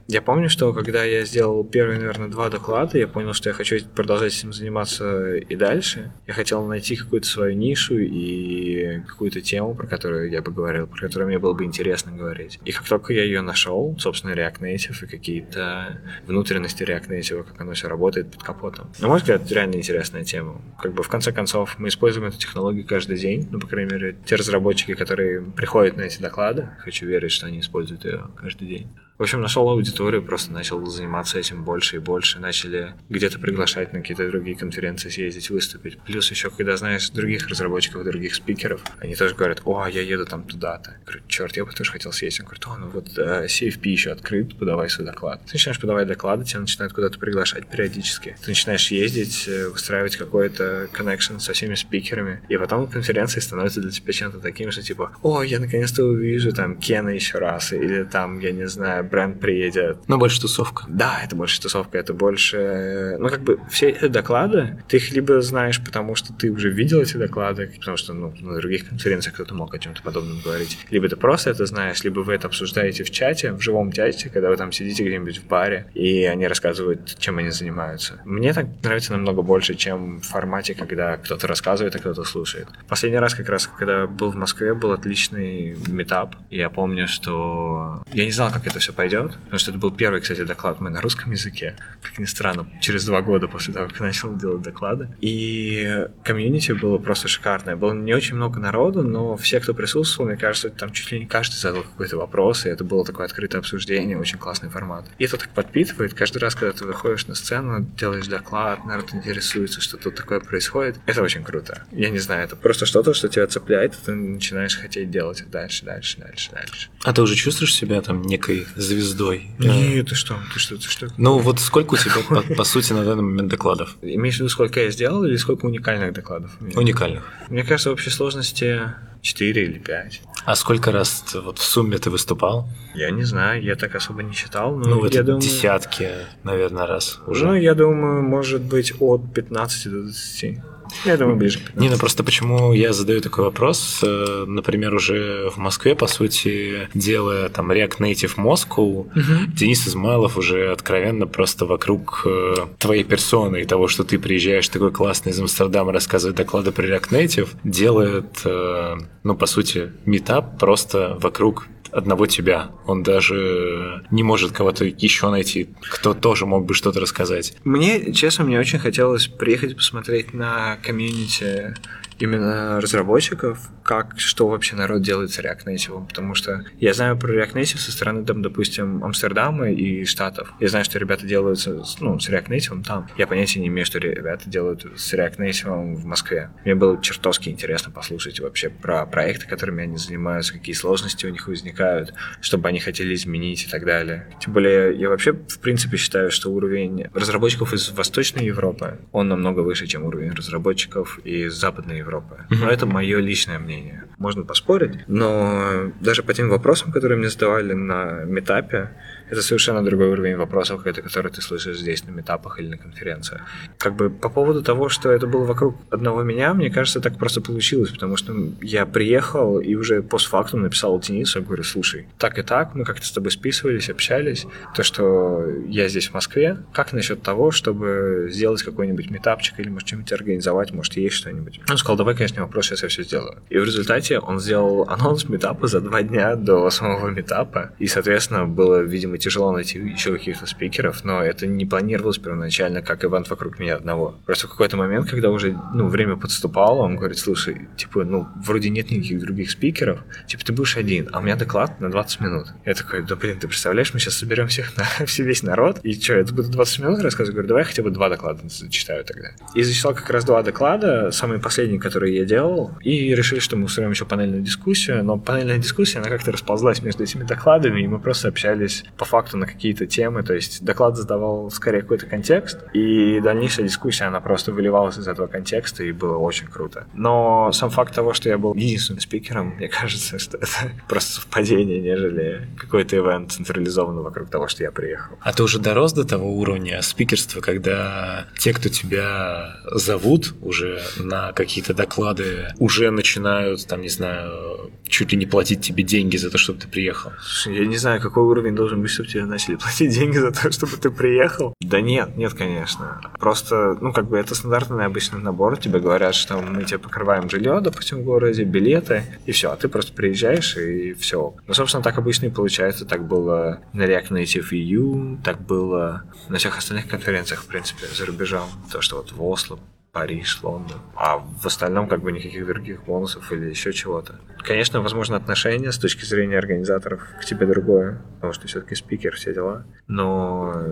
я 0.08 0.22
помню, 0.22 0.50
что 0.50 0.74
когда 0.74 1.04
я 1.04 1.26
сделал 1.26 1.64
первые, 1.64 2.00
наверное, 2.00 2.28
два 2.28 2.50
доклада, 2.50 2.98
я 2.98 3.08
понял, 3.08 3.34
что 3.34 3.50
я 3.50 3.54
хочу 3.54 3.78
продолжать 3.96 4.38
этим 4.38 4.54
заниматься 4.54 5.36
и 5.36 5.56
дальше. 5.56 6.12
Я 6.28 6.34
хотел 6.34 6.66
найти 6.66 6.96
какую-то 6.96 7.28
свою 7.28 7.56
нишу 7.56 7.98
и 7.98 9.02
какую-то 9.08 9.42
тему, 9.42 9.76
про 9.76 9.88
которую 9.88 10.30
я 10.30 10.42
бы 10.42 10.52
говорил, 10.52 10.88
про 10.88 11.00
которую 11.00 11.28
мне 11.28 11.40
было 11.40 11.54
бы 11.54 11.64
интересно 11.66 12.12
говорить. 12.12 12.60
И 12.66 12.72
как 12.72 12.88
только 12.88 13.14
я 13.14 13.24
ее 13.24 13.42
нашел, 13.42 13.96
собственно, 14.00 14.32
React 14.32 14.60
Native 14.60 15.04
и 15.04 15.08
какие-то 15.08 16.02
внутренности 16.26 16.84
React 16.84 17.10
Native, 17.10 17.44
как 17.44 17.62
оно 17.62 17.74
все 17.74 17.88
работает 17.88 18.32
под 18.32 18.44
капотом. 18.44 18.92
На 19.00 19.08
мой 19.08 19.20
взгляд, 19.20 19.44
это 19.44 19.54
реально 19.54 19.76
интересная 19.76 20.24
тема. 20.24 20.62
Как 20.82 20.94
бы 20.94 21.04
в 21.04 21.10
конце 21.10 21.32
концов 21.32 21.78
мы 21.78 21.90
используем 21.90 22.28
эту 22.28 22.38
технологию 22.38 22.86
каждый 22.86 23.18
день, 23.18 23.48
ну, 23.52 23.60
по 23.60 23.68
крайней 23.68 23.92
мере, 23.92 24.16
те 24.26 24.36
разработчики, 24.36 24.94
которые 24.94 25.42
приходят 25.42 25.98
на 25.98 26.02
эти 26.02 26.22
доклады, 26.22 26.70
хочу 26.80 27.06
верить, 27.06 27.32
что 27.32 27.48
они 27.48 27.60
используют 27.60 28.06
ее 28.06 28.28
каждый 28.36 28.68
день. 28.68 28.88
В 29.20 29.24
общем, 29.24 29.42
нашел 29.42 29.68
аудиторию, 29.70 30.24
просто 30.24 30.54
начал 30.54 30.86
заниматься 30.86 31.38
этим 31.38 31.66
больше 31.66 31.98
и 31.98 32.00
больше. 32.00 32.40
Начали 32.40 32.94
где-то 33.10 33.38
приглашать 33.38 33.92
на 33.92 34.00
какие-то 34.00 34.26
другие 34.30 34.56
конференции 34.56 35.10
съездить, 35.10 35.50
выступить. 35.50 36.00
Плюс 36.00 36.32
еще, 36.32 36.50
когда 36.50 36.78
знаешь 36.78 37.10
других 37.10 37.46
разработчиков, 37.50 38.06
других 38.06 38.34
спикеров, 38.34 38.82
они 39.00 39.16
тоже 39.16 39.36
говорят, 39.36 39.62
о, 39.66 39.88
я 39.88 40.04
еду 40.04 40.26
там 40.26 40.44
туда-то. 40.44 40.96
Говорю, 41.06 41.22
черт, 41.28 41.58
я 41.58 41.66
бы 41.66 41.74
тоже 41.74 41.92
хотел 41.92 42.14
съездить. 42.14 42.40
Он 42.40 42.46
говорит, 42.46 42.66
о, 42.68 42.78
ну 42.78 42.88
вот 42.88 43.18
э, 43.18 43.48
CFP 43.48 43.90
еще 43.90 44.12
открыт, 44.12 44.58
подавай 44.58 44.90
свой 44.90 45.06
доклад. 45.06 45.42
Ты 45.48 45.56
начинаешь 45.56 45.82
подавать 45.82 46.08
доклады, 46.08 46.46
тебя 46.46 46.62
начинают 46.62 46.94
куда-то 46.94 47.20
приглашать 47.20 47.68
периодически. 47.68 48.38
Ты 48.42 48.52
начинаешь 48.52 48.90
ездить, 48.90 49.50
э, 49.50 49.68
выстраивать 49.68 50.16
какой-то 50.16 50.88
connection 50.94 51.42
со 51.42 51.52
всеми 51.52 51.76
спикерами. 51.76 52.42
И 52.48 52.56
потом 52.56 52.88
конференции 53.30 53.40
становятся 53.40 53.82
для 53.82 53.92
тебя 53.92 54.14
чем-то 54.14 54.40
таким, 54.40 54.72
что 54.72 54.82
типа, 54.82 55.12
о, 55.22 55.44
я 55.44 55.60
наконец-то 55.60 56.04
увижу 56.04 56.52
там 56.52 56.78
Кена 56.78 57.10
еще 57.10 57.38
раз, 57.38 57.74
или 57.74 58.04
там, 58.04 58.40
я 58.40 58.52
не 58.52 58.68
знаю, 58.68 59.04
бренд 59.04 59.40
приедет. 59.40 59.98
Но 60.08 60.18
больше 60.18 60.42
тусовка. 60.42 60.86
Да, 60.88 61.22
это 61.24 61.36
больше 61.36 61.62
тусовка, 61.62 61.98
это 61.98 62.14
больше... 62.14 63.18
Ну, 63.20 63.30
как 63.30 63.42
бы 63.42 63.60
все 63.70 63.90
эти 63.90 64.08
доклады, 64.08 64.84
ты 64.88 64.98
их 64.98 65.12
либо 65.12 65.42
знаешь, 65.42 65.80
потому 65.84 66.16
что 66.16 66.34
ты 66.34 66.52
уже 66.52 66.70
видел 66.70 67.02
эти 67.02 67.18
доклады, 67.18 67.72
потому 67.80 67.98
что 67.98 68.14
ну, 68.14 68.34
на 68.40 68.56
других 68.56 68.90
конференциях 68.90 69.36
кто-то 69.36 69.54
мог 69.54 69.74
о 69.74 69.80
чем-то 69.80 70.02
подобном 70.02 70.42
говорить, 70.42 70.78
либо 70.92 71.08
ты 71.08 71.16
просто 71.16 71.52
это 71.52 71.66
знаешь, 71.66 72.04
либо 72.04 72.22
вы 72.22 72.34
это 72.34 72.48
обсуждаете 72.48 73.04
в 73.04 73.12
чате, 73.12 73.52
в 73.52 73.62
живом 73.62 73.92
чате, 73.92 74.30
когда 74.30 74.50
вы 74.50 74.58
там 74.58 74.72
сидите 74.72 75.04
где-нибудь 75.04 75.38
в 75.40 75.48
баре, 75.48 75.86
и 75.94 76.24
они 76.24 76.48
рассказывают, 76.48 77.16
чем 77.20 77.38
они 77.38 77.50
занимаются. 77.50 78.20
Мне 78.26 78.54
так 78.54 78.66
нравится 78.84 79.12
намного 79.12 79.42
больше, 79.42 79.76
чем 79.76 80.20
в 80.20 80.26
формате, 80.26 80.74
когда 80.74 81.18
кто-то 81.18 81.48
рассказывает, 81.48 81.96
а 81.96 82.00
кто-то 82.00 82.24
слушает. 82.24 82.68
Последний 82.88 83.19
раз, 83.20 83.36
как 83.36 83.50
раз, 83.50 83.68
когда 83.68 84.08
был 84.08 84.32
в 84.32 84.36
Москве, 84.36 84.74
был 84.74 84.92
отличный 84.92 85.78
метап. 85.88 86.36
Я 86.50 86.70
помню, 86.70 87.08
что 87.08 88.04
я 88.12 88.26
не 88.26 88.32
знал, 88.32 88.52
как 88.52 88.68
это 88.68 88.80
все 88.80 88.94
пойдет, 88.94 89.34
потому 89.44 89.60
что 89.60 89.72
это 89.72 89.80
был 89.80 89.92
первый, 89.92 90.22
кстати, 90.22 90.44
доклад 90.44 90.80
мой 90.80 90.92
на 90.92 91.02
русском 91.02 91.32
языке, 91.32 91.76
как 92.02 92.18
ни 92.20 92.26
странно, 92.26 92.68
через 92.82 93.06
два 93.06 93.22
года 93.22 93.48
после 93.48 93.74
того, 93.74 93.88
как 93.88 94.00
я 94.00 94.06
начал 94.06 94.36
делать 94.36 94.62
доклады. 94.62 95.10
И 95.22 96.08
комьюнити 96.24 96.72
было 96.72 96.98
просто 96.98 97.28
шикарное. 97.28 97.76
Было 97.76 97.94
не 97.94 98.14
очень 98.14 98.36
много 98.36 98.60
народу, 98.60 99.04
но 99.04 99.38
все, 99.38 99.60
кто 99.60 99.74
присутствовал, 99.74 100.30
мне 100.30 100.38
кажется, 100.38 100.70
там 100.70 100.92
чуть 100.92 101.12
ли 101.12 101.20
не 101.20 101.26
каждый 101.26 101.56
задал 101.56 101.84
какой-то 101.84 102.18
вопрос, 102.18 102.66
и 102.66 102.70
это 102.70 102.84
было 102.84 103.06
такое 103.06 103.26
открытое 103.26 103.60
обсуждение, 103.60 104.18
очень 104.18 104.38
классный 104.38 104.70
формат. 104.70 105.06
И 105.18 105.26
это 105.26 105.38
так 105.38 105.50
подпитывает. 105.50 106.14
Каждый 106.14 106.40
раз, 106.40 106.56
когда 106.56 106.72
ты 106.72 106.86
выходишь 106.86 107.28
на 107.28 107.36
сцену, 107.36 107.86
делаешь 107.98 108.28
доклад, 108.28 108.86
народ 108.86 109.14
интересуется, 109.14 109.82
что 109.82 109.98
тут 109.98 110.16
такое 110.16 110.40
происходит, 110.40 110.98
это 111.06 111.22
очень 111.22 111.44
круто. 111.44 111.84
Я 111.92 112.10
не 112.10 112.20
знаю, 112.20 112.44
это 112.44 112.56
просто 112.56 112.86
что-то, 112.86 113.09
что 113.14 113.30
тебя 113.30 113.48
цепляет, 113.48 113.94
и 113.94 113.98
ты 114.06 114.12
начинаешь 114.14 114.78
хотеть 114.78 115.12
делать 115.12 115.44
дальше, 115.50 115.86
дальше, 115.86 116.18
дальше, 116.18 116.52
дальше. 116.52 116.90
А 117.04 117.14
ты 117.14 117.22
уже 117.22 117.36
чувствуешь 117.36 117.74
себя 117.74 118.02
там 118.02 118.22
некой 118.22 118.68
звездой. 118.76 119.50
Нет, 119.60 120.10
ты 120.10 120.16
что, 120.16 120.38
ты 120.54 120.60
что, 120.60 120.76
ты 120.78 120.84
что? 120.84 121.08
Ну 121.18 121.40
вот 121.40 121.60
сколько 121.60 121.96
у 121.96 121.98
тебя, 121.98 122.14
по, 122.28 122.42
по 122.42 122.64
сути, 122.64 122.94
на 122.94 123.04
данный 123.04 123.24
момент 123.24 123.50
докладов? 123.50 123.96
Имеешь 124.02 124.36
в 124.36 124.40
виду, 124.40 124.50
сколько 124.50 124.80
я 124.82 124.92
сделал 124.92 125.24
или 125.24 125.36
сколько 125.38 125.66
уникальных 125.66 126.14
докладов? 126.14 126.52
Уникальных. 126.76 127.24
Мне 127.50 127.64
кажется, 127.64 127.90
в 127.90 127.94
общей 127.94 128.10
сложности 128.10 128.82
4 129.22 129.64
или 129.64 129.80
5. 129.80 130.22
А 130.46 130.56
сколько 130.56 130.92
раз 130.92 131.24
вот 131.36 131.60
в 131.60 131.64
сумме 131.64 131.98
ты 131.98 132.10
выступал? 132.10 132.68
Я 132.96 133.12
не 133.12 133.24
знаю, 133.24 133.62
я 133.64 133.76
так 133.76 133.96
особо 133.96 134.24
не 134.24 134.34
считал. 134.34 134.76
Но 134.76 134.90
ну, 134.90 135.00
вот 135.00 135.14
я 135.14 135.24
думаю... 135.24 135.42
десятки, 135.42 136.10
наверное, 136.44 136.88
раз 136.88 137.20
уже. 137.28 137.46
Ну, 137.46 137.56
я 137.56 137.76
думаю, 137.76 138.24
может 138.24 138.62
быть, 138.62 138.94
от 139.00 139.34
15 139.34 139.92
до 139.92 140.04
20. 140.04 140.60
Я 141.06 141.18
думаю, 141.18 141.38
ближе. 141.38 141.60
Не, 141.76 141.90
ну 141.90 141.98
просто 141.98 142.24
почему 142.24 142.74
я 142.74 142.94
задаю 142.94 143.22
такой 143.22 143.46
вопрос, 143.46 144.02
э, 144.04 144.46
например, 144.48 144.94
уже 144.94 145.50
в 145.50 145.58
Москве, 145.58 145.96
по 145.96 146.08
сути, 146.08 146.90
делая 146.94 147.50
там 147.50 147.72
React 147.72 148.00
Native 148.00 148.36
Moscow, 148.38 148.80
угу. 148.80 149.52
Денис 149.54 149.88
Измайлов 149.88 150.38
уже 150.38 150.72
откровенно 150.72 151.28
просто 151.28 151.66
вокруг 151.66 152.24
э, 152.26 152.54
твоей 152.78 153.04
персоны 153.04 153.62
и 153.62 153.66
того, 153.66 153.88
что 153.88 154.04
ты 154.04 154.20
приезжаешь 154.20 154.68
такой 154.68 154.92
классный 154.92 155.32
из 155.32 155.40
Амстердама 155.40 155.92
рассказывать 155.92 156.36
доклады 156.36 156.72
про 156.72 156.86
React 156.86 157.10
Native, 157.12 157.50
делает, 157.64 158.42
э, 158.46 158.98
ну, 159.24 159.36
по 159.36 159.46
сути, 159.46 159.92
метап 160.06 160.60
просто 160.60 161.18
вокруг 161.22 161.68
одного 161.92 162.28
тебя. 162.28 162.72
Он 162.86 163.04
даже 163.04 164.04
не 164.12 164.24
может 164.24 164.52
кого-то 164.52 164.86
еще 164.86 165.30
найти, 165.30 165.70
кто 165.82 166.14
тоже 166.14 166.46
мог 166.46 166.66
бы 166.66 166.74
что-то 166.74 167.00
рассказать. 167.00 167.56
Мне, 167.64 168.14
честно, 168.14 168.44
мне 168.44 168.60
очень 168.60 168.80
хотелось 168.80 169.28
приехать 169.28 169.76
посмотреть 169.76 170.34
на 170.34 170.78
комьюнити 170.84 171.76
именно 172.20 172.80
разработчиков, 172.82 173.70
как, 173.84 174.20
что 174.20 174.48
вообще 174.48 174.76
народ 174.76 175.02
делает 175.02 175.32
с 175.32 175.40
React 175.40 175.66
Native, 175.66 176.08
потому 176.08 176.36
что 176.36 176.66
я 176.80 176.94
знаю 176.94 177.18
про 177.18 177.34
React 177.34 177.54
Native 177.54 177.78
со 177.78 177.92
стороны, 177.92 178.26
там, 178.26 178.42
допустим, 178.42 179.04
Амстердама 179.04 179.72
и 179.72 180.06
Штатов. 180.06 180.54
Я 180.60 180.68
знаю, 180.68 180.86
что 180.86 181.00
ребята 181.00 181.26
делают 181.26 181.66
ну, 182.00 182.20
с 182.20 182.30
React 182.30 182.48
Native 182.48 182.84
там. 182.84 183.08
Я 183.18 183.28
понятия 183.28 183.60
не 183.60 183.68
имею, 183.68 183.86
что 183.86 184.00
ребята 184.00 184.50
делают 184.50 184.86
с 184.96 185.14
React 185.14 185.38
Native 185.38 185.96
в 185.96 186.06
Москве. 186.06 186.52
Мне 186.66 186.76
было 186.76 187.02
чертовски 187.02 187.50
интересно 187.50 187.92
послушать 187.92 188.40
вообще 188.40 188.70
про 188.70 189.06
проекты, 189.06 189.48
которыми 189.48 189.84
они 189.84 189.98
занимаются, 189.98 190.54
какие 190.54 190.76
сложности 190.76 191.26
у 191.26 191.30
них 191.30 191.48
возникают, 191.48 192.14
чтобы 192.42 192.70
они 192.70 192.80
хотели 192.80 193.14
изменить 193.14 193.66
и 193.66 193.70
так 193.70 193.86
далее. 193.86 194.28
Тем 194.40 194.54
более, 194.54 194.98
я 195.00 195.10
вообще, 195.10 195.34
в 195.34 195.60
принципе, 195.60 195.98
считаю, 195.98 196.32
что 196.32 196.52
уровень 196.52 197.08
разработчиков 197.14 197.74
из 197.74 197.90
Восточной 197.90 198.46
Европы, 198.46 199.00
он 199.12 199.30
намного 199.30 199.62
выше, 199.62 199.88
чем 199.88 200.04
уровень 200.04 200.32
разработчиков 200.32 201.20
из 201.24 201.54
Западной 201.54 202.00
Европы 202.00 202.09
Европы. 202.10 202.46
Но 202.50 202.70
это 202.70 202.86
мое 202.86 203.20
личное 203.20 203.60
мнение. 203.60 204.09
Можно 204.20 204.44
поспорить, 204.44 205.00
но 205.08 205.92
даже 206.02 206.24
по 206.24 206.34
тем 206.34 206.50
вопросам, 206.50 206.92
которые 206.92 207.18
мне 207.18 207.30
задавали 207.30 207.74
на 207.74 208.26
метапе, 208.26 208.92
это 209.30 209.42
совершенно 209.42 209.84
другой 209.84 210.10
уровень 210.10 210.36
вопросов, 210.36 210.84
который 210.84 211.32
ты 211.32 211.42
слышишь 211.42 211.78
здесь 211.78 212.04
на 212.06 212.12
метапах 212.12 212.60
или 212.60 212.68
на 212.68 212.78
конференциях. 212.78 213.42
Как 213.78 213.96
бы 213.96 214.10
по 214.10 214.30
поводу 214.30 214.62
того, 214.62 214.90
что 214.90 215.10
это 215.10 215.28
было 215.28 215.46
вокруг 215.46 215.78
одного 215.90 216.24
меня, 216.24 216.54
мне 216.54 216.70
кажется, 216.70 217.00
так 217.00 217.18
просто 217.18 217.40
получилось, 217.40 217.92
потому 217.92 218.18
что 218.18 218.36
я 218.62 218.86
приехал 218.86 219.60
и 219.60 219.76
уже 219.76 220.02
постфактум 220.02 220.64
написал 220.64 221.00
Денису, 221.00 221.42
говорю, 221.42 221.64
слушай, 221.64 222.08
так 222.18 222.40
и 222.40 222.42
так, 222.42 222.76
мы 222.76 222.84
как-то 222.84 223.06
с 223.06 223.12
тобой 223.12 223.32
списывались, 223.32 223.90
общались, 223.90 224.48
то, 224.76 224.84
что 224.84 225.46
я 225.68 225.88
здесь 225.88 226.10
в 226.10 226.14
Москве, 226.14 226.58
как 226.74 226.92
насчет 226.92 227.22
того, 227.22 227.52
чтобы 227.52 228.28
сделать 228.32 228.64
какой-нибудь 228.64 229.12
метапчик 229.12 229.60
или, 229.60 229.70
может, 229.70 229.88
что-нибудь 229.88 230.12
организовать, 230.12 230.72
может, 230.72 230.98
есть 230.98 231.16
что-нибудь? 231.16 231.62
Он 231.70 231.78
сказал, 231.78 231.98
давай, 231.98 232.16
конечно, 232.16 232.42
вопрос, 232.42 232.66
сейчас 232.66 232.84
я 232.84 232.90
все 232.90 233.04
сделаю. 233.04 233.38
И 233.50 233.58
в 233.58 233.64
результате 233.64 234.09
сайте, 234.10 234.20
он 234.20 234.40
сделал 234.40 234.86
анонс 234.90 235.30
метапа 235.30 235.68
за 235.68 235.82
два 235.82 236.02
дня 236.02 236.36
до 236.36 236.70
самого 236.70 237.10
метапа, 237.10 237.72
и, 237.80 237.88
соответственно, 237.88 238.46
было, 238.46 238.82
видимо, 238.82 239.18
тяжело 239.18 239.52
найти 239.52 239.80
еще 239.80 240.14
каких-то 240.14 240.46
спикеров, 240.46 241.04
но 241.04 241.22
это 241.22 241.48
не 241.48 241.66
планировалось 241.66 242.18
первоначально 242.18 242.82
как 242.82 243.04
ивент 243.04 243.30
вокруг 243.30 243.60
меня 243.60 243.76
одного. 243.76 244.16
Просто 244.26 244.48
в 244.48 244.52
какой-то 244.52 244.78
момент, 244.78 245.10
когда 245.10 245.30
уже 245.30 245.58
ну, 245.74 245.88
время 245.88 246.16
подступало, 246.16 246.82
он 246.82 246.96
говорит, 246.96 247.18
слушай, 247.18 247.68
типа, 247.78 248.04
ну, 248.04 248.28
вроде 248.46 248.70
нет 248.70 248.92
никаких 248.92 249.20
других 249.20 249.52
спикеров, 249.52 250.00
типа, 250.28 250.44
ты 250.46 250.54
будешь 250.54 250.78
один, 250.78 251.10
а 251.12 251.20
у 251.20 251.22
меня 251.22 251.36
доклад 251.36 251.80
на 251.80 251.90
20 251.90 252.22
минут. 252.22 252.48
Я 252.66 252.74
такой, 252.74 253.04
да, 253.04 253.16
блин, 253.16 253.40
ты 253.40 253.48
представляешь, 253.48 253.94
мы 253.94 254.00
сейчас 254.00 254.16
соберем 254.16 254.48
всех 254.48 254.76
на 254.78 254.86
весь 255.24 255.44
народ, 255.44 255.80
и 255.84 255.94
что, 255.94 256.14
это 256.14 256.34
будет 256.34 256.52
20 256.52 256.80
минут 256.80 257.00
рассказывать? 257.02 257.34
Говорю, 257.36 257.48
давай 257.50 257.64
хотя 257.64 257.84
бы 257.84 257.92
два 257.92 258.10
доклада 258.10 258.42
зачитаю 258.48 259.04
тогда. 259.04 259.30
И 259.54 259.64
зачитал 259.64 259.94
как 259.94 260.10
раз 260.10 260.26
два 260.26 260.42
доклада, 260.42 261.12
самые 261.12 261.40
последние, 261.40 261.80
которые 261.80 262.16
я 262.16 262.26
делал, 262.26 262.72
и 262.82 263.14
решили, 263.16 263.40
что 263.40 263.56
мы 263.56 263.66
устроим 263.66 263.92
еще 264.00 264.06
панельную 264.06 264.42
дискуссию, 264.42 265.04
но 265.04 265.18
панельная 265.18 265.58
дискуссия, 265.58 266.00
она 266.00 266.10
как-то 266.10 266.32
расползлась 266.32 266.82
между 266.82 267.04
этими 267.04 267.24
докладами, 267.24 267.82
и 267.82 267.88
мы 267.88 268.00
просто 268.00 268.30
общались 268.30 268.86
по 268.98 269.04
факту 269.04 269.38
на 269.38 269.46
какие-то 269.46 269.86
темы, 269.88 270.24
то 270.24 270.34
есть 270.34 270.64
доклад 270.64 270.96
задавал 270.96 271.52
скорее 271.52 271.82
какой-то 271.82 272.06
контекст, 272.06 272.60
и 272.74 273.20
дальнейшая 273.20 273.66
дискуссия, 273.66 274.06
она 274.06 274.22
просто 274.22 274.54
выливалась 274.54 274.98
из 274.98 275.08
этого 275.08 275.28
контекста, 275.28 275.84
и 275.84 275.92
было 275.92 276.18
очень 276.18 276.48
круто. 276.48 276.88
Но 276.94 277.52
сам 277.52 277.70
факт 277.70 277.94
того, 277.94 278.14
что 278.14 278.30
я 278.30 278.38
был 278.38 278.54
единственным 278.54 279.02
спикером, 279.02 279.56
мне 279.58 279.68
кажется, 279.68 280.18
что 280.18 280.38
это 280.38 280.72
просто 280.88 281.16
совпадение, 281.16 281.82
нежели 281.82 282.48
какой-то 282.58 282.96
ивент 282.96 283.34
централизованный 283.34 284.02
вокруг 284.02 284.30
того, 284.30 284.48
что 284.48 284.64
я 284.64 284.72
приехал. 284.72 285.18
А 285.22 285.34
ты 285.34 285.44
уже 285.44 285.60
дорос 285.60 285.94
до 285.94 286.06
того 286.06 286.32
уровня 286.38 286.82
спикерства, 286.82 287.42
когда 287.42 288.28
те, 288.38 288.54
кто 288.54 288.70
тебя 288.70 289.58
зовут 289.72 290.34
уже 290.42 290.82
на 290.98 291.34
какие-то 291.34 291.74
доклады, 291.74 292.48
уже 292.60 292.92
начинают, 292.92 293.68
там, 293.68 293.82
не 293.82 293.89
знаю, 293.90 294.72
чуть 294.88 295.12
ли 295.12 295.18
не 295.18 295.26
платить 295.26 295.62
тебе 295.62 295.84
деньги 295.84 296.18
за 296.18 296.30
то, 296.30 296.38
чтобы 296.38 296.60
ты 296.60 296.68
приехал? 296.68 297.12
Я 297.46 297.66
не 297.66 297.78
знаю, 297.78 298.02
какой 298.02 298.24
уровень 298.24 298.56
должен 298.56 298.82
быть, 298.82 298.92
чтобы 298.92 299.10
тебе 299.10 299.26
начали 299.26 299.56
платить 299.62 299.94
деньги 299.94 300.18
за 300.18 300.32
то, 300.32 300.52
чтобы 300.52 300.78
ты 300.78 300.90
приехал. 300.90 301.54
Да 301.62 301.82
нет, 301.82 302.18
нет, 302.18 302.34
конечно. 302.34 303.02
Просто, 303.20 303.78
ну, 303.82 303.94
как 303.94 304.08
бы 304.10 304.18
это 304.18 304.36
стандартный 304.36 304.86
обычный 304.86 305.20
набор. 305.20 305.58
Тебе 305.58 305.80
говорят, 305.80 306.16
что 306.16 306.40
мы 306.42 306.64
тебе 306.64 306.80
покрываем 306.80 307.30
жилье, 307.30 307.60
допустим, 307.62 308.00
в 308.00 308.04
городе, 308.04 308.44
билеты, 308.44 309.04
и 309.26 309.32
все. 309.32 309.52
А 309.52 309.56
ты 309.56 309.68
просто 309.68 309.94
приезжаешь, 309.94 310.58
и 310.58 310.94
все. 310.94 311.36
Ну, 311.48 311.54
собственно, 311.54 311.84
так 311.84 311.98
обычно 311.98 312.28
и 312.28 312.30
получается. 312.30 312.86
Так 312.86 313.08
было 313.08 313.62
на 313.74 313.84
React 313.84 314.10
Native 314.10 314.50
EU, 314.52 315.22
так 315.24 315.42
было 315.42 316.04
на 316.30 316.38
всех 316.38 316.58
остальных 316.58 316.88
конференциях, 316.88 317.42
в 317.42 317.48
принципе, 317.48 317.88
за 317.94 318.06
рубежом. 318.06 318.48
То, 318.72 318.82
что 318.82 318.98
вот 318.98 319.12
в 319.12 319.24
Осло, 319.24 319.60
Париж, 319.92 320.40
Лондон. 320.44 320.80
А 320.96 321.18
в 321.18 321.46
остальном 321.46 321.88
как 321.88 322.02
бы 322.02 322.12
никаких 322.12 322.46
других 322.46 322.84
бонусов 322.84 323.32
или 323.32 323.50
еще 323.50 323.74
чего-то. 323.74 324.20
Конечно, 324.40 324.82
возможно, 324.82 325.16
отношение 325.18 325.72
с 325.72 325.78
точки 325.78 326.06
зрения 326.06 326.38
организаторов 326.38 327.02
к 327.20 327.26
тебе 327.26 327.46
другое, 327.46 328.02
потому 328.16 328.34
что 328.34 328.48
все-таки 328.48 328.76
спикер, 328.76 329.16
все 329.16 329.34
дела. 329.34 329.66
Но 329.88 330.64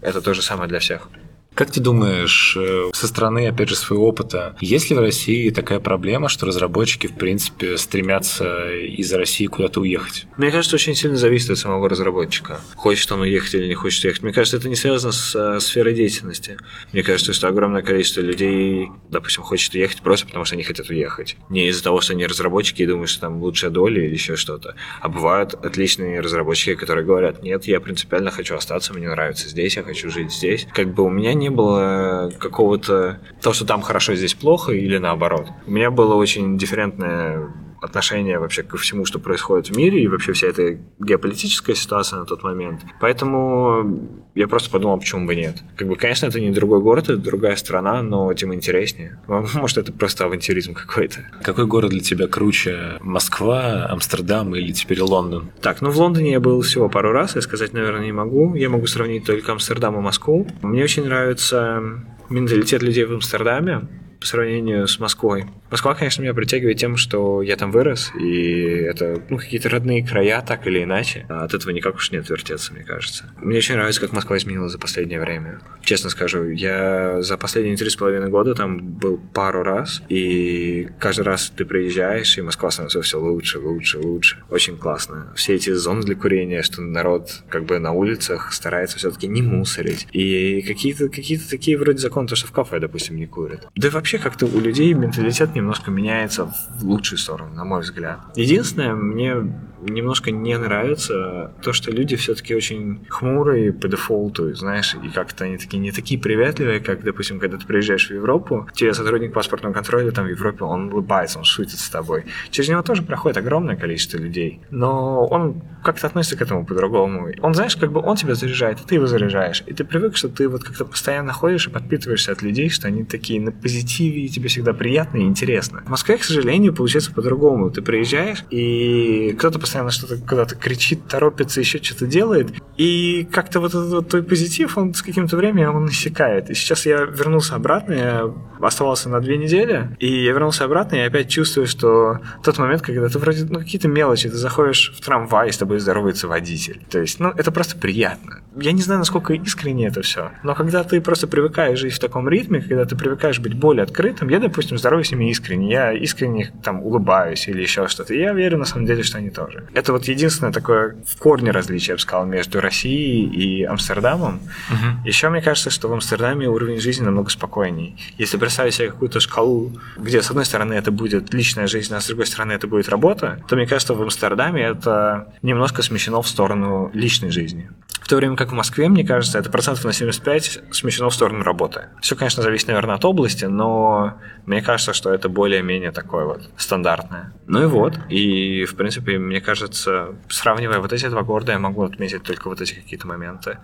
это 0.00 0.22
то 0.22 0.34
же 0.34 0.42
самое 0.42 0.68
для 0.68 0.78
всех. 0.78 1.08
Как 1.54 1.70
ты 1.70 1.80
думаешь, 1.80 2.56
э, 2.58 2.90
со 2.94 3.06
стороны, 3.06 3.48
опять 3.48 3.68
же, 3.68 3.76
своего 3.76 4.08
опыта, 4.08 4.56
есть 4.60 4.88
ли 4.90 4.96
в 4.96 5.00
России 5.00 5.50
такая 5.50 5.80
проблема, 5.80 6.28
что 6.28 6.46
разработчики, 6.46 7.06
в 7.06 7.14
принципе, 7.14 7.76
стремятся 7.76 8.72
из 8.72 9.12
России 9.12 9.46
куда-то 9.46 9.80
уехать? 9.80 10.26
Мне 10.36 10.50
кажется, 10.50 10.76
очень 10.76 10.94
сильно 10.94 11.16
зависит 11.16 11.50
от 11.50 11.58
самого 11.58 11.88
разработчика. 11.88 12.60
Хочет 12.76 13.10
он 13.12 13.20
уехать 13.22 13.54
или 13.54 13.66
не 13.66 13.74
хочет 13.74 14.04
уехать. 14.04 14.22
Мне 14.22 14.32
кажется, 14.32 14.56
это 14.56 14.68
не 14.68 14.76
связано 14.76 15.12
с 15.12 15.34
э, 15.34 15.60
сферой 15.60 15.94
деятельности. 15.94 16.56
Мне 16.92 17.02
кажется, 17.02 17.32
что 17.32 17.48
огромное 17.48 17.82
количество 17.82 18.20
людей, 18.20 18.88
допустим, 19.10 19.42
хочет 19.42 19.74
уехать 19.74 20.00
просто 20.02 20.26
потому, 20.26 20.44
что 20.44 20.54
они 20.54 20.62
хотят 20.62 20.88
уехать. 20.88 21.36
Не 21.50 21.68
из-за 21.68 21.82
того, 21.82 22.00
что 22.00 22.14
они 22.14 22.26
разработчики 22.26 22.82
и 22.82 22.86
думают, 22.86 23.10
что 23.10 23.20
там 23.22 23.42
лучшая 23.42 23.70
доля 23.70 24.02
или 24.04 24.12
еще 24.12 24.36
что-то. 24.36 24.76
А 25.00 25.08
бывают 25.08 25.54
отличные 25.54 26.20
разработчики, 26.20 26.74
которые 26.74 27.04
говорят, 27.04 27.42
нет, 27.42 27.64
я 27.64 27.80
принципиально 27.80 28.30
хочу 28.30 28.54
остаться, 28.54 28.94
мне 28.94 29.08
нравится 29.08 29.48
здесь, 29.48 29.76
я 29.76 29.82
хочу 29.82 30.10
жить 30.10 30.32
здесь. 30.32 30.66
Как 30.72 30.94
бы 30.94 31.02
у 31.02 31.10
меня 31.10 31.34
не 31.34 31.49
было 31.50 32.30
какого-то... 32.38 33.18
То, 33.42 33.52
что 33.52 33.64
там 33.66 33.82
хорошо, 33.82 34.14
здесь 34.14 34.34
плохо, 34.34 34.72
или 34.72 34.98
наоборот. 34.98 35.46
У 35.66 35.70
меня 35.70 35.90
было 35.90 36.14
очень 36.14 36.58
дифферентное 36.58 37.52
отношение 37.80 38.38
вообще 38.38 38.62
ко 38.62 38.76
всему, 38.76 39.04
что 39.04 39.18
происходит 39.18 39.68
в 39.68 39.76
мире, 39.76 40.02
и 40.02 40.08
вообще 40.08 40.32
вся 40.32 40.48
эта 40.48 40.78
геополитическая 40.98 41.74
ситуация 41.74 42.20
на 42.20 42.26
тот 42.26 42.42
момент. 42.42 42.82
Поэтому 43.00 44.08
я 44.34 44.48
просто 44.48 44.70
подумал, 44.70 44.98
почему 44.98 45.26
бы 45.26 45.34
нет. 45.34 45.56
Как 45.76 45.88
бы, 45.88 45.96
конечно, 45.96 46.26
это 46.26 46.40
не 46.40 46.50
другой 46.50 46.80
город, 46.80 47.04
это 47.04 47.16
другая 47.16 47.56
страна, 47.56 48.02
но 48.02 48.32
тем 48.34 48.54
интереснее. 48.54 49.20
Может, 49.26 49.78
это 49.78 49.92
просто 49.92 50.24
авантюризм 50.24 50.74
какой-то. 50.74 51.20
Какой 51.42 51.66
город 51.66 51.90
для 51.90 52.00
тебя 52.00 52.26
круче? 52.26 52.98
Москва, 53.00 53.86
Амстердам 53.90 54.54
или 54.54 54.72
теперь 54.72 55.00
Лондон? 55.00 55.50
Так, 55.60 55.80
ну 55.80 55.90
в 55.90 55.98
Лондоне 55.98 56.32
я 56.32 56.40
был 56.40 56.60
всего 56.62 56.88
пару 56.88 57.12
раз, 57.12 57.34
я 57.34 57.42
сказать, 57.42 57.72
наверное, 57.72 58.04
не 58.04 58.12
могу. 58.12 58.54
Я 58.54 58.68
могу 58.68 58.86
сравнить 58.86 59.24
только 59.24 59.52
Амстердам 59.52 59.96
и 59.96 60.00
Москву. 60.00 60.46
Мне 60.62 60.84
очень 60.84 61.04
нравится 61.04 61.82
менталитет 62.28 62.82
людей 62.82 63.04
в 63.04 63.12
Амстердаме 63.12 63.88
по 64.20 64.26
сравнению 64.26 64.86
с 64.86 64.98
Москвой. 65.00 65.46
Москва, 65.70 65.94
конечно, 65.94 66.22
меня 66.22 66.34
притягивает 66.34 66.78
тем, 66.78 66.96
что 66.96 67.42
я 67.42 67.56
там 67.56 67.70
вырос, 67.70 68.12
и 68.18 68.62
это 68.62 69.22
ну, 69.28 69.38
какие-то 69.38 69.68
родные 69.68 70.04
края, 70.04 70.42
так 70.46 70.66
или 70.66 70.82
иначе. 70.82 71.26
А 71.28 71.44
от 71.44 71.54
этого 71.54 71.70
никак 71.70 71.94
уж 71.96 72.10
не 72.10 72.18
отвертеться, 72.18 72.72
мне 72.72 72.82
кажется. 72.82 73.32
Мне 73.40 73.58
очень 73.58 73.76
нравится, 73.76 74.00
как 74.00 74.12
Москва 74.12 74.36
изменилась 74.36 74.72
за 74.72 74.78
последнее 74.78 75.20
время. 75.20 75.60
Честно 75.82 76.10
скажу, 76.10 76.44
я 76.50 77.22
за 77.22 77.36
последние 77.36 77.76
три 77.76 77.88
с 77.88 77.96
половиной 77.96 78.28
года 78.28 78.54
там 78.54 78.78
был 78.78 79.18
пару 79.32 79.62
раз, 79.62 80.02
и 80.08 80.88
каждый 80.98 81.22
раз 81.22 81.52
ты 81.56 81.64
приезжаешь, 81.64 82.36
и 82.36 82.42
Москва 82.42 82.70
становится 82.70 83.02
все 83.02 83.20
лучше, 83.20 83.58
лучше, 83.58 83.98
лучше. 83.98 84.42
Очень 84.50 84.76
классно. 84.76 85.32
Все 85.36 85.54
эти 85.54 85.70
зоны 85.70 86.02
для 86.02 86.16
курения, 86.16 86.62
что 86.62 86.82
народ 86.82 87.42
как 87.48 87.64
бы 87.64 87.78
на 87.78 87.92
улицах 87.92 88.52
старается 88.52 88.98
все-таки 88.98 89.28
не 89.28 89.42
мусорить. 89.42 90.08
И 90.12 90.62
какие-то 90.62 91.08
какие 91.08 91.38
такие 91.38 91.78
вроде 91.78 91.98
законы, 91.98 92.26
то, 92.26 92.36
что 92.36 92.48
в 92.48 92.52
кафе, 92.52 92.80
допустим, 92.80 93.16
не 93.16 93.26
курят. 93.26 93.68
Да 93.76 93.90
вообще 93.90 94.18
как-то 94.18 94.46
у 94.46 94.60
людей 94.60 94.92
менталитет 94.94 95.54
немножко 95.60 95.90
меняется 95.90 96.46
в 96.46 96.84
лучшую 96.84 97.18
сторону, 97.18 97.54
на 97.54 97.64
мой 97.64 97.82
взгляд. 97.82 98.20
Единственное, 98.34 98.94
мне 98.94 99.34
немножко 99.82 100.30
не 100.30 100.56
нравится 100.56 101.52
то, 101.62 101.72
что 101.72 101.90
люди 101.90 102.16
все-таки 102.16 102.54
очень 102.54 103.06
хмурые 103.08 103.72
по 103.72 103.88
дефолту, 103.88 104.54
знаешь, 104.54 104.94
и 104.94 105.08
как-то 105.08 105.44
они 105.44 105.58
такие 105.58 105.78
не 105.78 105.92
такие 105.92 106.20
приветливые, 106.20 106.80
как, 106.80 107.02
допустим, 107.02 107.40
когда 107.40 107.56
ты 107.56 107.66
приезжаешь 107.66 108.08
в 108.08 108.14
Европу, 108.14 108.68
тебе 108.74 108.94
сотрудник 108.94 109.32
паспортного 109.32 109.72
контроля 109.72 110.10
там 110.10 110.26
в 110.26 110.28
Европе, 110.28 110.64
он 110.64 110.92
улыбается, 110.92 111.38
он 111.38 111.44
шутит 111.44 111.78
с 111.78 111.88
тобой. 111.88 112.24
Через 112.50 112.68
него 112.68 112.82
тоже 112.82 113.02
проходит 113.02 113.38
огромное 113.38 113.76
количество 113.76 114.18
людей, 114.18 114.60
но 114.70 115.26
он 115.26 115.62
как-то 115.82 116.06
относится 116.06 116.36
к 116.36 116.42
этому 116.42 116.66
по-другому. 116.66 117.28
Он, 117.40 117.54
знаешь, 117.54 117.76
как 117.76 117.92
бы 117.92 118.00
он 118.00 118.16
тебя 118.16 118.34
заряжает, 118.34 118.78
а 118.84 118.86
ты 118.86 118.96
его 118.96 119.06
заряжаешь. 119.06 119.62
И 119.66 119.72
ты 119.72 119.84
привык, 119.84 120.16
что 120.16 120.28
ты 120.28 120.48
вот 120.48 120.62
как-то 120.64 120.84
постоянно 120.84 121.32
ходишь 121.32 121.66
и 121.66 121.70
подпитываешься 121.70 122.32
от 122.32 122.42
людей, 122.42 122.68
что 122.68 122.88
они 122.88 123.04
такие 123.04 123.40
на 123.40 123.52
позитиве, 123.52 124.24
и 124.24 124.28
тебе 124.28 124.48
всегда 124.48 124.72
приятно 124.72 125.18
и 125.18 125.22
интересно. 125.22 125.82
В 125.86 125.90
Москве, 125.90 126.18
к 126.18 126.24
сожалению, 126.24 126.74
получается 126.74 127.12
по-другому. 127.12 127.70
Ты 127.70 127.82
приезжаешь, 127.82 128.44
и 128.50 129.34
кто-то 129.38 129.58
постоянно 129.70 129.92
что-то 129.92 130.16
куда-то 130.16 130.56
кричит, 130.56 131.06
торопится, 131.06 131.60
еще 131.60 131.80
что-то 131.80 132.06
делает. 132.06 132.48
И 132.76 133.28
как-то 133.30 133.60
вот 133.60 133.70
этот 133.70 133.90
вот 133.92 134.08
твой 134.08 134.22
позитив, 134.24 134.76
он 134.76 134.94
с 134.94 135.02
каким-то 135.02 135.36
временем 135.36 135.76
он 135.76 135.88
иссякает. 135.88 136.50
И 136.50 136.54
сейчас 136.54 136.86
я 136.86 137.02
вернулся 137.02 137.54
обратно, 137.54 137.92
я 137.92 138.34
оставался 138.60 139.08
на 139.08 139.20
две 139.20 139.38
недели, 139.38 139.96
и 140.00 140.24
я 140.24 140.32
вернулся 140.32 140.64
обратно, 140.64 140.96
и 140.96 141.00
опять 141.00 141.28
чувствую, 141.28 141.66
что 141.66 142.18
тот 142.42 142.58
момент, 142.58 142.82
когда 142.82 143.08
ты 143.08 143.18
вроде, 143.18 143.44
ну, 143.44 143.60
какие-то 143.60 143.86
мелочи, 143.86 144.28
ты 144.28 144.36
заходишь 144.36 144.92
в 144.96 145.04
трамвай, 145.04 145.52
с 145.52 145.58
тобой 145.58 145.78
здоровается 145.78 146.26
водитель. 146.26 146.82
То 146.90 146.98
есть, 146.98 147.20
ну, 147.20 147.30
это 147.36 147.52
просто 147.52 147.76
приятно. 147.76 148.40
Я 148.56 148.72
не 148.72 148.82
знаю, 148.82 148.98
насколько 148.98 149.32
искренне 149.34 149.86
это 149.86 150.02
все, 150.02 150.32
но 150.42 150.54
когда 150.54 150.82
ты 150.82 151.00
просто 151.00 151.28
привыкаешь 151.28 151.78
жить 151.78 151.94
в 151.94 152.00
таком 152.00 152.28
ритме, 152.28 152.60
когда 152.60 152.84
ты 152.84 152.96
привыкаешь 152.96 153.38
быть 153.38 153.54
более 153.54 153.84
открытым, 153.84 154.28
я, 154.28 154.40
допустим, 154.40 154.76
здороваюсь 154.76 155.12
ими 155.12 155.30
искренне, 155.30 155.70
я 155.70 155.92
искренне 155.92 156.52
там 156.64 156.82
улыбаюсь 156.82 157.46
или 157.46 157.62
еще 157.62 157.86
что-то, 157.86 158.14
и 158.14 158.18
я 158.18 158.32
верю 158.32 158.58
на 158.58 158.64
самом 158.64 158.86
деле, 158.86 159.02
что 159.02 159.18
они 159.18 159.30
тоже. 159.30 159.59
Это 159.74 159.92
вот 159.92 160.04
единственное 160.04 160.52
такое 160.52 160.96
в 161.06 161.16
корне 161.18 161.50
различие, 161.50 161.88
я 161.88 161.94
бы 161.94 162.00
сказал, 162.00 162.26
между 162.26 162.60
Россией 162.60 163.26
и 163.26 163.64
Амстердамом. 163.64 164.40
Угу. 164.70 165.06
Еще 165.06 165.28
мне 165.28 165.40
кажется, 165.40 165.70
что 165.70 165.88
в 165.88 165.92
Амстердаме 165.92 166.48
уровень 166.48 166.80
жизни 166.80 167.04
намного 167.04 167.30
спокойней. 167.30 167.96
Если 168.18 168.36
представить 168.36 168.74
себе 168.74 168.90
какую-то 168.90 169.20
шкалу, 169.20 169.72
где 169.96 170.22
с 170.22 170.30
одной 170.30 170.44
стороны 170.44 170.74
это 170.74 170.90
будет 170.90 171.32
личная 171.34 171.66
жизнь, 171.66 171.94
а 171.94 172.00
с 172.00 172.06
другой 172.06 172.26
стороны 172.26 172.52
это 172.52 172.66
будет 172.66 172.88
работа, 172.88 173.42
то 173.48 173.56
мне 173.56 173.66
кажется, 173.66 173.94
в 173.94 174.02
Амстердаме 174.02 174.62
это 174.62 175.32
немножко 175.42 175.82
смещено 175.82 176.22
в 176.22 176.28
сторону 176.28 176.90
личной 176.94 177.30
жизни. 177.30 177.70
То 178.10 178.16
время 178.16 178.34
как 178.34 178.50
в 178.50 178.54
Москве, 178.54 178.88
мне 178.88 179.04
кажется, 179.04 179.38
это 179.38 179.50
процентов 179.50 179.84
на 179.84 179.92
75 179.92 180.62
смещено 180.72 181.10
в 181.10 181.14
сторону 181.14 181.44
работы. 181.44 181.90
Все, 182.00 182.16
конечно, 182.16 182.42
зависит, 182.42 182.66
наверное, 182.66 182.96
от 182.96 183.04
области, 183.04 183.44
но 183.44 184.14
мне 184.46 184.62
кажется, 184.62 184.92
что 184.92 185.14
это 185.14 185.28
более-менее 185.28 185.92
такое 185.92 186.24
вот 186.24 186.50
стандартное. 186.56 187.32
Ну 187.46 187.62
и 187.62 187.66
вот. 187.66 188.00
И, 188.08 188.64
в 188.64 188.74
принципе, 188.74 189.16
мне 189.16 189.40
кажется, 189.40 190.16
сравнивая 190.28 190.80
вот 190.80 190.92
эти 190.92 191.06
два 191.06 191.22
города, 191.22 191.52
я 191.52 191.60
могу 191.60 191.84
отметить 191.84 192.24
только 192.24 192.48
вот 192.48 192.60
эти 192.60 192.74
какие-то 192.74 193.06
моменты. 193.06 193.58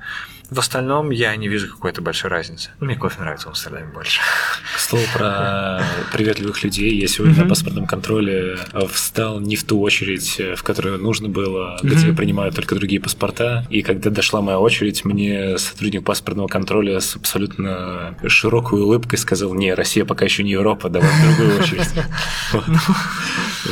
В 0.50 0.60
остальном 0.60 1.10
я 1.10 1.34
не 1.34 1.48
вижу 1.48 1.68
какой-то 1.68 2.02
большой 2.02 2.30
разницы. 2.30 2.70
Мне 2.78 2.94
кофе 2.94 3.20
нравится 3.20 3.48
в 3.48 3.50
Амстердаме 3.50 3.86
больше. 3.92 4.20
К 4.76 4.78
слову 4.78 5.04
про 5.12 5.82
приветливых 6.12 6.62
людей. 6.62 6.94
Я 7.00 7.08
сегодня 7.08 7.42
на 7.42 7.48
паспортном 7.48 7.86
контроле 7.86 8.56
встал 8.92 9.40
не 9.40 9.56
в 9.56 9.64
ту 9.64 9.80
очередь, 9.80 10.40
в 10.56 10.62
которую 10.62 10.98
нужно 10.98 11.28
было, 11.28 11.78
где 11.82 12.12
принимают 12.12 12.54
только 12.54 12.76
другие 12.76 13.00
паспорта. 13.00 13.66
И 13.70 13.82
когда 13.82 14.10
дошла 14.10 14.40
моя 14.40 14.60
очередь, 14.60 15.04
мне 15.04 15.58
сотрудник 15.58 16.04
паспортного 16.04 16.46
контроля 16.46 17.00
с 17.00 17.16
абсолютно 17.16 18.16
широкой 18.28 18.80
улыбкой 18.80 19.18
сказал, 19.18 19.52
не, 19.54 19.74
Россия 19.74 20.04
пока 20.04 20.24
еще 20.26 20.44
не 20.44 20.52
Европа, 20.52 20.88
давай 20.88 21.10
в 21.10 21.36
другую 21.36 21.60
очередь. 21.60 21.88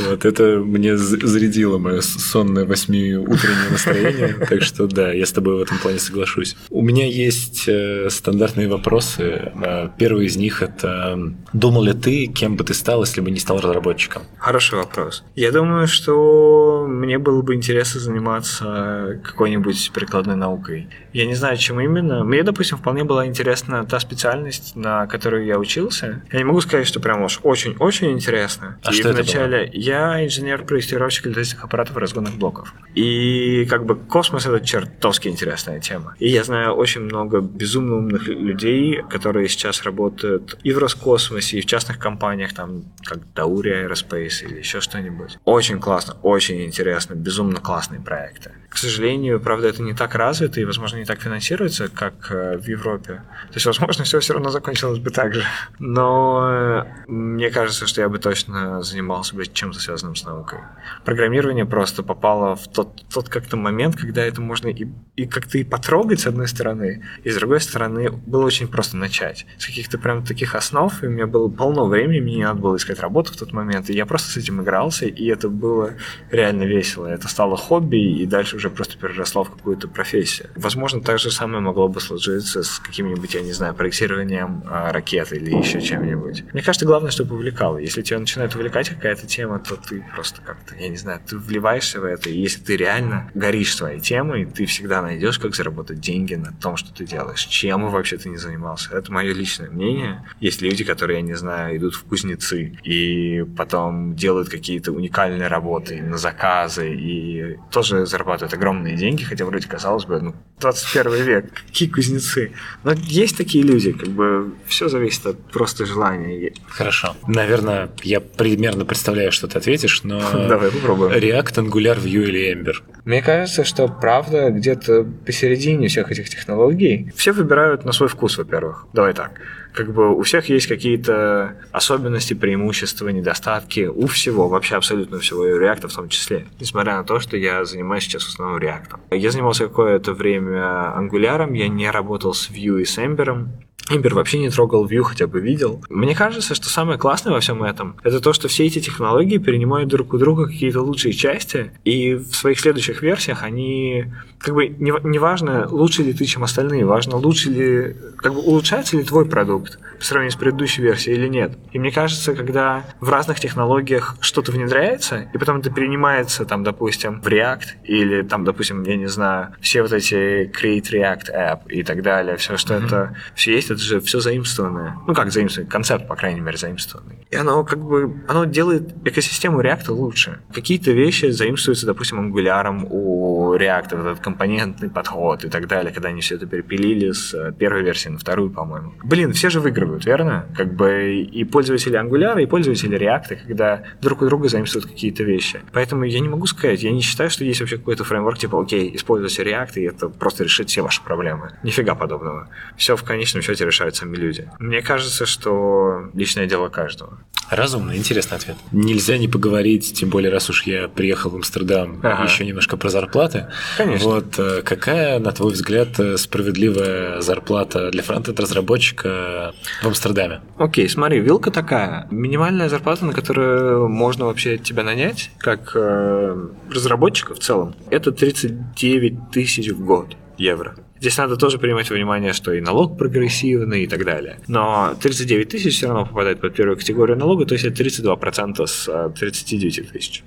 Вот 0.09 0.25
это 0.25 0.57
мне 0.57 0.97
зарядило 0.97 1.77
мое 1.77 2.01
сонное 2.01 2.65
восьмиутреннее 2.65 3.69
настроение, 3.71 4.33
так 4.33 4.61
что 4.61 4.87
да, 4.87 5.13
я 5.13 5.25
с 5.25 5.31
тобой 5.31 5.55
в 5.55 5.61
этом 5.61 5.77
плане 5.77 5.99
соглашусь. 5.99 6.57
У 6.69 6.81
меня 6.81 7.05
есть 7.05 7.67
э, 7.67 8.09
стандартные 8.09 8.67
вопросы. 8.67 9.51
Э, 9.63 9.89
первый 9.97 10.25
из 10.25 10.35
них 10.35 10.61
это 10.61 11.17
думал 11.53 11.83
ли 11.83 11.93
ты, 11.93 12.27
кем 12.27 12.55
бы 12.55 12.63
ты 12.63 12.73
стал, 12.73 13.01
если 13.01 13.21
бы 13.21 13.31
не 13.31 13.39
стал 13.39 13.59
разработчиком? 13.59 14.23
Хороший 14.37 14.77
вопрос. 14.77 15.23
Я 15.35 15.51
думаю, 15.51 15.87
что 15.87 16.85
мне 16.87 17.17
было 17.17 17.41
бы 17.41 17.55
интересно 17.55 17.99
заниматься 17.99 19.19
какой-нибудь 19.23 19.91
прикладной 19.93 20.35
наукой. 20.35 20.89
Я 21.13 21.25
не 21.25 21.35
знаю, 21.35 21.57
чем 21.57 21.79
именно. 21.79 22.23
Мне, 22.23 22.43
допустим, 22.43 22.77
вполне 22.77 23.03
была 23.03 23.25
интересна 23.25 23.85
та 23.85 23.99
специальность, 23.99 24.75
на 24.75 25.07
которую 25.07 25.45
я 25.45 25.57
учился. 25.59 26.23
Я 26.31 26.39
не 26.39 26.45
могу 26.45 26.61
сказать, 26.61 26.87
что 26.87 26.99
прям 26.99 27.23
уж 27.23 27.39
очень-очень 27.43 28.11
интересно. 28.11 28.77
А 28.83 28.91
и 28.91 28.93
что 28.93 29.09
это 29.09 29.21
вначале 29.21 29.69
я 29.73 30.25
инженер-проектировщик 30.25 31.27
летательных 31.27 31.63
аппаратов 31.63 31.97
и 31.97 31.99
разгонных 31.99 32.35
блоков. 32.35 32.73
И 32.95 33.65
как 33.69 33.85
бы 33.85 33.95
космос 33.95 34.45
это 34.45 34.59
чертовски 34.65 35.27
интересная 35.27 35.79
тема. 35.79 36.15
И 36.19 36.29
я 36.29 36.43
знаю 36.43 36.54
очень 36.73 37.01
много 37.01 37.41
безумно 37.41 37.95
умных 37.95 38.27
людей, 38.27 39.01
которые 39.09 39.47
сейчас 39.49 39.83
работают 39.83 40.57
и 40.63 40.71
в 40.71 40.77
Роскосмосе, 40.77 41.57
и 41.57 41.61
в 41.61 41.65
частных 41.65 41.99
компаниях, 41.99 42.53
там, 42.53 42.83
как 43.03 43.19
Dauri 43.35 43.87
Aerospace 43.87 44.45
или 44.45 44.59
еще 44.59 44.81
что-нибудь. 44.81 45.37
Очень 45.45 45.79
классно, 45.79 46.15
очень 46.21 46.63
интересно, 46.65 47.15
безумно 47.15 47.59
классные 47.59 48.01
проекты. 48.01 48.51
К 48.75 48.77
сожалению, 48.77 49.39
правда, 49.39 49.69
это 49.69 49.81
не 49.81 49.93
так 49.93 50.15
развито 50.15 50.59
и, 50.59 50.65
возможно, 50.65 50.97
не 50.97 51.05
так 51.05 51.21
финансируется, 51.21 51.87
как 51.87 52.29
э, 52.29 52.57
в 52.57 52.67
Европе. 52.67 53.23
То 53.47 53.53
есть, 53.53 53.65
возможно, 53.65 54.03
все 54.03 54.19
все 54.19 54.33
равно 54.33 54.49
закончилось 54.49 54.99
бы 54.99 55.11
так 55.11 55.33
же. 55.33 55.45
Но 55.79 56.45
э, 56.51 56.83
мне 57.07 57.49
кажется, 57.51 57.87
что 57.87 58.01
я 58.01 58.09
бы 58.09 58.19
точно 58.19 58.83
занимался 58.83 59.33
бы 59.33 59.45
чем-то 59.45 59.79
связанным 59.79 60.17
с 60.17 60.25
наукой. 60.25 60.59
Программирование 61.05 61.65
просто 61.65 62.03
попало 62.03 62.57
в 62.57 62.67
тот, 62.67 63.05
тот 63.13 63.29
как-то 63.29 63.55
момент, 63.55 63.95
когда 63.95 64.21
это 64.25 64.41
можно 64.41 64.67
и, 64.67 64.85
и 65.15 65.25
как-то 65.25 65.57
и 65.57 65.63
потрогать, 65.63 66.19
с 66.19 66.27
одной 66.27 66.49
стороны, 66.49 67.01
и 67.23 67.29
с 67.29 67.35
другой 67.37 67.61
стороны, 67.61 68.11
было 68.11 68.43
очень 68.43 68.67
просто 68.67 68.97
начать. 68.97 69.45
С 69.57 69.67
каких-то 69.67 69.97
прям 69.97 70.25
таких 70.25 70.53
основ, 70.53 71.01
и 71.01 71.07
у 71.07 71.09
меня 71.09 71.27
было 71.27 71.47
полно 71.47 71.85
времени, 71.85 72.19
мне 72.19 72.35
не 72.35 72.43
надо 72.43 72.59
было 72.59 72.75
искать 72.75 72.99
работу 72.99 73.31
в 73.31 73.37
тот 73.37 73.53
момент, 73.53 73.89
и 73.89 73.93
я 73.93 74.05
просто 74.05 74.31
с 74.31 74.35
этим 74.35 74.61
игрался, 74.61 75.05
и 75.05 75.25
это 75.27 75.47
было 75.47 75.93
реально 76.29 76.63
весело. 76.63 77.07
Это 77.07 77.29
стало 77.29 77.55
хобби, 77.55 78.19
и 78.21 78.25
дальше 78.25 78.57
уже 78.57 78.64
просто 78.69 78.97
переросло 78.97 79.43
в 79.43 79.51
какую-то 79.51 79.87
профессию. 79.87 80.49
Возможно, 80.55 81.01
так 81.01 81.19
же 81.19 81.31
самое 81.31 81.59
могло 81.59 81.87
бы 81.87 81.99
сложиться 82.01 82.63
с 82.63 82.79
каким-нибудь, 82.79 83.33
я 83.33 83.41
не 83.41 83.51
знаю, 83.51 83.73
проектированием 83.73 84.63
а, 84.67 84.91
ракет 84.91 85.31
или 85.33 85.55
еще 85.55 85.81
чем-нибудь. 85.81 86.53
Мне 86.53 86.61
кажется, 86.61 86.85
главное, 86.85 87.11
чтобы 87.11 87.35
увлекало. 87.35 87.77
Если 87.77 88.01
тебя 88.01 88.19
начинает 88.19 88.55
увлекать 88.55 88.89
какая-то 88.89 89.27
тема, 89.27 89.59
то 89.59 89.75
ты 89.75 90.05
просто 90.13 90.41
как-то, 90.41 90.75
я 90.75 90.89
не 90.89 90.97
знаю, 90.97 91.19
ты 91.25 91.37
вливаешься 91.37 91.99
в 91.99 92.03
это, 92.03 92.29
и 92.29 92.37
если 92.37 92.61
ты 92.61 92.77
реально 92.77 93.31
горишь 93.33 93.75
своей 93.75 93.99
темой, 93.99 94.45
ты 94.45 94.65
всегда 94.65 95.01
найдешь, 95.01 95.39
как 95.39 95.55
заработать 95.55 95.99
деньги 95.99 96.35
на 96.35 96.53
том, 96.53 96.77
что 96.77 96.93
ты 96.93 97.05
делаешь. 97.05 97.45
Чем 97.45 97.89
вообще 97.89 98.17
ты 98.17 98.29
не 98.29 98.37
занимался. 98.37 98.95
Это 98.95 99.11
мое 99.11 99.33
личное 99.33 99.69
мнение. 99.69 100.23
Есть 100.39 100.61
люди, 100.61 100.83
которые, 100.83 101.19
я 101.19 101.21
не 101.21 101.35
знаю, 101.35 101.77
идут 101.77 101.95
в 101.95 102.03
кузнецы 102.03 102.77
и 102.83 103.43
потом 103.57 104.15
делают 104.15 104.49
какие-то 104.49 104.91
уникальные 104.91 105.47
работы 105.47 106.01
на 106.01 106.17
заказы 106.17 106.93
и 106.93 107.57
тоже 107.71 108.05
зарабатывают 108.05 108.53
огромные 108.55 108.95
деньги, 108.95 109.23
хотя 109.23 109.45
вроде 109.45 109.67
казалось 109.67 110.05
бы, 110.05 110.19
ну, 110.21 110.35
21 110.59 111.23
век, 111.23 111.45
какие 111.67 111.89
кузнецы. 111.89 112.51
Но 112.83 112.93
есть 112.93 113.37
такие 113.37 113.63
люди, 113.63 113.91
как 113.91 114.09
бы 114.09 114.53
все 114.67 114.87
зависит 114.87 115.25
от 115.25 115.51
просто 115.51 115.85
желания. 115.85 116.53
Хорошо. 116.67 117.15
Наверное, 117.27 117.89
я 118.03 118.19
примерно 118.19 118.85
представляю, 118.85 119.31
что 119.31 119.47
ты 119.47 119.57
ответишь, 119.57 120.03
но... 120.03 120.19
Давай 120.47 120.71
попробуем. 120.71 121.11
React, 121.11 121.69
Angular, 121.69 122.01
Vue 122.01 122.23
или 122.27 122.53
Ember? 122.53 122.75
Мне 123.03 123.21
кажется, 123.21 123.63
что 123.63 123.87
правда 123.87 124.49
где-то 124.49 125.05
посередине 125.25 125.87
всех 125.87 126.11
этих 126.11 126.29
технологий 126.29 127.11
все 127.15 127.31
выбирают 127.33 127.85
на 127.85 127.91
свой 127.91 128.09
вкус, 128.09 128.37
во-первых. 128.37 128.87
Давай 128.93 129.13
так. 129.13 129.39
Как 129.75 129.93
бы 129.93 130.15
у 130.15 130.21
всех 130.21 130.47
есть 130.47 130.67
какие-то 130.67 131.57
особенности, 131.73 132.33
преимущества, 132.33 133.09
недостатки. 133.09 133.87
У 133.87 134.07
всего, 134.07 134.47
вообще 134.47 134.75
абсолютно 134.75 135.19
всего, 135.19 135.45
и 135.45 135.51
React 135.51 135.89
в 135.89 135.95
том 135.95 136.07
числе. 136.07 136.45
Несмотря 136.61 136.95
на 136.95 137.03
то, 137.03 137.19
что 137.19 137.35
я 137.35 137.65
занимаюсь 137.65 138.03
сейчас 138.03 138.23
в 138.23 138.29
основном 138.29 138.57
React. 138.61 138.99
Я 139.11 139.31
занимался 139.31 139.67
какое-то 139.67 140.13
время 140.13 140.93
Angular, 140.97 141.53
я 141.53 141.67
не 141.67 141.91
работал 141.91 142.33
с 142.33 142.49
Vue 142.49 142.83
и 142.83 142.85
с 142.85 142.97
Ember. 142.97 143.47
Ember 143.89 144.13
вообще 144.13 144.39
не 144.39 144.49
трогал 144.49 144.87
Vue, 144.87 145.03
хотя 145.03 145.27
бы 145.27 145.39
видел. 145.39 145.83
Мне 145.89 146.15
кажется, 146.15 146.55
что 146.55 146.69
самое 146.69 146.97
классное 146.97 147.33
во 147.33 147.39
всем 147.39 147.63
этом, 147.63 147.97
это 148.03 148.19
то, 148.19 148.33
что 148.33 148.47
все 148.47 148.65
эти 148.65 148.79
технологии 148.79 149.37
перенимают 149.37 149.89
друг 149.89 150.13
у 150.13 150.17
друга 150.17 150.47
какие-то 150.47 150.81
лучшие 150.81 151.13
части, 151.13 151.71
и 151.83 152.15
в 152.15 152.35
своих 152.35 152.59
следующих 152.59 153.01
версиях 153.01 153.43
они, 153.43 154.05
как 154.39 154.55
бы, 154.55 154.67
неважно, 154.67 155.09
не, 155.09 155.19
важно, 155.19 155.67
лучше 155.69 156.03
ли 156.03 156.13
ты, 156.13 156.25
чем 156.25 156.43
остальные, 156.43 156.85
важно, 156.85 157.17
лучше 157.17 157.49
ли, 157.49 157.95
как 158.17 158.33
бы, 158.33 158.39
улучшается 158.39 158.97
ли 158.97 159.03
твой 159.03 159.25
продукт 159.25 159.79
по 159.99 160.03
сравнению 160.03 160.31
с 160.31 160.35
предыдущей 160.35 160.81
версией 160.81 161.17
или 161.17 161.27
нет. 161.27 161.57
И 161.71 161.79
мне 161.79 161.91
кажется, 161.91 162.33
когда 162.33 162.85
в 162.99 163.09
разных 163.09 163.39
технологиях 163.39 164.15
что-то 164.19 164.51
внедряется, 164.51 165.29
и 165.33 165.37
потом 165.37 165.57
это 165.57 165.69
перенимается, 165.69 166.45
там, 166.45 166.63
допустим, 166.63 167.21
в 167.21 167.27
React, 167.27 167.65
или 167.83 168.23
там, 168.23 168.43
допустим, 168.43 168.83
я 168.83 168.95
не 168.95 169.07
знаю, 169.07 169.55
все 169.61 169.81
вот 169.81 169.93
эти 169.93 170.49
Create 170.49 170.91
React 170.91 171.33
App 171.33 171.69
и 171.69 171.83
так 171.83 172.01
далее, 172.01 172.37
все, 172.37 172.57
что 172.57 172.73
mm-hmm. 172.73 172.85
это, 172.85 173.15
все 173.35 173.53
есть, 173.53 173.74
это 173.75 173.83
же 173.83 173.99
все 173.99 174.19
заимствованное. 174.19 174.97
Ну, 175.07 175.13
как 175.13 175.31
заимствованный, 175.31 175.69
концепт, 175.69 176.07
по 176.07 176.15
крайней 176.15 176.41
мере, 176.41 176.57
заимствованный. 176.57 177.27
И 177.29 177.35
оно 177.35 177.63
как 177.63 177.79
бы, 177.79 178.23
оно 178.27 178.45
делает 178.45 178.95
экосистему 179.05 179.61
React 179.61 179.91
лучше. 179.91 180.39
Какие-то 180.53 180.91
вещи 180.91 181.29
заимствуются, 181.29 181.85
допустим, 181.85 182.19
Angular 182.19 182.87
у 182.89 183.55
React, 183.55 183.99
этот 183.99 184.19
компонентный 184.19 184.89
подход 184.89 185.43
и 185.43 185.49
так 185.49 185.67
далее, 185.67 185.93
когда 185.93 186.09
они 186.09 186.21
все 186.21 186.35
это 186.35 186.45
перепилили 186.45 187.11
с 187.11 187.51
первой 187.59 187.83
версии 187.83 188.09
на 188.09 188.17
вторую, 188.17 188.49
по-моему. 188.49 188.93
Блин, 189.03 189.33
все 189.33 189.49
же 189.49 189.59
выигрывают, 189.59 190.05
верно? 190.05 190.47
Как 190.55 190.73
бы 190.73 191.21
и 191.21 191.43
пользователи 191.43 191.99
Angular, 191.99 192.41
и 192.41 192.45
пользователи 192.45 192.97
React, 192.97 193.45
когда 193.47 193.83
друг 194.01 194.21
у 194.21 194.25
друга 194.25 194.47
заимствуют 194.47 194.85
какие-то 194.85 195.23
вещи. 195.23 195.61
Поэтому 195.73 196.03
я 196.03 196.19
не 196.19 196.29
могу 196.29 196.45
сказать, 196.47 196.81
я 196.81 196.91
не 196.91 197.01
считаю, 197.01 197.29
что 197.29 197.43
есть 197.43 197.59
вообще 197.59 197.77
какой-то 197.77 198.03
фреймворк, 198.03 198.37
типа, 198.37 198.61
окей, 198.61 198.95
используйте 198.95 199.43
React, 199.43 199.73
и 199.75 199.83
это 199.83 200.09
просто 200.09 200.43
решит 200.43 200.69
все 200.69 200.81
ваши 200.81 201.03
проблемы. 201.03 201.51
Нифига 201.63 201.95
подобного. 201.95 202.49
Все 202.77 202.95
в 202.95 203.03
конечном 203.03 203.41
счете 203.41 203.64
решают 203.65 203.95
сами 203.95 204.15
люди. 204.15 204.49
Мне 204.59 204.81
кажется, 204.81 205.25
что 205.25 206.09
личное 206.13 206.45
дело 206.45 206.69
каждого. 206.69 207.19
Разумно, 207.49 207.95
интересный 207.95 208.37
ответ. 208.37 208.55
Нельзя 208.71 209.17
не 209.17 209.27
поговорить, 209.27 209.93
тем 209.93 210.09
более, 210.09 210.31
раз 210.31 210.49
уж 210.49 210.63
я 210.63 210.87
приехал 210.87 211.29
в 211.29 211.35
Амстердам, 211.35 211.99
ага. 212.01 212.23
еще 212.23 212.43
немножко 212.43 212.75
про 212.75 212.89
зарплаты. 212.89 213.47
Конечно. 213.77 214.07
Вот 214.07 214.39
э, 214.39 214.61
какая, 214.63 215.19
на 215.19 215.31
твой 215.31 215.53
взгляд, 215.53 215.89
справедливая 216.17 217.21
зарплата 217.21 217.91
для 217.91 218.01
фронтенд-разработчика 218.01 219.53
в 219.83 219.85
Амстердаме? 219.85 220.41
Окей, 220.57 220.89
смотри, 220.89 221.19
вилка 221.19 221.51
такая. 221.51 222.07
Минимальная 222.09 222.67
зарплата, 222.67 223.05
на 223.05 223.13
которую 223.13 223.89
можно 223.89 224.25
вообще 224.25 224.57
тебя 224.57 224.83
нанять, 224.83 225.29
как 225.37 225.71
э, 225.75 226.47
разработчика 226.71 227.35
в 227.35 227.39
целом, 227.39 227.75
это 227.91 228.11
39 228.11 229.31
тысяч 229.31 229.69
в 229.69 229.85
год 229.85 230.15
евро. 230.37 230.75
Здесь 230.99 231.17
надо 231.17 231.35
тоже 231.35 231.57
принимать 231.59 231.89
во 231.89 231.95
внимание, 231.95 232.33
что 232.33 232.53
и 232.53 232.61
налог 232.61 232.97
прогрессивный 232.97 233.83
и 233.83 233.87
так 233.87 234.05
далее. 234.05 234.39
Но 234.47 234.95
39 235.01 235.49
тысяч 235.49 235.75
все 235.77 235.87
равно 235.87 236.05
попадает 236.05 236.39
под 236.39 236.55
первую 236.55 236.77
категорию 236.77 237.17
налога, 237.17 237.45
то 237.45 237.53
есть 237.53 237.65
это 237.65 237.83
32% 237.83 238.65
с 238.65 239.09
39 239.19 239.91
тысяч. 239.91 240.23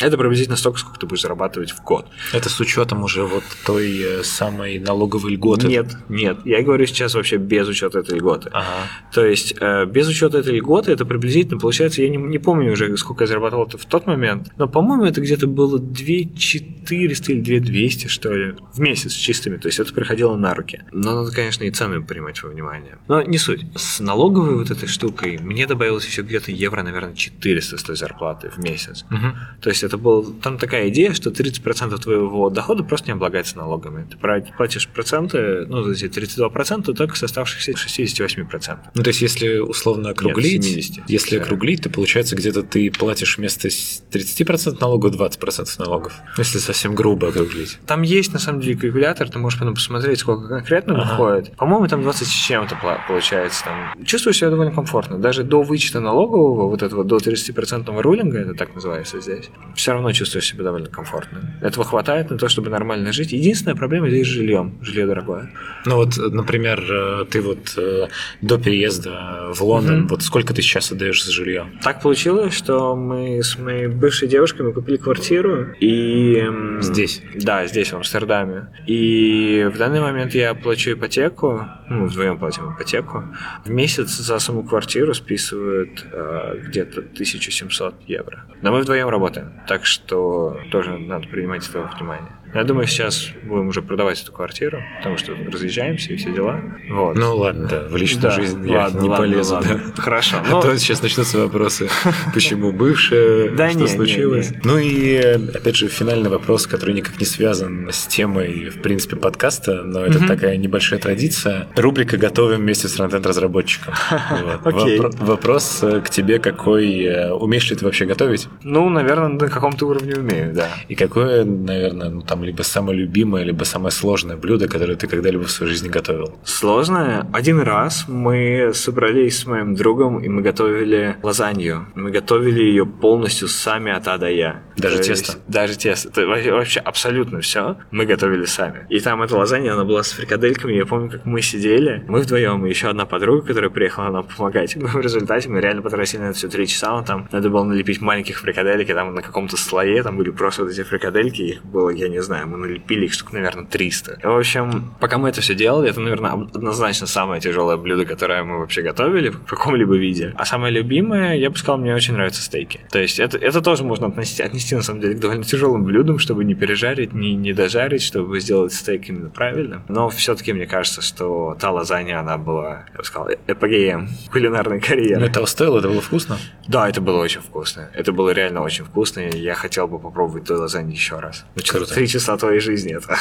Это 0.00 0.18
приблизительно 0.18 0.56
столько, 0.56 0.78
сколько 0.78 0.98
ты 1.00 1.06
будешь 1.06 1.22
зарабатывать 1.22 1.70
в 1.70 1.82
год. 1.82 2.06
Это 2.32 2.48
с 2.48 2.60
учетом 2.60 3.02
уже 3.02 3.24
вот 3.24 3.44
той 3.64 3.98
э, 3.98 4.22
самой 4.22 4.78
налоговой 4.78 5.32
льготы. 5.32 5.68
Нет, 5.68 5.96
нет. 6.08 6.38
Я 6.44 6.62
говорю 6.62 6.86
сейчас 6.86 7.14
вообще 7.14 7.36
без 7.36 7.66
учета 7.66 8.00
этой 8.00 8.18
льготы. 8.18 8.50
Ага. 8.52 8.66
То 9.12 9.24
есть 9.24 9.54
э, 9.58 9.86
без 9.86 10.08
учета 10.08 10.38
этой 10.38 10.54
льготы 10.54 10.92
это 10.92 11.06
приблизительно 11.06 11.58
получается, 11.58 12.02
я 12.02 12.10
не, 12.10 12.18
не 12.18 12.38
помню 12.38 12.72
уже, 12.72 12.96
сколько 12.96 13.24
я 13.24 13.28
зарабатывал 13.28 13.66
в 13.66 13.86
тот 13.86 14.06
момент, 14.06 14.52
но, 14.56 14.68
по-моему, 14.68 15.04
это 15.04 15.20
где-то 15.20 15.46
было 15.46 15.78
2400 15.78 17.32
или 17.32 17.58
2200, 17.58 18.08
что 18.08 18.32
ли, 18.34 18.54
в 18.74 18.78
месяц 18.80 19.12
чистыми. 19.12 19.56
То 19.56 19.68
есть 19.68 19.80
это 19.80 19.94
приходило 19.94 20.36
на 20.36 20.54
руки. 20.54 20.82
Но 20.92 21.14
надо, 21.14 21.32
конечно, 21.32 21.64
и 21.64 21.70
цены 21.70 22.02
принимать 22.02 22.42
во 22.42 22.50
внимание. 22.50 22.98
Но 23.08 23.22
не 23.22 23.38
суть. 23.38 23.64
С 23.74 24.00
налоговой 24.00 24.56
вот 24.56 24.70
этой 24.70 24.88
штукой 24.88 25.38
мне 25.38 25.66
добавилось 25.66 26.06
еще 26.06 26.22
где-то 26.22 26.52
евро, 26.52 26.82
наверное, 26.82 27.14
400 27.14 27.78
с 27.78 27.82
той 27.82 27.96
зарплаты 27.96 28.50
в 28.50 28.58
месяц. 28.58 29.04
Мгм. 29.08 29.36
То 29.60 29.70
есть 29.70 29.85
это 29.86 29.96
был 29.98 30.24
там 30.42 30.58
такая 30.58 30.88
идея, 30.88 31.12
что 31.12 31.30
30% 31.30 31.98
твоего 31.98 32.50
дохода 32.50 32.82
просто 32.84 33.06
не 33.08 33.12
облагается 33.12 33.56
налогами. 33.56 34.06
Ты 34.10 34.16
платишь 34.56 34.88
проценты, 34.88 35.66
ну, 35.66 35.90
эти 35.90 36.06
32% 36.08 36.94
только 36.94 37.16
с 37.16 37.22
оставшихся 37.22 37.72
68%. 37.72 38.78
Ну, 38.94 39.02
то 39.02 39.08
есть, 39.08 39.22
если 39.22 39.58
условно 39.58 40.10
округлить, 40.10 40.64
70. 40.64 41.08
если 41.08 41.38
Да. 41.38 41.44
округлить, 41.44 41.82
то 41.82 41.90
получается 41.90 42.36
где-то 42.36 42.62
ты 42.62 42.90
платишь 42.90 43.38
вместо 43.38 43.68
с- 43.70 44.02
30% 44.10 44.80
налогов 44.80 45.12
20% 45.14 45.78
налогов. 45.78 46.12
Если 46.38 46.58
совсем 46.58 46.94
грубо 46.94 47.28
округлить. 47.28 47.78
Там 47.86 48.02
есть, 48.02 48.32
на 48.32 48.38
самом 48.38 48.60
деле, 48.60 48.76
калькулятор, 48.76 49.28
ты 49.30 49.38
можешь 49.38 49.58
потом 49.58 49.74
посмотреть, 49.74 50.18
сколько 50.18 50.48
конкретно 50.48 50.94
Ага. 51.00 51.10
выходит. 51.10 51.56
По-моему, 51.56 51.86
там 51.88 52.02
20 52.02 52.28
с 52.28 52.30
чем-то 52.30 52.76
получается. 53.08 53.64
Там. 53.64 54.04
Чувствую 54.04 54.34
себя 54.34 54.50
довольно 54.50 54.72
комфортно. 54.72 55.18
Даже 55.18 55.42
до 55.42 55.62
вычета 55.62 56.00
налогового, 56.00 56.68
вот 56.68 56.82
этого 56.82 57.04
до 57.04 57.18
30% 57.18 58.00
рулинга, 58.00 58.38
это 58.38 58.54
так 58.54 58.74
называется 58.74 59.20
здесь, 59.20 59.48
все 59.76 59.92
равно 59.92 60.10
чувствуешь 60.12 60.46
себя 60.46 60.64
довольно 60.64 60.88
комфортно. 60.88 61.40
Этого 61.60 61.84
хватает 61.84 62.30
на 62.30 62.38
то, 62.38 62.48
чтобы 62.48 62.70
нормально 62.70 63.12
жить. 63.12 63.32
Единственная 63.32 63.76
проблема 63.76 64.08
здесь 64.08 64.26
с 64.26 64.30
жильем. 64.30 64.78
Жилье 64.82 65.06
дорогое. 65.06 65.50
Ну 65.84 65.96
вот, 65.96 66.16
например, 66.16 66.82
э, 66.90 67.24
ты 67.30 67.40
вот 67.42 67.74
э, 67.76 68.08
до 68.40 68.58
переезда 68.58 69.52
в 69.54 69.60
Лондон, 69.62 69.98
Мгм. 70.00 70.08
вот 70.08 70.22
сколько 70.22 70.52
ты 70.54 70.62
сейчас 70.62 70.90
отдаешь 70.92 71.24
за 71.24 71.30
жилье? 71.32 71.66
Так 71.82 72.00
получилось, 72.02 72.54
что 72.54 72.96
мы 72.96 73.42
с 73.42 73.58
моей 73.58 73.86
бывшей 73.86 74.28
девушкой 74.28 74.62
мы 74.62 74.72
купили 74.72 74.96
квартиру 74.96 75.74
и... 75.80 76.42
Здесь? 76.80 77.22
Да, 77.34 77.66
здесь, 77.66 77.92
в 77.92 77.96
Амстердаме. 77.96 78.68
И 78.86 79.68
в 79.72 79.78
данный 79.78 80.00
момент 80.00 80.34
я 80.34 80.54
плачу 80.54 80.92
ипотеку, 80.92 81.66
ну, 81.88 82.06
вдвоем 82.06 82.38
платим 82.38 82.74
ипотеку. 82.74 83.24
В 83.64 83.70
месяц 83.70 84.16
за 84.16 84.38
саму 84.38 84.62
квартиру 84.64 85.14
списывают 85.14 86.04
э, 86.12 86.58
где-то 86.66 87.00
1700 87.00 87.94
евро. 88.06 88.44
Но 88.62 88.72
мы 88.72 88.80
вдвоем 88.80 89.08
работаем, 89.08 89.52
так 89.66 89.84
что 89.84 90.60
тоже 90.70 90.98
надо 90.98 91.28
принимать 91.28 91.68
это 91.68 91.80
во 91.80 91.86
внимание. 91.86 92.32
Я 92.56 92.64
думаю, 92.64 92.86
сейчас 92.86 93.28
будем 93.44 93.68
уже 93.68 93.82
продавать 93.82 94.22
эту 94.22 94.32
квартиру, 94.32 94.82
потому 94.98 95.16
что 95.18 95.32
разъезжаемся 95.52 96.12
и 96.12 96.16
все 96.16 96.32
дела. 96.32 96.60
Вот. 96.90 97.16
Ну 97.16 97.36
ладно, 97.36 97.68
да, 97.68 97.88
в 97.88 97.96
личную 97.96 98.22
Да, 98.22 98.30
жизнь 98.30 98.68
я 98.68 98.78
ладно, 98.84 99.00
не 99.00 99.08
ладно, 99.08 99.26
полезу. 99.26 99.54
ладно. 99.54 99.80
да. 99.96 100.02
Хорошо. 100.02 100.36
А 100.38 100.50
ну, 100.50 100.60
то 100.62 100.76
сейчас 100.78 101.02
начнутся 101.02 101.38
вопросы, 101.38 101.88
почему 102.34 102.72
бывшая, 102.72 103.50
Да 103.50 103.68
что 103.68 103.78
не, 103.78 103.84
не, 103.84 103.88
случилось. 103.88 104.50
не. 104.50 104.60
Ну 104.64 104.78
и, 104.78 105.16
опять 105.54 105.76
же, 105.76 105.88
финальный 105.88 106.30
вопрос, 106.30 106.66
который 106.66 106.94
никак 106.94 107.18
не 107.20 107.26
связан 107.26 107.88
с 107.92 108.06
темой, 108.06 108.70
в 108.70 108.80
принципе, 108.82 109.16
подкаста, 109.16 109.82
но 109.82 110.00
это 110.04 110.18
Мгм. 110.18 110.26
такая 110.28 110.56
небольшая 110.56 110.98
традиция. 110.98 111.66
Рубрика 111.76 112.16
«Готовим 112.16 112.60
вместе 112.60 112.88
с 112.88 112.94
фронтенд-разработчиком». 112.94 113.92
Вот. 114.64 114.74
Вопро- 114.74 115.24
Вопрос 115.24 115.80
э, 115.82 116.00
к 116.00 116.10
тебе 116.10 116.38
какой? 116.38 117.02
э, 117.04 117.32
Умеешь 117.32 117.68
ли 117.70 117.76
ты 117.76 117.84
вообще 117.84 118.04
готовить? 118.06 118.48
ну, 118.62 118.88
наверное, 118.88 119.28
на 119.28 119.48
каком-то 119.48 119.86
уровне 119.88 120.14
умею, 120.16 120.52
да. 120.54 120.68
И 120.88 120.94
какое, 120.94 121.44
наверное, 121.44 122.08
ну 122.10 122.22
там 122.22 122.42
либо 122.46 122.62
самое 122.62 122.98
любимое, 122.98 123.44
либо 123.44 123.64
самое 123.64 123.90
сложное 123.90 124.36
блюдо, 124.36 124.68
которое 124.68 124.96
ты 124.96 125.06
когда-либо 125.06 125.44
в 125.44 125.50
своей 125.50 125.72
жизни 125.72 125.88
готовил? 125.88 126.38
Сложно. 126.44 127.28
Один 127.32 127.60
раз 127.60 128.04
мы 128.08 128.70
собрались 128.74 129.38
с 129.40 129.46
моим 129.46 129.74
другом, 129.74 130.18
и 130.20 130.28
мы 130.28 130.42
готовили 130.42 131.16
лазанью. 131.22 131.86
Мы 131.94 132.10
готовили 132.10 132.62
ее 132.62 132.86
полностью 132.86 133.48
сами 133.48 133.92
от 133.92 134.08
А 134.08 134.18
до 134.18 134.30
Я. 134.30 134.62
Даже 134.76 134.98
То 134.98 135.02
тесто? 135.04 135.32
есть 135.32 135.48
Даже 135.48 135.76
тесто. 135.76 136.08
Это 136.08 136.26
во- 136.26 136.56
вообще 136.56 136.80
абсолютно 136.80 137.40
все 137.40 137.76
мы 137.90 138.06
готовили 138.06 138.44
сами. 138.44 138.86
И 138.88 139.00
там 139.00 139.22
эта 139.22 139.36
лазанья, 139.36 139.72
она 139.74 139.84
была 139.84 140.02
с 140.02 140.12
фрикадельками. 140.12 140.74
Я 140.74 140.86
помню, 140.86 141.10
как 141.10 141.24
мы 141.26 141.42
сидели, 141.42 142.04
мы 142.08 142.20
вдвоем, 142.20 142.64
и 142.66 142.68
еще 142.68 142.88
одна 142.88 143.06
подруга, 143.06 143.46
которая 143.48 143.70
приехала 143.70 144.10
нам 144.10 144.24
помогать. 144.24 144.76
Мы 144.76 144.88
в 144.92 145.00
результате 145.00 145.48
мы 145.48 145.60
реально 145.60 145.82
потратили 145.82 146.20
на 146.20 146.24
это 146.26 146.34
все 146.38 146.48
три 146.48 146.66
часа. 146.66 147.02
Там 147.02 147.28
надо 147.32 147.50
было 147.50 147.64
налепить 147.64 148.00
маленьких 148.00 148.38
фрикаделек, 148.40 148.88
и 148.90 148.92
там 148.94 149.14
на 149.14 149.22
каком-то 149.22 149.56
слое 149.56 150.02
там 150.02 150.16
были 150.16 150.30
просто 150.30 150.62
вот 150.62 150.70
эти 150.72 150.82
фрикадельки. 150.82 151.42
Их 151.42 151.64
было, 151.64 151.90
я 151.90 152.08
не 152.08 152.22
знаю, 152.22 152.35
мы 152.44 152.58
налепили 152.58 153.06
их 153.06 153.12
штук, 153.12 153.32
наверное, 153.32 153.64
300. 153.64 154.18
В 154.22 154.36
общем, 154.36 154.94
пока 155.00 155.18
мы 155.18 155.28
это 155.28 155.40
все 155.40 155.54
делали, 155.54 155.90
это, 155.90 156.00
наверное, 156.00 156.32
однозначно 156.32 157.06
самое 157.06 157.40
тяжелое 157.40 157.76
блюдо, 157.76 158.04
которое 158.04 158.42
мы 158.42 158.58
вообще 158.58 158.82
готовили 158.82 159.30
в 159.30 159.44
каком-либо 159.44 159.96
виде. 159.96 160.34
А 160.36 160.44
самое 160.44 160.72
любимое, 160.72 161.36
я 161.36 161.50
бы 161.50 161.56
сказал, 161.56 161.78
мне 161.78 161.94
очень 161.94 162.14
нравятся 162.14 162.42
стейки. 162.42 162.80
То 162.90 162.98
есть 162.98 163.18
это, 163.18 163.38
это 163.38 163.60
тоже 163.60 163.84
можно 163.84 164.08
отнести, 164.08 164.42
отнести, 164.42 164.74
на 164.74 164.82
самом 164.82 165.00
деле, 165.00 165.14
к 165.14 165.20
довольно 165.20 165.44
тяжелым 165.44 165.84
блюдам, 165.84 166.18
чтобы 166.18 166.44
не 166.44 166.54
пережарить, 166.54 167.12
не, 167.12 167.34
не 167.34 167.52
дожарить, 167.52 168.02
чтобы 168.02 168.40
сделать 168.40 168.72
стейк 168.72 169.08
именно 169.08 169.30
правильно. 169.30 169.82
Но 169.88 170.08
все-таки 170.08 170.52
мне 170.52 170.66
кажется, 170.66 171.02
что 171.02 171.56
та 171.60 171.70
лазанья, 171.70 172.20
она 172.20 172.38
была, 172.38 172.86
я 172.92 172.98
бы 172.98 173.04
сказал, 173.04 173.28
эпогеем 173.46 174.08
кулинарной 174.32 174.80
карьеры. 174.80 175.20
Ну, 175.20 175.26
это 175.26 175.44
стоило, 175.46 175.78
это 175.78 175.88
было 175.88 176.00
вкусно? 176.00 176.38
Да, 176.68 176.88
это 176.88 177.00
было 177.00 177.22
очень 177.22 177.40
вкусно. 177.40 177.90
Это 177.94 178.12
было 178.12 178.30
реально 178.30 178.62
очень 178.62 178.84
вкусно, 178.84 179.20
и 179.20 179.38
я 179.38 179.54
хотел 179.54 179.86
бы 179.86 179.98
попробовать 179.98 180.44
той 180.44 180.56
лазаньи 180.56 180.92
еще 180.94 181.18
раз. 181.18 181.44
Ну, 181.54 181.62
Круто. 181.68 181.94
три 181.94 182.06
часа 182.16 182.36
твоей 182.36 182.60
жизни 182.60 182.96
это. 182.96 183.16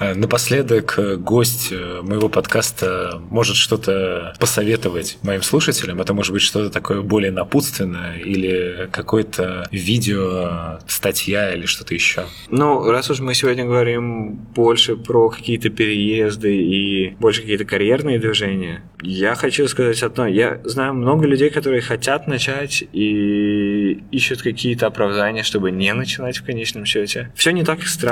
Э, 0.00 0.14
Напоследок, 0.14 0.94
э, 0.98 1.16
гость 1.16 1.68
э, 1.72 2.00
моего 2.02 2.28
подкаста 2.28 3.20
может 3.30 3.56
что-то 3.56 4.34
посоветовать 4.38 5.18
моим 5.22 5.42
слушателям. 5.42 6.00
Это 6.00 6.14
может 6.14 6.32
быть 6.32 6.42
что-то 6.42 6.70
такое 6.70 7.02
более 7.02 7.32
напутственное 7.32 8.18
или 8.18 8.88
какое-то 8.92 9.66
видео, 9.72 10.78
статья 10.86 11.52
или 11.54 11.66
что-то 11.66 11.94
еще. 11.94 12.26
Ну, 12.48 12.90
раз 12.90 13.10
уж 13.10 13.20
мы 13.20 13.34
сегодня 13.34 13.64
говорим 13.64 14.32
больше 14.54 14.96
про 14.96 15.30
какие-то 15.30 15.70
переезды 15.70 16.56
и 16.56 17.16
больше 17.18 17.42
какие-то 17.42 17.64
карьерные 17.64 18.18
движения, 18.18 18.82
я 19.02 19.34
хочу 19.36 19.68
сказать 19.68 20.02
одно. 20.02 20.26
Я 20.26 20.60
знаю 20.64 20.94
много 20.94 21.26
людей, 21.26 21.50
которые 21.50 21.80
хотят 21.80 22.26
начать 22.26 22.82
и 22.92 24.02
ищут 24.10 24.42
какие-то 24.42 24.86
оправдания, 24.86 25.44
чтобы 25.44 25.70
не 25.70 25.92
начинать 25.94 26.38
в 26.38 26.44
конечном 26.44 26.84
счете. 26.84 27.30
Все 27.36 27.52
не 27.52 27.64
так 27.64 27.82
страшно, 27.86 28.07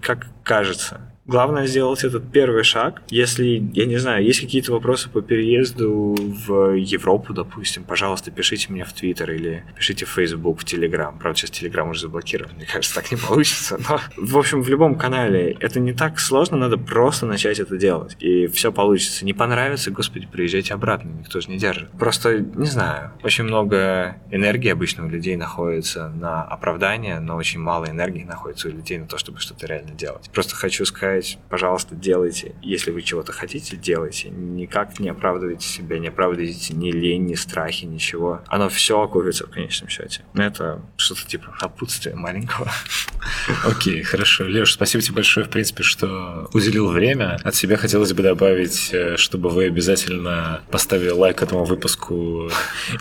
как 0.00 0.26
кажется. 0.44 1.00
Главное 1.26 1.66
сделать 1.66 2.04
этот 2.04 2.30
первый 2.30 2.62
шаг. 2.62 3.02
Если, 3.08 3.68
я 3.72 3.86
не 3.86 3.96
знаю, 3.96 4.24
есть 4.24 4.40
какие-то 4.40 4.72
вопросы 4.72 5.10
по 5.10 5.22
переезду 5.22 6.14
в 6.46 6.74
Европу, 6.74 7.32
допустим, 7.32 7.82
пожалуйста, 7.82 8.30
пишите 8.30 8.72
мне 8.72 8.84
в 8.84 8.92
Твиттер 8.92 9.32
или 9.32 9.64
пишите 9.74 10.04
в 10.04 10.10
Facebook, 10.10 10.60
в 10.60 10.64
Телеграм. 10.64 11.18
Правда, 11.18 11.38
сейчас 11.38 11.50
Телеграм 11.50 11.88
уже 11.88 12.02
заблокирован, 12.02 12.54
мне 12.54 12.66
кажется, 12.66 12.94
так 12.94 13.10
не 13.10 13.16
получится. 13.16 13.78
Но, 13.88 14.00
в 14.16 14.38
общем, 14.38 14.62
в 14.62 14.68
любом 14.68 14.94
канале 14.96 15.56
это 15.58 15.80
не 15.80 15.92
так 15.92 16.20
сложно, 16.20 16.56
надо 16.56 16.78
просто 16.78 17.26
начать 17.26 17.58
это 17.58 17.76
делать. 17.76 18.16
И 18.20 18.46
все 18.46 18.70
получится. 18.70 19.24
Не 19.24 19.32
понравится, 19.32 19.90
господи, 19.90 20.28
приезжайте 20.30 20.74
обратно, 20.74 21.08
никто 21.08 21.40
же 21.40 21.50
не 21.50 21.58
держит. 21.58 21.90
Просто, 21.92 22.38
не 22.38 22.66
знаю, 22.66 23.12
очень 23.24 23.44
много 23.44 24.16
энергии 24.30 24.70
обычно 24.70 25.06
у 25.06 25.08
людей 25.08 25.34
находится 25.36 26.08
на 26.08 26.44
оправдание, 26.44 27.18
но 27.18 27.36
очень 27.36 27.58
мало 27.58 27.86
энергии 27.86 28.22
находится 28.22 28.68
у 28.68 28.70
людей 28.70 28.98
на 28.98 29.06
то, 29.06 29.18
чтобы 29.18 29.40
что-то 29.40 29.66
реально 29.66 29.90
делать. 29.92 30.30
Просто 30.32 30.54
хочу 30.54 30.84
сказать, 30.84 31.15
пожалуйста, 31.48 31.94
делайте. 31.94 32.54
Если 32.62 32.90
вы 32.90 33.02
чего-то 33.02 33.32
хотите, 33.32 33.76
делайте. 33.76 34.28
Никак 34.30 34.98
не 34.98 35.08
оправдывайте 35.08 35.66
себя, 35.66 35.98
не 35.98 36.08
оправдывайте 36.08 36.74
ни 36.74 36.90
лень, 36.90 37.26
ни 37.26 37.34
страхи, 37.34 37.84
ничего. 37.84 38.42
Оно 38.48 38.68
все 38.68 39.00
окупится 39.00 39.46
в 39.46 39.50
конечном 39.50 39.88
счете. 39.88 40.22
Это 40.34 40.82
что-то 40.96 41.26
типа 41.26 41.56
напутствия 41.60 42.14
маленького. 42.14 42.70
Окей, 43.64 44.02
хорошо. 44.02 44.44
Леш, 44.44 44.72
спасибо 44.72 45.02
тебе 45.02 45.16
большое, 45.16 45.46
в 45.46 45.50
принципе, 45.50 45.82
что 45.82 46.48
уделил 46.52 46.88
время. 46.88 47.38
От 47.42 47.54
себя 47.54 47.76
хотелось 47.76 48.12
бы 48.12 48.22
добавить, 48.22 48.90
э, 48.92 49.16
чтобы 49.16 49.50
вы 49.50 49.64
обязательно 49.66 50.62
поставили 50.70 51.10
лайк 51.10 51.42
этому 51.42 51.64
выпуску 51.64 52.50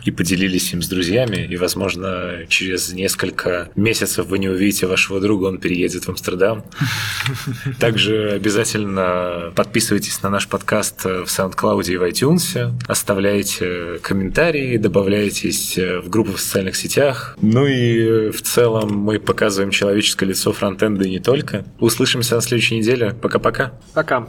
и 0.03 0.11
поделились 0.11 0.73
им 0.73 0.81
с 0.81 0.87
друзьями. 0.87 1.47
И, 1.49 1.57
возможно, 1.57 2.45
через 2.47 2.93
несколько 2.93 3.69
месяцев 3.75 4.27
вы 4.27 4.39
не 4.39 4.49
увидите 4.49 4.87
вашего 4.87 5.19
друга, 5.19 5.45
он 5.45 5.59
переедет 5.59 6.05
в 6.05 6.09
Амстердам. 6.09 6.63
Также 7.79 8.04
обязательно 8.13 9.51
подписывайтесь 9.55 10.21
на 10.23 10.29
наш 10.29 10.47
подкаст 10.47 11.05
в 11.05 11.25
SoundCloud 11.25 11.85
и 11.91 11.97
в 11.97 12.03
iTunes, 12.03 12.71
оставляйте 12.87 13.99
комментарии, 14.01 14.77
добавляйтесь 14.77 15.77
в 15.77 16.09
группы 16.09 16.33
в 16.33 16.39
социальных 16.39 16.75
сетях. 16.75 17.37
Ну 17.41 17.65
и 17.65 18.29
в 18.31 18.41
целом 18.41 18.97
мы 18.97 19.19
показываем 19.19 19.71
человеческое 19.71 20.27
лицо 20.27 20.51
фронтенда 20.51 21.05
и 21.05 21.09
не 21.09 21.19
только. 21.19 21.65
Услышимся 21.79 22.35
на 22.35 22.41
следующей 22.41 22.77
неделе. 22.77 23.15
Пока-пока. 23.21 23.73
Пока. 23.93 24.27